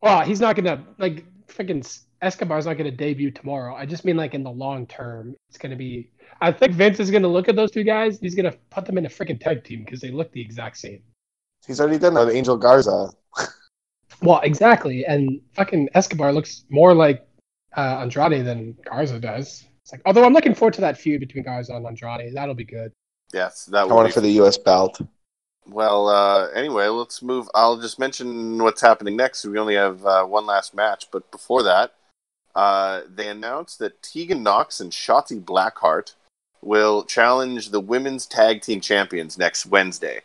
Well, 0.00 0.22
he's 0.22 0.40
not 0.40 0.56
gonna 0.56 0.84
like 0.98 1.24
freaking 1.46 1.86
Escobar's 2.22 2.66
not 2.66 2.76
gonna 2.76 2.90
debut 2.90 3.30
tomorrow. 3.30 3.76
I 3.76 3.86
just 3.86 4.04
mean 4.04 4.16
like 4.16 4.34
in 4.34 4.42
the 4.42 4.50
long 4.50 4.84
term, 4.88 5.36
it's 5.48 5.58
gonna 5.58 5.76
be. 5.76 6.10
I 6.42 6.50
think 6.50 6.72
Vince 6.72 6.98
is 6.98 7.08
gonna 7.08 7.28
look 7.28 7.48
at 7.48 7.54
those 7.54 7.70
two 7.70 7.84
guys. 7.84 8.18
He's 8.18 8.34
gonna 8.34 8.54
put 8.70 8.84
them 8.84 8.98
in 8.98 9.06
a 9.06 9.08
freaking 9.08 9.40
tag 9.40 9.62
team 9.62 9.84
because 9.84 10.00
they 10.00 10.10
look 10.10 10.32
the 10.32 10.40
exact 10.40 10.76
same. 10.76 11.00
He's 11.64 11.80
already 11.80 11.98
done 11.98 12.14
that 12.14 12.26
with 12.26 12.34
Angel 12.34 12.56
Garza. 12.56 13.10
Well, 14.22 14.40
exactly, 14.44 15.04
and 15.04 15.40
fucking 15.54 15.88
Escobar 15.94 16.32
looks 16.32 16.64
more 16.68 16.94
like 16.94 17.26
uh, 17.76 17.98
Andrade 18.00 18.44
than 18.44 18.76
Garza 18.84 19.18
does. 19.18 19.64
It's 19.82 19.90
like, 19.90 20.02
although 20.04 20.24
I'm 20.24 20.32
looking 20.32 20.54
forward 20.54 20.74
to 20.74 20.80
that 20.82 20.96
feud 20.96 21.20
between 21.20 21.42
Garza 21.42 21.74
and 21.74 21.84
Andrade. 21.84 22.32
That'll 22.34 22.54
be 22.54 22.64
good. 22.64 22.92
Yes, 23.32 23.64
that 23.66 23.82
I 23.82 23.84
want 23.86 24.06
be 24.06 24.10
it 24.10 24.14
for 24.14 24.20
the 24.20 24.30
U.S. 24.32 24.58
belt. 24.58 25.00
Well, 25.66 26.08
uh, 26.08 26.50
anyway, 26.50 26.86
let's 26.86 27.22
move. 27.22 27.48
I'll 27.54 27.80
just 27.80 27.98
mention 27.98 28.62
what's 28.62 28.80
happening 28.80 29.16
next. 29.16 29.44
We 29.44 29.58
only 29.58 29.74
have 29.74 30.04
uh, 30.04 30.24
one 30.24 30.46
last 30.46 30.74
match, 30.74 31.06
but 31.10 31.30
before 31.30 31.62
that, 31.62 31.94
uh, 32.54 33.02
they 33.12 33.28
announced 33.28 33.78
that 33.78 34.02
Tegan 34.02 34.42
Knox 34.42 34.80
and 34.80 34.92
Shotzi 34.92 35.42
Blackheart 35.42 36.14
will 36.62 37.04
challenge 37.04 37.70
the 37.70 37.80
women's 37.80 38.26
tag 38.26 38.62
team 38.62 38.80
champions 38.80 39.36
next 39.36 39.66
Wednesday. 39.66 40.20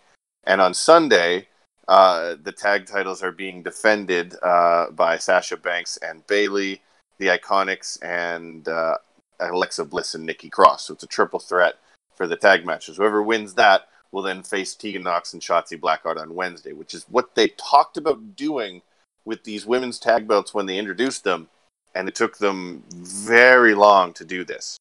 And 0.46 0.62
on 0.62 0.74
Sunday, 0.74 1.48
uh, 1.88 2.36
the 2.42 2.52
tag 2.52 2.86
titles 2.86 3.24
are 3.24 3.32
being 3.32 3.64
defended 3.64 4.36
uh, 4.44 4.92
by 4.92 5.18
Sasha 5.18 5.58
Banks 5.58 5.98
and 5.98 6.26
Bayley, 6.28 6.82
the 7.18 7.28
Iconics, 7.28 8.02
and 8.04 8.68
uh, 8.68 8.98
Alexa 9.40 9.86
Bliss 9.86 10.16
and 10.16 10.26
Nikki 10.26 10.50
Cross. 10.50 10.86
So 10.86 10.94
it's 10.94 11.04
a 11.04 11.08
triple 11.08 11.40
threat 11.40 11.76
for 12.16 12.28
the 12.28 12.36
tag 12.36 12.66
matches. 12.66 12.98
Whoever 12.98 13.22
wins 13.24 13.54
that 13.56 13.88
will 14.12 14.22
then 14.22 14.44
face 14.44 14.76
Tegan 14.76 15.04
Knox 15.04 15.34
and 15.34 15.42
Shotzi 15.42 15.80
Blackheart 15.80 16.20
on 16.20 16.36
Wednesday, 16.36 16.74
which 16.74 16.94
is 16.94 17.06
what 17.10 17.36
they 17.36 17.50
talked 17.50 17.98
about 17.98 18.36
doing 18.36 18.82
with 19.26 19.44
these 19.44 19.66
women's 19.66 20.00
tag 20.00 20.28
belts 20.28 20.54
when 20.54 20.66
they 20.66 20.78
introduced 20.78 21.24
them, 21.24 21.50
and 21.94 22.08
it 22.08 22.16
took 22.16 22.38
them 22.38 22.84
very 22.92 23.74
long 23.74 24.14
to 24.14 24.24
do 24.24 24.46
this. 24.46 24.78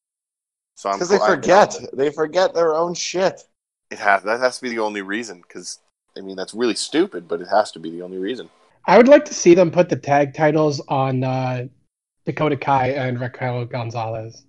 So 0.77 0.91
Because 0.91 1.09
they 1.09 1.17
forget. 1.17 1.75
They 1.93 2.11
forget 2.11 2.53
their 2.53 2.75
own 2.75 2.93
shit. 2.93 3.41
it 3.89 3.97
has 3.99 4.21
that 4.23 4.39
has 4.39 4.57
to 4.57 4.61
be 4.63 4.69
the 4.69 4.79
only 4.79 5.01
reason. 5.01 5.41
Because 5.41 5.79
I 6.17 6.21
mean 6.21 6.35
that's 6.35 6.53
really 6.53 6.75
stupid, 6.75 7.27
but 7.27 7.41
it 7.41 7.47
has 7.47 7.71
to 7.71 7.79
be 7.79 7.89
the 7.89 8.03
only 8.03 8.17
reason. 8.19 8.49
I 8.85 8.95
would 8.97 9.07
like 9.07 9.25
to 9.25 9.33
see 9.33 9.53
them 9.55 9.71
put 9.71 9.89
the 9.89 9.95
tag 9.97 10.33
titles 10.33 10.79
on 10.87 11.23
uh, 11.23 11.67
Dakota 12.25 12.55
Kai 12.55 12.89
and 12.91 13.19
Raquel 13.19 13.65
Gonzalez. 13.65 14.45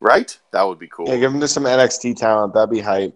Right? 0.00 0.38
That 0.52 0.62
would 0.62 0.78
be 0.78 0.88
cool. 0.88 1.08
Yeah, 1.08 1.18
give 1.18 1.32
them 1.32 1.40
to 1.40 1.48
some 1.48 1.64
NXT 1.64 2.16
talent. 2.16 2.54
That'd 2.54 2.70
be 2.70 2.80
hype. 2.80 3.14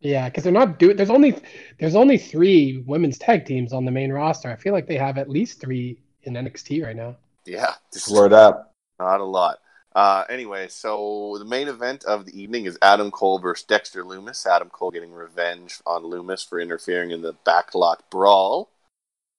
Yeah, 0.00 0.28
because 0.28 0.44
they're 0.44 0.52
not 0.52 0.78
doing. 0.78 0.96
There's 0.96 1.10
only 1.10 1.40
there's 1.80 1.94
only 1.96 2.18
three 2.18 2.84
women's 2.86 3.18
tag 3.18 3.46
teams 3.46 3.72
on 3.72 3.84
the 3.84 3.90
main 3.90 4.12
roster. 4.12 4.50
I 4.50 4.56
feel 4.56 4.72
like 4.72 4.86
they 4.86 4.96
have 4.96 5.18
at 5.18 5.28
least 5.28 5.60
three 5.60 5.98
in 6.22 6.34
NXT 6.34 6.84
right 6.84 6.96
now. 6.96 7.16
yeah, 7.46 7.74
this 7.92 8.06
is 8.06 8.12
Word 8.12 8.32
up. 8.32 8.74
Not 9.00 9.20
a 9.20 9.24
lot. 9.24 9.58
Uh, 9.96 10.24
anyway, 10.28 10.68
so 10.68 11.36
the 11.38 11.44
main 11.46 11.68
event 11.68 12.04
of 12.04 12.26
the 12.26 12.38
evening 12.38 12.66
is 12.66 12.76
Adam 12.82 13.10
Cole 13.10 13.38
versus 13.38 13.64
Dexter 13.64 14.04
Lumis. 14.04 14.44
Adam 14.46 14.68
Cole 14.68 14.90
getting 14.90 15.10
revenge 15.10 15.80
on 15.86 16.02
Lumis 16.02 16.46
for 16.46 16.60
interfering 16.60 17.12
in 17.12 17.22
the 17.22 17.32
backlot 17.46 18.00
brawl 18.10 18.68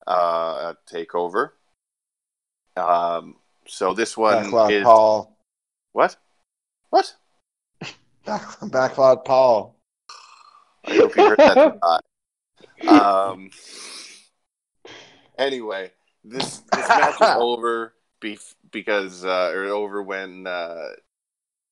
uh, 0.07 0.73
Takeover. 0.91 1.51
Um, 2.75 3.35
so 3.67 3.93
this 3.93 4.17
one 4.17 4.45
Backlot 4.45 4.71
is 4.71 4.83
Paul. 4.83 5.37
what? 5.93 6.15
What? 6.89 7.15
Back, 8.25 8.41
backlot 8.61 9.25
Paul. 9.25 9.75
I 10.85 10.95
hope 10.95 11.15
you 11.15 11.23
heard 11.23 11.37
that. 11.37 12.01
Um. 12.87 13.49
Anyway, 15.37 15.91
this 16.23 16.59
this 16.71 16.89
match 16.89 17.15
is 17.15 17.21
over 17.35 17.93
bef- 18.21 18.55
because 18.71 19.25
uh, 19.25 19.51
or 19.53 19.65
over 19.65 20.01
when 20.01 20.47
uh, 20.47 20.89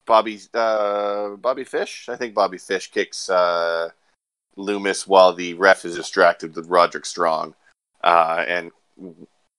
Bobby 0.05 0.39
uh, 0.53 1.29
Bobby 1.31 1.63
Fish, 1.63 2.07
I 2.09 2.15
think 2.15 2.33
Bobby 2.33 2.57
Fish 2.57 2.91
kicks 2.91 3.29
uh, 3.29 3.89
Lumis 4.57 5.07
while 5.07 5.33
the 5.33 5.53
ref 5.55 5.85
is 5.85 5.95
distracted 5.95 6.55
with 6.55 6.67
Roderick 6.67 7.05
Strong, 7.05 7.55
uh, 8.03 8.43
and 8.47 8.71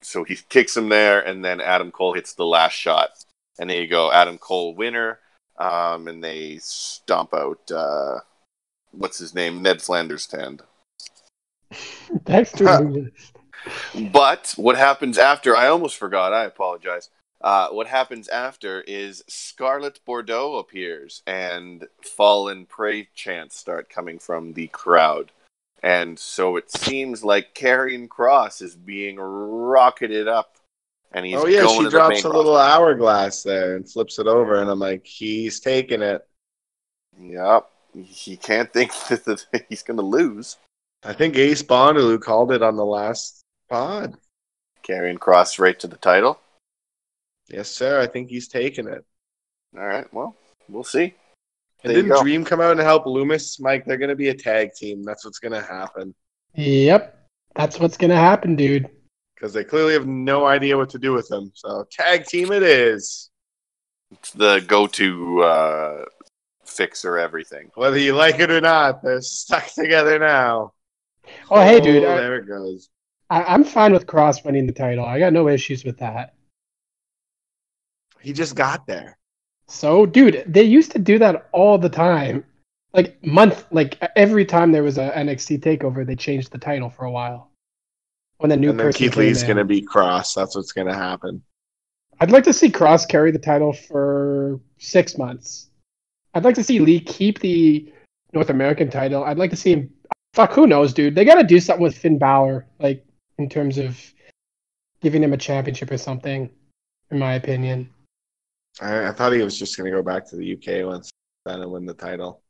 so 0.03 0.25
he 0.25 0.37
kicks 0.49 0.77
him 0.77 0.89
there, 0.89 1.21
and 1.21 1.45
then 1.45 1.61
Adam 1.61 1.91
Cole 1.91 2.15
hits 2.15 2.35
the 2.35 2.47
last 2.47 2.75
shot 2.75 3.11
and 3.59 3.71
there 3.71 3.81
you 3.81 3.89
go, 3.89 4.13
Adam 4.13 4.39
Cole 4.39 4.75
winner, 4.75 5.21
um, 5.59 6.09
and 6.09 6.23
they 6.23 6.59
stomp 6.61 7.35
out 7.35 7.71
uh, 7.71 8.21
what's 8.93 9.19
his 9.19 9.35
name, 9.35 9.63
Ned 9.63 9.81
Flanders' 9.81 10.31
hand. 10.31 10.63
Dexter 12.25 12.65
Lumis. 12.65 13.13
But 14.13 14.55
what 14.57 14.77
happens 14.77 15.19
after? 15.19 15.57
I 15.57 15.69
almost 15.69 15.97
forgot. 15.97 16.33
I 16.33 16.45
apologize. 16.45 17.11
Uh, 17.41 17.69
what 17.69 17.87
happens 17.87 18.29
after 18.29 18.81
is 18.83 19.23
Scarlett 19.29 20.01
Bordeaux 20.05 20.57
appears 20.57 21.23
and 21.27 21.87
fallen 22.03 22.67
prey 22.67 23.09
chants 23.15 23.59
start 23.59 23.91
coming 23.91 24.19
from 24.19 24.55
the 24.55 24.69
crowd. 24.69 25.33
And 25.83 26.19
so 26.19 26.57
it 26.57 26.71
seems 26.71 27.23
like 27.23 27.55
Karrion 27.55 28.09
Cross 28.09 28.63
is 28.63 28.75
being 28.75 29.17
rocketed 29.19 30.27
up. 30.27 30.57
And 31.13 31.25
he's 31.25 31.37
oh 31.37 31.47
yeah, 31.47 31.67
she 31.67 31.89
drops 31.89 32.25
a 32.25 32.29
little 32.29 32.57
hourglass 32.57 33.43
there 33.43 33.77
and 33.77 33.89
flips 33.89 34.19
it 34.19 34.27
over, 34.27 34.61
and 34.61 34.69
I'm 34.69 34.81
like, 34.81 35.07
he's 35.07 35.61
taking 35.61 36.03
it. 36.03 36.27
Yep. 37.19 37.71
He 37.95 38.37
can't 38.37 38.73
think 38.73 38.93
that 39.09 39.45
he's 39.69 39.83
going 39.83 39.97
to 39.99 40.03
lose. 40.03 40.57
I 41.05 41.13
think 41.13 41.37
Ace 41.37 41.63
Bondaloo 41.63 42.21
called 42.21 42.53
it 42.53 42.63
on 42.63 42.77
the 42.77 42.85
last 42.85 43.43
pod. 43.71 44.17
Karrion 44.83 45.19
Cross 45.19 45.59
right 45.59 45.79
to 45.81 45.87
the 45.87 45.97
title. 45.97 46.41
Yes, 47.49 47.71
sir. 47.71 48.01
I 48.01 48.07
think 48.07 48.31
he's 48.31 48.49
taking 48.49 48.89
it. 48.89 49.05
All 49.77 49.87
right. 49.87 50.13
Well, 50.13 50.37
we'll 50.69 50.85
see. 50.85 51.15
And 51.85 51.95
There 51.95 52.03
didn't. 52.03 52.21
Dream 52.23 52.45
come 52.45 52.61
out 52.61 52.73
and 52.73 52.81
help 52.81 53.05
Lumis? 53.05 53.61
Mike, 53.61 53.85
they're 53.85 53.99
going 53.99 54.11
to 54.11 54.17
be 54.17 54.31
a 54.31 54.35
tag 54.35 54.73
team. 54.75 55.03
That's 55.03 55.25
what's 55.25 55.39
going 55.39 55.53
to 55.53 55.63
happen. 55.63 56.15
Yep, 56.57 57.29
that's 57.55 57.79
what's 57.79 57.97
gonna 57.99 58.17
happen, 58.17 58.57
dude. 58.57 58.89
Because 59.35 59.53
they 59.53 59.63
clearly 59.65 59.93
have 59.93 60.07
no 60.07 60.47
idea 60.47 60.77
what 60.77 60.89
to 60.91 60.99
do 60.99 61.13
with 61.13 61.31
him. 61.31 61.53
So, 61.55 61.87
tag 61.91 62.25
team 62.25 62.51
it 62.51 62.63
is. 62.63 63.31
It's 64.11 64.31
the 64.31 64.65
go-to 64.67 65.43
uh, 65.43 66.05
fixer 66.65 67.19
everything. 67.19 67.71
Whether 67.75 67.99
you 67.99 68.15
like 68.15 68.39
it 68.39 68.51
or 68.51 68.63
not, 68.63 69.03
they're 69.03 69.21
stuck 69.21 69.67
together 69.75 70.19
now. 70.19 70.73
Oh, 71.51 71.61
hey, 71.61 71.81
dude, 71.81 72.05
I, 72.05 72.17
there 72.17 72.37
it 72.37 72.49
goes. 72.49 72.89
I, 73.29 73.43
I'm 73.43 73.65
fine 73.65 73.93
with 73.93 74.07
Cross 74.07 74.45
winning 74.45 74.67
the 74.67 74.73
title. 74.73 75.05
I 75.05 75.19
got 75.19 75.35
no 75.35 75.49
issues 75.49 75.85
with 75.85 75.99
that. 75.99 76.35
He 78.21 78.33
just 78.33 78.55
got 78.55 78.87
there. 78.87 79.17
So, 79.69 80.07
dude, 80.07 80.45
they 80.47 80.63
used 80.63 80.93
to 80.93 80.99
do 80.99 81.19
that 81.19 81.49
all 81.53 81.79
the 81.79 81.89
time. 81.89 82.45
Like 82.93 83.23
month, 83.25 83.67
like 83.71 83.99
every 84.17 84.45
time 84.45 84.73
there 84.73 84.83
was 84.83 84.97
a 84.97 85.11
NXT 85.11 85.61
takeover, 85.61 86.07
they 86.07 86.17
changed 86.17 86.51
the 86.51 86.59
title 86.59 86.89
for 86.89 87.05
a 87.05 87.11
while. 87.11 87.51
When 88.39 88.51
the 88.51 88.57
new 88.57 88.71
and 88.71 88.79
then 88.79 88.87
person 88.87 88.99
Keith 88.99 89.17
Lee's 89.17 89.43
going 89.43 89.57
to 89.57 89.65
be 89.65 89.83
cross. 89.83 90.35
That's 90.35 90.55
what's 90.55 90.73
going 90.73 90.87
to 90.87 90.95
happen. 90.95 91.43
I'd 92.21 92.31
like 92.31 92.45
to 92.45 92.53
see 92.53 92.71
Cross 92.71 93.07
carry 93.07 93.31
the 93.31 93.39
title 93.39 93.73
for 93.73 94.61
six 94.79 95.19
months. 95.19 95.69
I'd 96.35 96.45
like 96.45 96.55
to 96.55 96.65
see 96.65 96.79
Lee 96.79 97.01
keep 97.01 97.41
the 97.41 97.93
North 98.33 98.51
American 98.51 98.91
title. 98.91 99.25
I'd 99.25 99.39
like 99.39 99.51
to 99.51 99.57
see 99.57 99.73
him. 99.73 99.91
Fuck, 100.33 100.53
who 100.53 100.67
knows, 100.67 100.93
dude? 100.93 101.15
They 101.15 101.25
got 101.25 101.37
to 101.37 101.45
do 101.45 101.61
something 101.61 101.83
with 101.83 101.97
Finn 101.97 102.19
Balor, 102.19 102.67
like 102.79 103.07
in 103.39 103.49
terms 103.49 103.79
of 103.79 103.99
giving 105.03 105.23
him 105.23 105.33
a 105.33 105.39
championship 105.39 105.91
or 105.91 105.99
something. 105.99 106.51
In 107.11 107.19
my 107.19 107.35
opinion. 107.35 107.91
I, 108.81 109.09
I 109.09 109.13
thought 109.13 109.33
he 109.33 109.43
was 109.43 109.59
just 109.59 109.77
going 109.77 109.91
to 109.91 109.97
go 109.97 110.03
back 110.03 110.27
to 110.29 110.37
the 110.37 110.53
UK 110.55 110.87
once 110.87 111.11
then 111.45 111.63
and 111.63 111.71
win 111.71 111.87
the 111.87 111.95
title. 111.95 112.43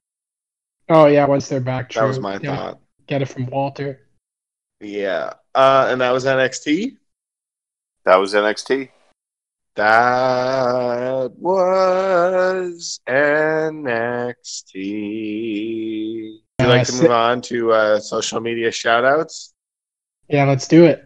Oh 0.89 1.07
yeah, 1.07 1.27
once 1.27 1.49
they're 1.49 1.61
back. 1.61 1.93
That 1.93 2.05
was 2.05 2.21
my 2.21 2.39
Yeah, 2.43 2.57
thought. 2.57 2.81
Get 3.07 3.23
it 3.23 3.27
from 3.27 3.47
Walter. 3.47 4.09
Yeah. 4.81 5.35
Uh, 5.55 5.89
and 5.91 6.01
that 6.01 6.13
was 6.13 6.25
NXT. 6.25 6.97
That 8.05 8.17
was 8.17 8.35
NXT. 8.35 8.91
That 9.75 11.33
was 11.39 13.01
NXT. 13.09 14.83
Would 16.59 16.65
you 16.65 16.69
like 16.69 16.87
to 16.87 16.95
move 16.95 17.11
on 17.11 17.43
to 17.43 17.73
uh, 17.73 18.01
social 18.01 18.41
media 18.41 18.71
shout 18.71 19.05
outs? 19.05 19.55
Yeah, 20.29 20.45
let's 20.45 20.67
do 20.67 20.85
it. 20.85 21.05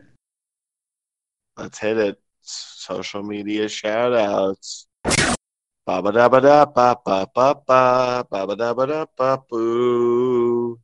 Let's 1.56 1.78
hit 1.78 1.98
it. 1.98 2.20
Social 2.42 3.22
media 3.22 3.68
shout 3.68 4.12
outs. 4.14 4.86
Ba 5.04 6.02
ba 6.02 6.12
da 6.12 6.28
ba 6.28 6.40
da 6.40 6.64
ba 6.66 6.96
ba 7.04 7.26
ba 7.34 7.54
ba 7.66 8.24
ba 8.30 8.46
ba 8.46 8.54
da 8.54 8.74
ba 8.74 8.86
da 8.86 9.06
ba 9.16 9.38
boo. 9.48 10.78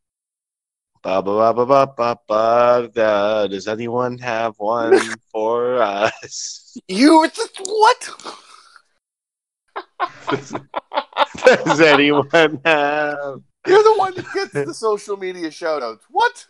Ba 1.03 1.23
ba 1.23 1.53
ba 1.53 1.64
ba 1.64 1.87
ba 1.87 2.17
ba 2.27 2.89
da. 2.93 3.47
Does 3.47 3.69
anyone 3.69 4.19
have 4.19 4.55
one 4.59 4.99
for 5.31 5.81
us? 5.83 6.77
You 6.89 7.29
just 7.33 7.61
what? 7.62 8.11
Does 11.45 11.81
anyone 11.81 12.61
have? 12.64 13.41
You're 13.67 13.83
the 13.83 13.95
one 13.97 14.14
that 14.17 14.27
gets 14.35 14.53
the 14.53 14.75
social 14.75 15.17
media 15.17 15.51
shout-outs. 15.51 16.05
What? 16.11 16.47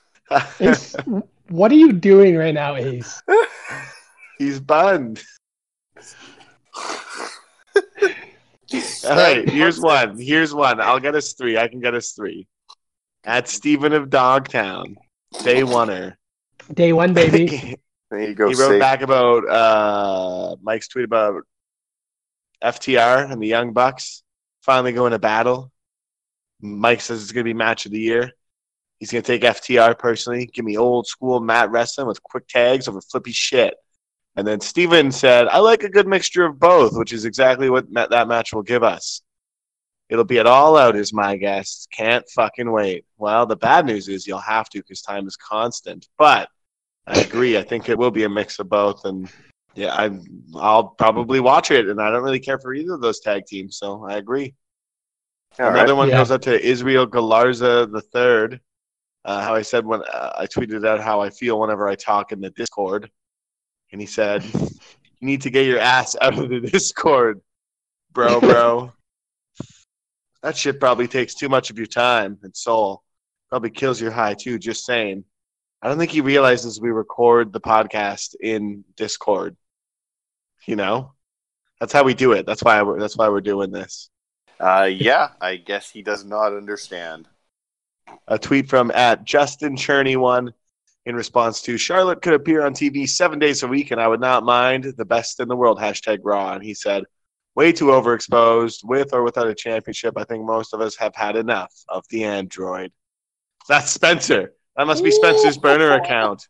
What 1.49 1.71
are 1.73 1.77
you 1.77 1.93
doing 1.93 2.37
right 2.37 2.55
now, 2.55 2.77
Ace? 2.77 3.23
He's 4.39 4.61
bunned. 4.61 5.23
All 9.07 9.17
right, 9.17 9.49
here's 9.49 9.81
one. 9.81 10.19
Here's 10.19 10.55
one. 10.55 10.81
I'll 10.81 11.01
get 11.01 11.15
us 11.15 11.33
three. 11.33 11.57
I 11.57 11.69
can 11.69 11.81
get 11.81 11.95
us 11.95 12.13
three. 12.13 12.47
At 13.25 13.49
Stephen 13.49 13.93
of 13.93 14.11
Dogtown, 14.11 14.97
day 15.43 15.63
oneer. 15.63 16.15
Day 16.73 16.93
one, 16.93 17.15
baby. 17.15 17.47
he 17.47 17.77
There 18.11 18.23
you 18.23 18.35
go. 18.35 18.49
He 18.49 18.55
wrote 18.55 18.71
Safe. 18.71 18.81
back 18.81 19.03
about 19.03 19.49
uh, 19.49 20.57
Mike's 20.63 20.87
tweet 20.87 21.05
about 21.05 21.43
FTR 22.63 23.31
and 23.31 23.43
the 23.43 23.49
Young 23.49 23.73
Bucks 23.73 24.23
finally 24.63 24.93
going 24.93 25.11
to 25.11 25.19
battle. 25.19 25.73
Mike 26.61 27.01
says 27.01 27.23
it's 27.23 27.33
going 27.33 27.45
to 27.45 27.49
be 27.49 27.55
match 27.55 27.87
of 27.87 27.93
the 27.93 27.99
year. 28.01 28.31
He's 28.99 29.11
going 29.11 29.23
to 29.23 29.27
take 29.27 29.43
FTR 29.43 29.99
personally. 29.99 30.47
Give 30.47 30.65
me 30.65 30.79
old 30.79 31.07
school 31.07 31.41
mat 31.41 31.71
wrestling 31.71 32.07
with 32.07 32.23
quick 32.23 32.47
tags 32.49 32.89
over 32.89 33.01
flippy 33.01 33.33
shit. 33.33 33.75
And 34.37 34.47
then 34.47 34.61
Steven 34.61 35.11
said, 35.11 35.49
I 35.49 35.59
like 35.59 35.82
a 35.82 35.89
good 35.89 36.07
mixture 36.07 36.45
of 36.45 36.59
both, 36.61 36.93
which 36.97 37.12
is 37.12 37.24
exactly 37.24 37.70
what 37.70 37.91
ma- 37.91 38.07
that 38.09 38.28
match 38.28 38.53
will 38.53 38.62
give 38.62 38.82
us. 38.82 39.22
It'll 40.09 40.24
be 40.24 40.39
at 40.39 40.47
all 40.47 40.76
out, 40.76 40.95
is 40.95 41.12
my 41.12 41.37
guess. 41.37 41.89
Can't 41.91 42.24
fucking 42.30 42.70
wait. 42.70 43.05
Well, 43.16 43.47
the 43.47 43.57
bad 43.57 43.87
news 43.87 44.09
is 44.09 44.26
you'll 44.26 44.39
have 44.39 44.68
to 44.70 44.78
because 44.78 45.01
time 45.03 45.26
is 45.26 45.37
constant. 45.37 46.07
But 46.18 46.49
I 47.07 47.20
agree. 47.20 47.57
I 47.57 47.62
think 47.62 47.89
it 47.89 47.99
will 47.99 48.11
be 48.11 48.24
a 48.24 48.28
mix 48.28 48.59
of 48.59 48.68
both. 48.68 49.05
And 49.05 49.28
yeah, 49.74 49.95
I, 49.95 50.11
I'll 50.55 50.89
probably 50.89 51.41
watch 51.41 51.70
it. 51.70 51.89
And 51.89 52.01
I 52.01 52.11
don't 52.11 52.22
really 52.22 52.39
care 52.39 52.59
for 52.59 52.74
either 52.74 52.95
of 52.95 53.01
those 53.01 53.20
tag 53.20 53.47
teams. 53.47 53.78
So 53.78 54.05
I 54.05 54.16
agree. 54.16 54.55
All 55.59 55.68
Another 55.70 55.93
right. 55.95 55.97
one 55.97 56.09
Yeah. 56.11 56.18
goes 56.18 56.30
out 56.30 56.43
to 56.43 56.61
Israel 56.64 57.07
Galarza 57.07 57.91
the 57.91 58.03
third. 58.03 58.61
Uh, 59.24 59.43
how 59.43 59.55
I 59.57 59.62
said 59.62 59.84
when 59.84 60.03
uh, 60.03 60.34
I 60.37 60.47
tweeted 60.47 60.87
out 60.87 61.01
how 61.01 61.20
I 61.20 61.30
feel 61.30 61.59
whenever 61.59 61.89
I 61.89 61.97
talk 61.97 62.30
in 62.30 62.41
the 62.41 62.51
Discord, 62.51 63.11
and 63.93 64.01
he 64.01 64.07
said, 64.07 64.45
"You 64.45 64.68
need 65.20 65.43
to 65.43 65.51
get 65.51 65.66
your 65.66 65.78
ass 65.80 66.16
out 66.20 66.39
of 66.39 66.49
the 66.49 66.61
Discord, 66.72 67.41
bro, 68.12 68.41
bro. 68.41 68.93
that 70.43 70.57
shit 70.57 70.80
probably 70.80 71.09
takes 71.09 71.34
too 71.34 71.49
much 71.49 71.70
of 71.70 71.78
your 71.78 71.87
time 71.87 72.39
and 72.43 72.55
soul. 72.57 73.03
Probably 73.49 73.70
kills 73.70 74.01
your 74.01 74.11
high 74.11 74.34
too. 74.34 74.59
Just 74.59 74.84
saying. 74.84 75.24
I 75.82 75.89
don't 75.89 75.99
think 75.99 76.11
he 76.11 76.22
realizes 76.22 76.80
we 76.80 76.91
record 76.91 77.53
the 77.53 77.61
podcast 77.61 78.34
in 78.41 78.82
Discord. 78.97 79.57
You 80.66 80.74
know, 80.74 81.12
that's 81.78 81.93
how 81.93 82.03
we 82.03 82.14
do 82.14 82.32
it. 82.32 82.47
That's 82.47 82.62
why 82.62 82.82
we're, 82.82 82.99
that's 82.99 83.16
why 83.16 83.28
we're 83.28 83.41
doing 83.43 83.70
this. 83.70 84.11
Uh, 84.59 84.89
yeah, 84.91 85.28
I 85.41 85.57
guess 85.57 85.91
he 85.91 86.03
does 86.03 86.24
not 86.24 86.55
understand. 86.55 87.28
a 88.26 88.39
tweet 88.39 88.68
from 88.68 88.91
at 88.93 89.24
Justin 89.24 89.76
Cherney 89.76 90.16
one 90.16 90.55
in 91.07 91.15
response 91.15 91.63
to 91.63 91.79
Charlotte 91.79 92.21
could 92.21 92.35
appear 92.35 92.67
on 92.67 92.75
TV 92.75 93.09
seven 93.09 93.39
days 93.39 93.63
a 93.63 93.69
week 93.69 93.93
and 93.93 94.01
I 94.01 94.09
would 94.09 94.21
not 94.21 94.45
mind 94.45 94.93
the 94.97 95.05
best 95.05 95.41
in 95.41 95.49
the 95.49 95.57
world 95.57 95.79
hashtag 95.79 96.19
Raw. 96.23 96.53
And 96.53 96.63
he 96.63 96.75
said 96.75 97.05
way 97.55 97.73
too 97.73 97.87
overexposed 97.87 98.85
with 98.85 99.15
or 99.15 99.23
without 99.23 99.47
a 99.47 99.55
championship 99.55 100.19
I 100.19 100.25
think 100.25 100.45
most 100.45 100.75
of 100.75 100.81
us 100.81 100.97
have 100.97 101.15
had 101.15 101.37
enough 101.37 101.73
of 101.89 102.05
the 102.11 102.25
android. 102.25 102.93
That's 103.69 103.91
Spencer. 103.91 104.53
That 104.77 104.87
must 104.87 105.03
be 105.03 105.11
Spencer's 105.11 105.57
burner 105.57 105.93
account. 105.93 106.47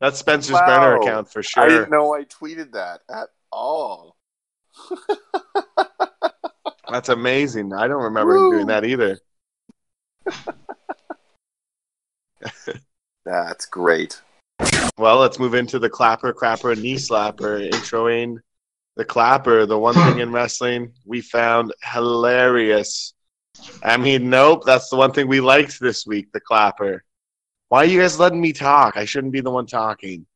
That's 0.00 0.18
Spencer's 0.18 0.60
burner 0.60 0.96
account 0.96 1.30
for 1.30 1.42
sure. 1.42 1.64
I 1.64 1.68
didn't 1.68 1.90
know 1.90 2.14
I 2.14 2.24
tweeted 2.24 2.72
that 2.72 3.00
at 3.10 3.28
all. 3.50 4.16
that's 6.90 7.08
amazing. 7.08 7.72
I 7.72 7.88
don't 7.88 8.02
remember 8.02 8.36
him 8.36 8.42
Woo. 8.42 8.52
doing 8.52 8.66
that 8.66 8.84
either 8.84 9.18
That's 13.24 13.66
great. 13.66 14.20
Well, 14.96 15.18
let's 15.18 15.38
move 15.38 15.54
into 15.54 15.78
the 15.78 15.90
clapper, 15.90 16.32
crapper, 16.32 16.80
knee 16.80 16.94
slapper. 16.94 17.70
Introing 17.70 18.38
the 18.96 19.04
clapper, 19.04 19.66
the 19.66 19.78
one 19.78 19.94
thing 19.94 20.20
in 20.20 20.30
wrestling 20.30 20.92
we 21.04 21.20
found 21.20 21.72
hilarious. 21.82 23.14
I 23.82 23.96
mean, 23.96 24.30
nope, 24.30 24.62
that's 24.64 24.88
the 24.88 24.96
one 24.96 25.12
thing 25.12 25.28
we 25.28 25.40
liked 25.40 25.80
this 25.80 26.06
week, 26.06 26.32
the 26.32 26.40
clapper. 26.40 27.04
Why 27.68 27.78
are 27.78 27.86
you 27.86 28.00
guys 28.00 28.18
letting 28.18 28.40
me 28.40 28.52
talk? 28.52 28.96
I 28.96 29.04
shouldn't 29.04 29.32
be 29.32 29.40
the 29.40 29.50
one 29.50 29.66
talking. 29.66 30.26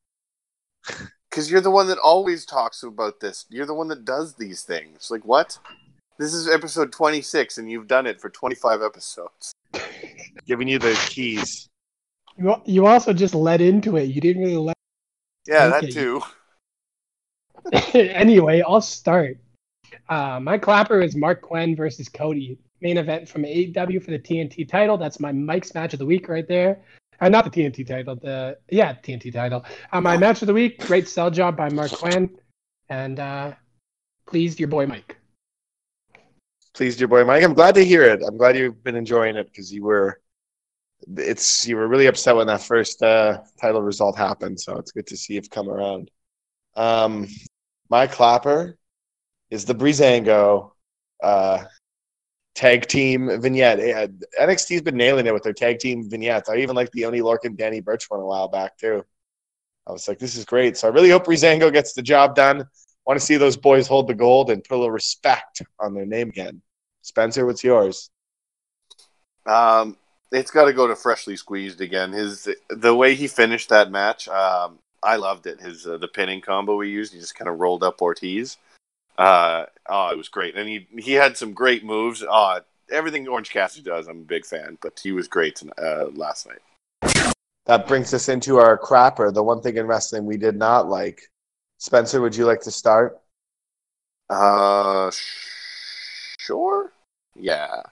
because 1.31 1.51
you're 1.51 1.61
the 1.61 1.71
one 1.71 1.87
that 1.89 1.99
always 1.99 2.45
talks 2.45 2.83
about 2.83 3.21
this. 3.21 3.47
You're 3.49 3.67
the 3.67 3.75
one 3.75 3.89
that 3.89 4.05
does 4.05 4.35
these 4.35 4.63
things. 4.63 5.11
Like 5.11 5.25
what? 5.25 5.59
This 6.19 6.35
is 6.35 6.49
episode 6.49 6.91
26, 6.91 7.59
and 7.59 7.71
you've 7.71 7.87
done 7.87 8.07
it 8.07 8.21
for 8.21 8.29
25 8.29 8.83
episodes. 8.83 9.53
Giving 10.47 10.67
you 10.67 10.81
the 10.81 10.99
keys. 11.11 11.68
You, 12.39 12.55
you 12.65 12.87
also 12.87 13.13
just 13.13 13.35
led 13.35 13.61
into 13.61 13.97
it. 13.97 14.05
You 14.05 14.21
didn't 14.21 14.43
really 14.43 14.57
let. 14.57 14.77
Yeah, 15.47 15.69
that 15.69 15.91
too. 15.91 16.23
anyway, 17.95 18.63
I'll 18.67 18.81
start. 18.81 19.39
Uh, 20.09 20.39
my 20.41 20.59
clapper 20.59 21.01
is 21.01 21.15
Marq 21.15 21.41
Quen 21.41 21.75
versus 21.75 22.09
Cody. 22.09 22.59
Main 22.81 22.97
event 22.97 23.29
from 23.29 23.43
AEW 23.43 24.03
for 24.03 24.13
the 24.13 24.19
TNT 24.19 24.69
title. 24.69 24.97
That's 24.97 25.19
my 25.19 25.33
Mike's 25.33 25.75
match 25.75 25.93
of 25.95 25.99
the 25.99 26.07
week 26.07 26.29
right 26.29 26.47
there. 26.47 26.81
Uh, 27.21 27.29
not 27.29 27.45
the 27.45 27.51
TNT 27.51 27.85
title. 27.85 28.15
The 28.15 28.59
yeah 28.71 28.95
TNT 28.95 29.33
title. 29.33 29.65
Uh, 29.91 30.01
my 30.01 30.17
match 30.17 30.43
of 30.43 30.47
the 30.47 30.55
week. 30.55 30.87
Great 30.87 31.09
sell 31.09 31.31
job 31.31 31.57
by 31.57 31.69
Marq 31.69 31.93
Quen, 31.99 32.31
and 32.89 33.19
uh, 33.19 33.53
pleased 34.27 34.61
your 34.61 34.69
boy 34.69 34.87
Mike. 34.87 35.17
Pleased 36.75 37.01
your 37.01 37.09
boy 37.09 37.25
Mike. 37.25 37.43
I'm 37.43 37.55
glad 37.55 37.75
to 37.75 37.85
hear 37.85 38.05
it. 38.05 38.23
I'm 38.25 38.37
glad 38.37 38.57
you've 38.57 38.85
been 38.85 38.95
enjoying 38.95 39.35
it 39.35 39.47
because 39.47 39.73
you 39.73 39.83
were 39.83 40.21
it's 41.17 41.67
you 41.67 41.77
were 41.77 41.89
really 41.89 42.07
upset 42.07 42.37
when 42.37 42.47
that 42.49 42.63
first 42.63 43.03
uh, 43.03 43.39
title 43.61 43.83
result 43.83 44.17
happened. 44.17 44.61
So 44.61 44.77
it's 44.77 44.93
good 44.93 45.07
to 45.09 45.17
see 45.17 45.35
you've 45.35 45.51
come 45.51 45.69
around. 45.69 46.11
Um, 46.77 47.27
my 47.89 48.07
clapper 48.07 48.77
is 49.51 49.65
the 49.65 49.75
Breezango 49.75 50.73
uh, 51.23 51.65
tag 52.55 52.87
team 52.87 53.41
vignette. 53.41 53.79
NXT's 54.39 54.83
been 54.83 54.97
nailing 54.97 55.27
it 55.27 55.35
with 55.35 55.43
their 55.43 55.53
tag 55.53 55.79
team 55.79 56.09
vignettes. 56.09 56.49
I 56.49 56.57
even 56.57 56.77
like 56.77 56.91
the 56.93 57.05
Oni 57.07 57.21
Lorcan 57.21 57.57
Danny 57.57 57.81
Burch 57.81 58.11
one 58.11 58.21
a 58.21 58.27
while 58.27 58.49
back 58.49 58.77
too. 58.77 59.05
I 59.87 59.93
was 59.93 60.07
like, 60.07 60.19
this 60.19 60.37
is 60.37 60.45
great. 60.45 60.77
So 60.77 60.87
I 60.87 60.91
really 60.91 61.09
hope 61.09 61.27
Breezango 61.27 61.73
gets 61.73 61.95
the 61.95 62.03
job 62.03 62.35
done. 62.35 62.65
Want 63.07 63.19
to 63.19 63.25
see 63.25 63.39
those 63.39 63.57
boys 63.57 63.87
hold 63.87 64.07
the 64.07 64.15
gold 64.15 64.51
and 64.51 64.63
put 64.63 64.75
a 64.75 64.79
little 64.79 64.91
respect 64.91 65.63
on 65.81 65.95
their 65.95 66.05
name 66.05 66.29
again. 66.29 66.61
Spencer, 67.01 67.47
what's 67.47 67.65
yours? 67.65 68.11
Um, 69.47 69.97
it's 70.33 70.51
got 70.51 70.67
to 70.67 70.73
go 70.73 70.87
to 70.87 70.97
freshly 70.97 71.37
squeezed 71.37 71.81
again. 71.81 72.13
His 72.13 72.49
the 72.69 72.95
way 72.95 73.15
he 73.15 73.27
finished 73.27 73.69
that 73.71 73.91
match, 73.91 74.29
um, 74.29 74.79
I 75.03 75.17
loved 75.17 75.47
it. 75.47 75.61
His 75.61 75.87
uh, 75.87 75.99
the 75.99 76.09
pinning 76.09 76.41
combo 76.41 76.81
he 76.81 76.91
used, 76.91 77.13
he 77.13 77.21
just 77.21 77.35
kind 77.35 77.49
of 77.49 77.59
rolled 77.59 77.83
up 77.83 78.03
Ortiz. 78.03 78.57
Uh, 79.17 79.67
oh, 79.89 80.11
it 80.11 80.17
was 80.17 80.29
great, 80.29 80.57
and 80.57 80.69
he 80.69 80.87
he 80.99 81.13
had 81.13 81.37
some 81.37 81.53
great 81.53 81.85
moves. 81.85 82.23
Uh, 82.23 82.61
everything 82.91 83.27
Orange 83.27 83.51
Cassidy 83.51 83.83
does, 83.83 84.07
I'm 84.07 84.21
a 84.21 84.25
big 84.25 84.47
fan, 84.47 84.79
but 84.81 85.01
he 85.03 85.13
was 85.13 85.29
great 85.29 85.63
uh, 85.81 86.07
last 86.15 86.47
night. 86.47 87.35
That 87.67 87.87
brings 87.87 88.15
us 88.15 88.29
into 88.31 88.57
our 88.57 88.79
crapper, 88.79 89.33
the 89.33 89.43
one 89.43 89.61
thing 89.61 89.77
in 89.77 89.87
wrestling 89.87 90.25
we 90.25 90.39
did 90.39 90.57
not 90.57 90.89
like. 90.89 91.21
Spencer, 91.79 92.21
would 92.21 92.35
you 92.35 92.47
like 92.47 92.63
to 92.63 92.71
start? 92.71 93.21
Uh, 94.31 95.11
sh- 95.11 96.37
sure. 96.39 96.93
Yeah, 97.37 97.83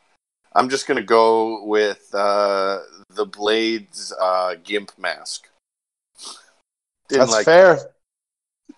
I'm 0.56 0.70
just 0.70 0.86
gonna 0.86 1.02
go 1.02 1.64
with 1.64 2.08
uh, 2.14 2.80
the 3.10 3.26
Blades 3.26 4.10
uh, 4.18 4.54
gimp 4.64 4.90
mask. 4.98 5.48
Didn't 7.08 7.20
That's 7.20 7.32
like 7.32 7.44
fair. 7.44 7.78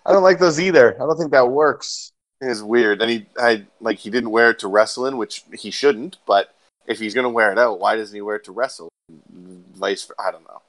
I 0.04 0.12
don't 0.12 0.24
like 0.24 0.40
those 0.40 0.58
either. 0.58 0.96
I 0.96 1.06
don't 1.06 1.16
think 1.16 1.30
that 1.30 1.48
works. 1.48 2.10
It's 2.40 2.62
weird. 2.62 3.00
And 3.00 3.10
he, 3.10 3.26
I 3.38 3.64
like 3.80 3.98
he 3.98 4.10
didn't 4.10 4.30
wear 4.30 4.50
it 4.50 4.58
to 4.60 4.68
wrestle 4.68 5.06
in, 5.06 5.18
which 5.18 5.44
he 5.52 5.70
shouldn't. 5.70 6.16
But 6.26 6.52
if 6.88 6.98
he's 6.98 7.14
gonna 7.14 7.30
wear 7.30 7.52
it 7.52 7.58
out, 7.58 7.78
why 7.78 7.94
doesn't 7.94 8.14
he 8.14 8.22
wear 8.22 8.36
it 8.36 8.44
to 8.46 8.52
wrestle? 8.52 8.88
Vice, 9.30 10.10
I 10.18 10.32
don't 10.32 10.44
know. 10.48 10.60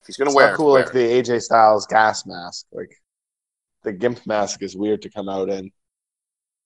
If 0.00 0.06
he's 0.06 0.16
gonna 0.16 0.30
It's 0.30 0.36
wear 0.36 0.54
it, 0.54 0.56
cool 0.56 0.72
wear 0.72 0.84
like 0.84 0.94
it. 0.94 1.24
the 1.26 1.34
AJ 1.34 1.42
Styles 1.42 1.86
gas 1.86 2.24
mask. 2.24 2.66
Like 2.72 2.96
the 3.82 3.92
gimp 3.92 4.24
mask 4.28 4.62
is 4.62 4.76
weird 4.76 5.02
to 5.02 5.10
come 5.10 5.28
out 5.28 5.48
in. 5.48 5.72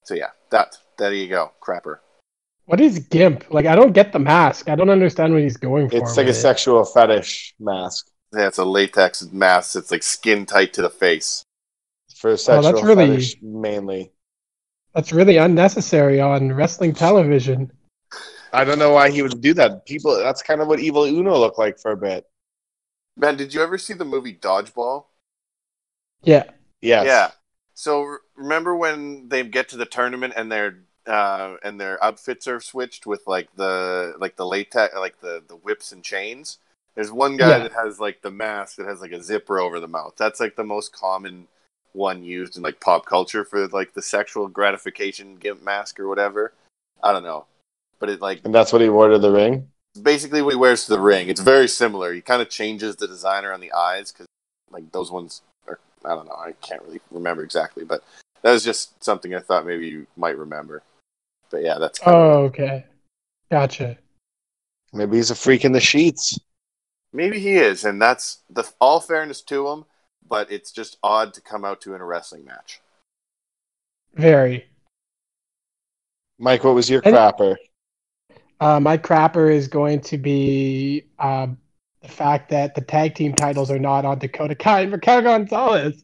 So 0.05 0.12
yeah, 0.14 0.30
that 0.51 0.76
there 0.99 1.14
you 1.14 1.28
go, 1.28 1.53
crapper. 1.62 2.01
What 2.67 2.81
is 2.81 2.99
gimp? 2.99 3.45
Like 3.51 3.67
I 3.67 3.75
don't 3.75 3.93
get 3.93 4.12
the 4.12 4.19
mask. 4.19 4.69
I 4.69 4.75
don't 4.75 4.91
understand 4.91 5.33
what 5.33 5.43
he's 5.43 5.57
going 5.57 5.89
for. 5.89 5.97
It's 5.97 6.17
like 6.17 6.27
a 6.27 6.31
it. 6.31 6.35
sexual 6.35 6.85
fetish 6.85 7.55
mask 7.59 8.11
Yeah, 8.35 8.49
it's 8.49 8.59
a 8.59 8.64
latex 8.64 9.23
mask. 9.33 9.77
It's 9.77 9.91
like 9.91 10.03
skin 10.03 10.45
tight 10.47 10.73
to 10.75 10.83
the 10.83 10.91
face. 10.91 11.43
for 12.17 12.37
sexual 12.37 12.67
Oh, 12.67 12.73
that's 12.73 12.85
really- 12.85 13.09
fetish 13.09 13.37
mainly. 13.43 14.12
That's 14.95 15.12
really 15.12 15.37
unnecessary 15.37 16.21
on 16.21 16.53
wrestling 16.53 16.95
television. 16.95 17.71
I 18.53 18.64
don't 18.64 18.79
know 18.79 18.93
why 18.93 19.11
he 19.11 19.21
would 19.21 19.43
do 19.43 19.53
that. 19.55 19.85
People, 19.85 20.17
that's 20.17 20.41
kind 20.43 20.62
of 20.62 20.69
what 20.69 20.81
Evil 20.81 21.05
Uno 21.05 21.37
looked 21.37 21.59
like 21.59 21.79
for 21.79 21.91
a 21.91 21.97
bit. 21.97 22.25
Man, 23.19 23.37
did 23.37 23.53
you 23.53 23.61
ever 23.62 23.77
see 23.77 23.93
the 23.93 24.07
movie 24.07 24.35
Dodgeball? 24.35 25.05
Yeah. 26.23 26.45
Yes. 26.81 27.05
Yeah. 27.07 27.31
So 27.75 28.17
remember 28.37 28.75
when 28.75 29.29
they 29.29 29.45
get 29.45 29.69
to 29.71 29.77
the 29.77 29.85
tournament 29.85 30.33
and 30.37 30.51
their 30.51 30.85
uh, 31.07 31.57
and 31.62 31.80
their 31.80 32.02
outfits 32.02 32.46
are 32.46 32.61
switched 32.61 33.07
with 33.07 33.26
like 33.26 33.48
the 33.57 34.14
like 34.18 34.36
the 34.36 34.46
latex 34.46 34.94
like 34.94 35.20
the 35.20 35.42
the 35.46 35.57
whips 35.57 35.92
and 35.92 36.02
chains. 36.02 36.59
There's 36.94 37.12
one 37.12 37.36
guy 37.36 37.50
Yeah. 37.50 37.59
that 37.64 37.72
has 37.72 38.00
like 38.00 38.22
the 38.22 38.30
mask 38.30 38.76
that 38.76 38.86
has 38.86 39.00
like 39.00 39.12
a 39.12 39.22
zipper 39.22 39.59
over 39.61 39.80
the 39.80 39.88
mouth. 39.88 40.14
That's 40.16 40.40
like 40.40 40.57
the 40.57 40.64
most 40.64 40.92
common 40.92 41.48
one 41.92 42.22
used 42.22 42.57
in 42.57 42.62
like 42.62 42.80
pop 42.80 43.07
culture 43.07 43.44
for 43.44 43.66
like 43.68 43.94
the 43.94 44.02
sexual 44.02 44.48
gratification 44.48 45.36
gimp 45.36 45.62
mask 45.62 45.98
or 46.00 46.09
whatever. 46.09 46.52
I 47.02 47.12
don't 47.12 47.22
know, 47.22 47.46
but 47.98 48.09
it 48.11 48.20
like 48.20 48.40
And 48.44 48.54
that's 48.54 48.72
what 48.72 48.82
he 48.82 48.88
wore 48.88 49.09
to 49.09 49.18
the 49.18 49.30
ring. 49.30 49.68
basically 50.02 50.42
what 50.42 50.54
he 50.54 50.57
wears 50.57 50.84
to 50.86 50.92
the 50.92 51.00
ring. 51.00 51.28
It's 51.28 51.40
very 51.40 51.68
similar. 51.68 52.12
He 52.12 52.20
kind 52.20 52.42
of 52.42 52.50
changes 52.50 52.96
the 52.96 53.07
designer 53.07 53.52
on 53.52 53.61
the 53.61 53.72
eyes 53.72 54.12
because 54.12 54.26
like 54.70 54.90
those 54.92 55.11
ones 55.11 55.42
are 55.68 55.78
I 56.04 56.11
don't 56.11 56.26
know. 56.26 56.34
I 56.34 56.52
can't 56.62 56.82
really 56.82 57.00
remember 57.11 57.42
exactly, 57.44 57.84
but 57.84 58.02
that 58.42 58.52
was 58.52 58.64
just 58.64 59.02
something 59.02 59.34
I 59.34 59.40
thought 59.40 59.66
maybe 59.66 59.88
you 59.88 60.07
might 60.16 60.36
remember. 60.38 60.82
But 61.51 61.62
yeah, 61.62 61.78
that's 61.78 61.99
kind 61.99 62.16
of- 62.16 62.22
Oh, 62.22 62.44
okay. 62.44 62.84
Gotcha. 63.51 63.99
Maybe 64.92 65.16
he's 65.16 65.30
a 65.30 65.34
freak 65.34 65.64
in 65.64 65.72
the 65.72 65.80
sheets. 65.80 66.38
maybe 67.12 67.38
he 67.40 67.57
is, 67.57 67.84
and 67.84 68.01
that's 68.03 68.38
the 68.51 68.68
all 68.80 69.01
fairness 69.01 69.40
to 69.42 69.68
him. 69.68 69.84
But 70.28 70.51
it's 70.51 70.72
just 70.72 70.99
odd 71.03 71.32
to 71.34 71.40
come 71.40 71.64
out 71.64 71.80
to 71.82 71.94
in 71.94 72.01
a 72.01 72.05
wrestling 72.05 72.44
match. 72.44 72.80
Very. 74.14 74.66
Mike, 76.38 76.64
what 76.64 76.74
was 76.74 76.90
your 76.90 77.01
And- 77.05 77.14
crapper? 77.14 77.57
Uh, 78.59 78.80
my 78.80 78.97
crapper 78.99 79.53
is 79.53 79.68
going 79.68 80.01
to 80.01 80.16
be 80.18 81.05
um, 81.18 81.59
the 82.07 82.12
fact 82.12 82.48
that 82.50 82.74
the 82.74 82.80
tag 82.80 83.14
team 83.14 83.34
titles 83.34 83.70
are 83.70 83.78
not 83.78 84.04
on 84.04 84.18
Dakota 84.18 84.54
Kai 84.54 84.82
and 84.82 84.92
Raquel 84.92 85.22
Gonzalez. 85.22 86.02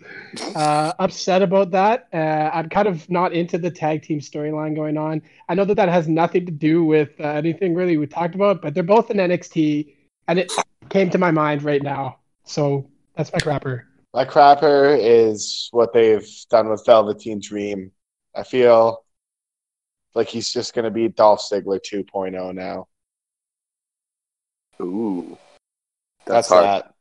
Uh, 0.55 0.93
upset 0.99 1.43
about 1.43 1.71
that. 1.71 2.09
Uh, 2.13 2.51
I'm 2.53 2.69
kind 2.69 2.89
of 2.89 3.09
not 3.09 3.33
into 3.33 3.59
the 3.59 3.71
tag 3.71 4.03
team 4.03 4.21
storyline 4.21 4.75
going 4.75 4.97
on. 4.97 5.23
I 5.49 5.55
know 5.55 5.65
that 5.65 5.77
that 5.77 5.89
has 5.89 6.09
nothing 6.09 6.47
to 6.47 6.53
do 6.53 6.85
with 6.85 7.11
uh, 7.21 7.25
anything 7.29 7.75
really 7.75 7.97
we 7.97 8.07
talked 8.07 8.35
about, 8.35 8.63
but 8.63 8.75
they're 8.75 8.83
both 8.83 9.11
in 9.11 9.19
NXT, 9.19 9.95
and 10.29 10.39
it 10.39 10.53
came 10.89 11.11
to 11.11 11.19
my 11.19 11.31
mind 11.31 11.63
right 11.63 11.83
now. 11.83 12.19
So 12.45 12.91
that's 13.17 13.33
my 13.33 13.39
crapper. 13.39 13.83
My 14.13 14.25
crapper 14.25 14.99
is 15.01 15.69
what 15.71 15.93
they've 15.93 16.29
done 16.51 16.69
with 16.69 16.85
Velveteen 16.85 17.41
Dream. 17.41 17.93
I 18.35 18.43
feel 18.43 19.05
like 20.15 20.29
he's 20.29 20.53
just 20.53 20.75
going 20.75 20.85
to 20.85 20.91
be 20.91 21.09
Dolph 21.09 21.41
Ziggler 21.41 21.81
2.0 21.81 22.55
now. 22.55 22.89
Ooh, 24.81 25.39
That's, 26.27 26.49
that's, 26.49 26.49
hard. 26.49 26.65
that. 26.65 26.95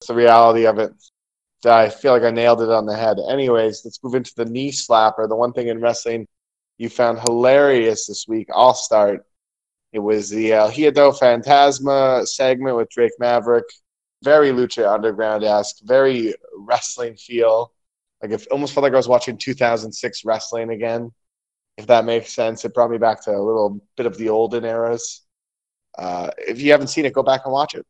That's 0.00 0.08
the 0.08 0.14
reality 0.14 0.66
of 0.66 0.78
it. 0.78 0.92
I 1.64 1.88
feel 1.88 2.12
like 2.12 2.22
I 2.22 2.30
nailed 2.30 2.62
it 2.62 2.70
on 2.70 2.86
the 2.86 2.96
head. 2.96 3.18
Anyways, 3.28 3.82
let's 3.84 4.02
move 4.02 4.14
into 4.14 4.32
the 4.36 4.44
knee 4.44 4.70
slapper. 4.70 5.28
The 5.28 5.34
one 5.34 5.52
thing 5.52 5.68
in 5.68 5.80
wrestling 5.80 6.26
you 6.78 6.88
found 6.88 7.18
hilarious 7.20 8.06
this 8.06 8.26
week. 8.28 8.48
I'll 8.54 8.74
start. 8.74 9.26
It 9.92 9.98
was 9.98 10.30
the 10.30 10.52
El 10.52 10.70
Hiado 10.70 11.18
Fantasma 11.18 12.26
segment 12.26 12.76
with 12.76 12.88
Drake 12.90 13.12
Maverick. 13.18 13.64
Very 14.22 14.50
Lucha 14.50 14.92
Underground 14.92 15.44
esque, 15.44 15.78
very 15.82 16.34
wrestling 16.56 17.16
feel. 17.16 17.72
Like 18.22 18.32
it 18.32 18.46
almost 18.50 18.74
felt 18.74 18.82
like 18.82 18.92
I 18.92 18.96
was 18.96 19.08
watching 19.08 19.36
2006 19.36 20.24
wrestling 20.24 20.70
again. 20.70 21.12
If 21.76 21.86
that 21.86 22.04
makes 22.04 22.34
sense, 22.34 22.64
it 22.64 22.74
brought 22.74 22.90
me 22.90 22.98
back 22.98 23.22
to 23.24 23.30
a 23.30 23.38
little 23.38 23.80
bit 23.96 24.06
of 24.06 24.18
the 24.18 24.28
olden 24.28 24.64
eras. 24.64 25.22
Uh, 25.96 26.30
if 26.36 26.60
you 26.60 26.72
haven't 26.72 26.88
seen 26.88 27.04
it, 27.04 27.12
go 27.12 27.22
back 27.22 27.42
and 27.44 27.52
watch 27.52 27.74
it. 27.74 27.86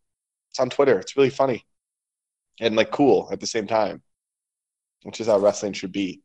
It's 0.59 0.61
on 0.65 0.71
Twitter. 0.71 0.99
It's 0.99 1.17
really 1.17 1.31
funny 1.31 1.65
and 2.59 2.75
like 2.75 2.91
cool 2.91 3.29
at 3.31 3.39
the 3.39 3.47
same 3.47 3.69
time, 3.69 4.03
which 5.05 5.21
is 5.21 5.29
how 5.29 5.39
wrestling 5.39 5.73
should 5.73 5.93
be. 5.93 6.21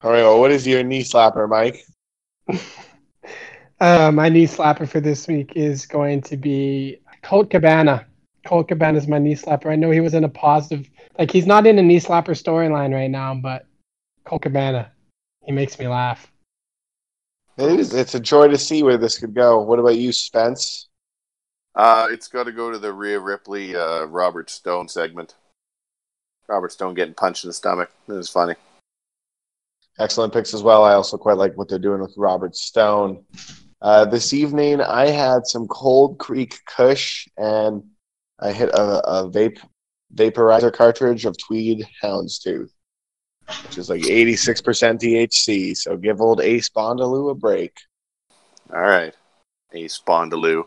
All 0.00 0.10
right, 0.10 0.22
well, 0.22 0.40
what 0.40 0.50
is 0.50 0.66
your 0.66 0.82
knee 0.82 1.02
slapper, 1.02 1.46
Mike? 1.48 1.84
Uh, 3.78 4.10
my 4.10 4.30
knee 4.30 4.46
slapper 4.46 4.88
for 4.88 5.00
this 5.00 5.28
week 5.28 5.52
is 5.54 5.84
going 5.84 6.22
to 6.22 6.38
be 6.38 6.96
Colt 7.22 7.50
Cabana. 7.50 8.06
Colt 8.46 8.68
Cabana 8.68 8.96
is 8.96 9.06
my 9.06 9.18
knee 9.18 9.34
slapper. 9.34 9.66
I 9.66 9.76
know 9.76 9.90
he 9.90 10.00
was 10.00 10.14
in 10.14 10.24
a 10.24 10.30
positive, 10.30 10.88
like 11.18 11.30
he's 11.30 11.44
not 11.44 11.66
in 11.66 11.78
a 11.78 11.82
knee 11.82 12.00
slapper 12.00 12.30
storyline 12.30 12.94
right 12.94 13.10
now, 13.10 13.34
but 13.34 13.66
Colt 14.24 14.40
Cabana, 14.40 14.90
he 15.44 15.52
makes 15.52 15.78
me 15.78 15.88
laugh. 15.88 16.32
It 17.58 17.78
is. 17.78 17.92
It's 17.92 18.14
a 18.14 18.20
joy 18.20 18.48
to 18.48 18.56
see 18.56 18.82
where 18.82 18.96
this 18.96 19.18
could 19.18 19.34
go. 19.34 19.60
What 19.60 19.78
about 19.78 19.98
you, 19.98 20.10
Spence? 20.10 20.88
Uh, 21.76 22.08
it's 22.10 22.28
got 22.28 22.44
to 22.44 22.52
go 22.52 22.70
to 22.70 22.78
the 22.78 22.92
Rhea 22.92 23.20
Ripley, 23.20 23.76
uh, 23.76 24.04
Robert 24.04 24.48
Stone 24.48 24.88
segment. 24.88 25.34
Robert 26.48 26.72
Stone 26.72 26.94
getting 26.94 27.14
punched 27.14 27.44
in 27.44 27.48
the 27.48 27.54
stomach. 27.54 27.90
It 28.08 28.12
was 28.12 28.30
funny. 28.30 28.54
Excellent 29.98 30.32
picks 30.32 30.54
as 30.54 30.62
well. 30.62 30.84
I 30.84 30.94
also 30.94 31.18
quite 31.18 31.36
like 31.36 31.56
what 31.56 31.68
they're 31.68 31.78
doing 31.78 32.00
with 32.00 32.14
Robert 32.16 32.56
Stone. 32.56 33.24
Uh, 33.82 34.06
this 34.06 34.32
evening, 34.32 34.80
I 34.80 35.08
had 35.08 35.46
some 35.46 35.66
Cold 35.68 36.18
Creek 36.18 36.58
Kush, 36.66 37.28
and 37.36 37.82
I 38.40 38.52
hit 38.52 38.70
a, 38.70 39.06
a 39.06 39.30
vape 39.30 39.58
vaporizer 40.14 40.72
cartridge 40.72 41.26
of 41.26 41.36
Tweed 41.36 41.86
Houndstooth, 42.02 42.70
which 43.64 43.76
is 43.76 43.90
like 43.90 44.02
86% 44.02 45.00
THC. 45.00 45.76
So 45.76 45.96
give 45.96 46.22
old 46.22 46.40
Ace 46.40 46.70
Bondaloo 46.70 47.30
a 47.30 47.34
break. 47.34 47.76
All 48.72 48.80
right, 48.80 49.14
Ace 49.72 50.00
Bondaloo. 50.06 50.64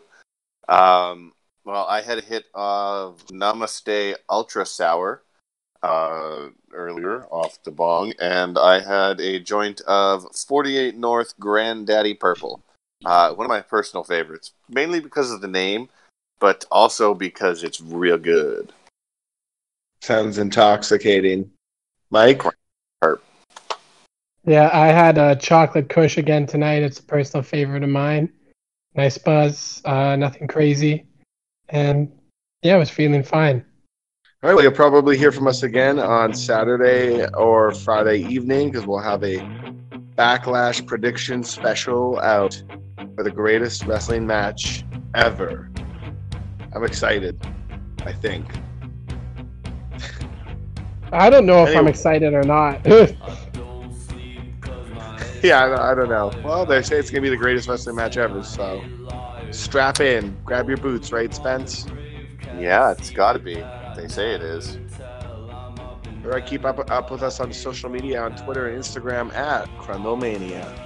Um, 0.70 1.32
well, 1.64 1.84
I 1.86 2.00
had 2.00 2.18
a 2.18 2.22
hit 2.22 2.44
of 2.54 3.26
Namaste 3.26 4.14
Ultra 4.30 4.64
Sour 4.64 5.22
uh, 5.82 6.48
earlier 6.72 7.24
off 7.26 7.62
the 7.64 7.72
bong, 7.72 8.14
and 8.20 8.56
I 8.56 8.80
had 8.80 9.20
a 9.20 9.40
joint 9.40 9.80
of 9.82 10.24
48 10.34 10.96
North 10.96 11.38
Granddaddy 11.40 12.14
Purple. 12.14 12.62
Uh, 13.04 13.32
one 13.34 13.46
of 13.46 13.48
my 13.48 13.62
personal 13.62 14.04
favorites, 14.04 14.52
mainly 14.68 15.00
because 15.00 15.32
of 15.32 15.40
the 15.40 15.48
name, 15.48 15.88
but 16.38 16.64
also 16.70 17.14
because 17.14 17.64
it's 17.64 17.80
real 17.80 18.18
good. 18.18 18.72
Sounds 20.02 20.38
intoxicating. 20.38 21.50
Mike? 22.10 22.42
Yeah, 24.44 24.70
I 24.72 24.86
had 24.88 25.18
a 25.18 25.36
chocolate 25.36 25.88
kush 25.88 26.16
again 26.16 26.46
tonight. 26.46 26.82
It's 26.82 26.98
a 26.98 27.02
personal 27.02 27.42
favorite 27.42 27.82
of 27.82 27.90
mine. 27.90 28.32
Nice 29.00 29.16
buzz, 29.16 29.80
uh, 29.86 30.14
nothing 30.14 30.46
crazy. 30.46 31.06
And 31.70 32.12
yeah, 32.60 32.74
I 32.74 32.76
was 32.76 32.90
feeling 32.90 33.22
fine. 33.22 33.64
All 34.42 34.50
right, 34.50 34.54
well, 34.54 34.62
you'll 34.62 34.72
probably 34.72 35.16
hear 35.16 35.32
from 35.32 35.46
us 35.46 35.62
again 35.62 35.98
on 35.98 36.34
Saturday 36.34 37.26
or 37.28 37.72
Friday 37.72 38.18
evening 38.18 38.70
because 38.70 38.86
we'll 38.86 38.98
have 38.98 39.24
a 39.24 39.38
backlash 40.16 40.86
prediction 40.86 41.42
special 41.42 42.20
out 42.20 42.62
for 43.16 43.24
the 43.24 43.30
greatest 43.30 43.86
wrestling 43.86 44.26
match 44.26 44.84
ever. 45.14 45.70
I'm 46.74 46.84
excited, 46.84 47.40
I 48.04 48.12
think. 48.12 48.44
I 51.10 51.30
don't 51.30 51.46
know 51.46 51.64
if 51.64 51.74
I'm 51.74 51.88
excited 51.88 52.34
or 52.34 52.42
not. 52.42 52.86
Yeah, 55.42 55.64
I 55.64 55.68
don't, 55.68 55.78
I 55.78 55.94
don't 55.94 56.08
know. 56.10 56.30
Well, 56.44 56.66
they 56.66 56.82
say 56.82 56.98
it's 56.98 57.10
going 57.10 57.22
to 57.22 57.30
be 57.30 57.34
the 57.34 57.40
greatest 57.40 57.66
wrestling 57.66 57.96
match 57.96 58.18
ever, 58.18 58.42
so 58.42 58.84
strap 59.50 60.00
in, 60.00 60.36
grab 60.44 60.68
your 60.68 60.76
boots, 60.76 61.12
right, 61.12 61.32
Spence? 61.34 61.86
Yeah, 62.58 62.90
it's 62.90 63.10
got 63.10 63.32
to 63.32 63.38
be. 63.38 63.54
They 63.96 64.06
say 64.06 64.34
it 64.34 64.42
is. 64.42 64.78
All 65.00 66.30
right, 66.30 66.44
keep 66.44 66.66
up, 66.66 66.90
up 66.90 67.10
with 67.10 67.22
us 67.22 67.40
on 67.40 67.50
social 67.54 67.88
media 67.88 68.20
on 68.22 68.36
Twitter 68.36 68.68
and 68.68 68.78
Instagram 68.78 69.32
at 69.34 69.66
Chronomania. 69.78 70.78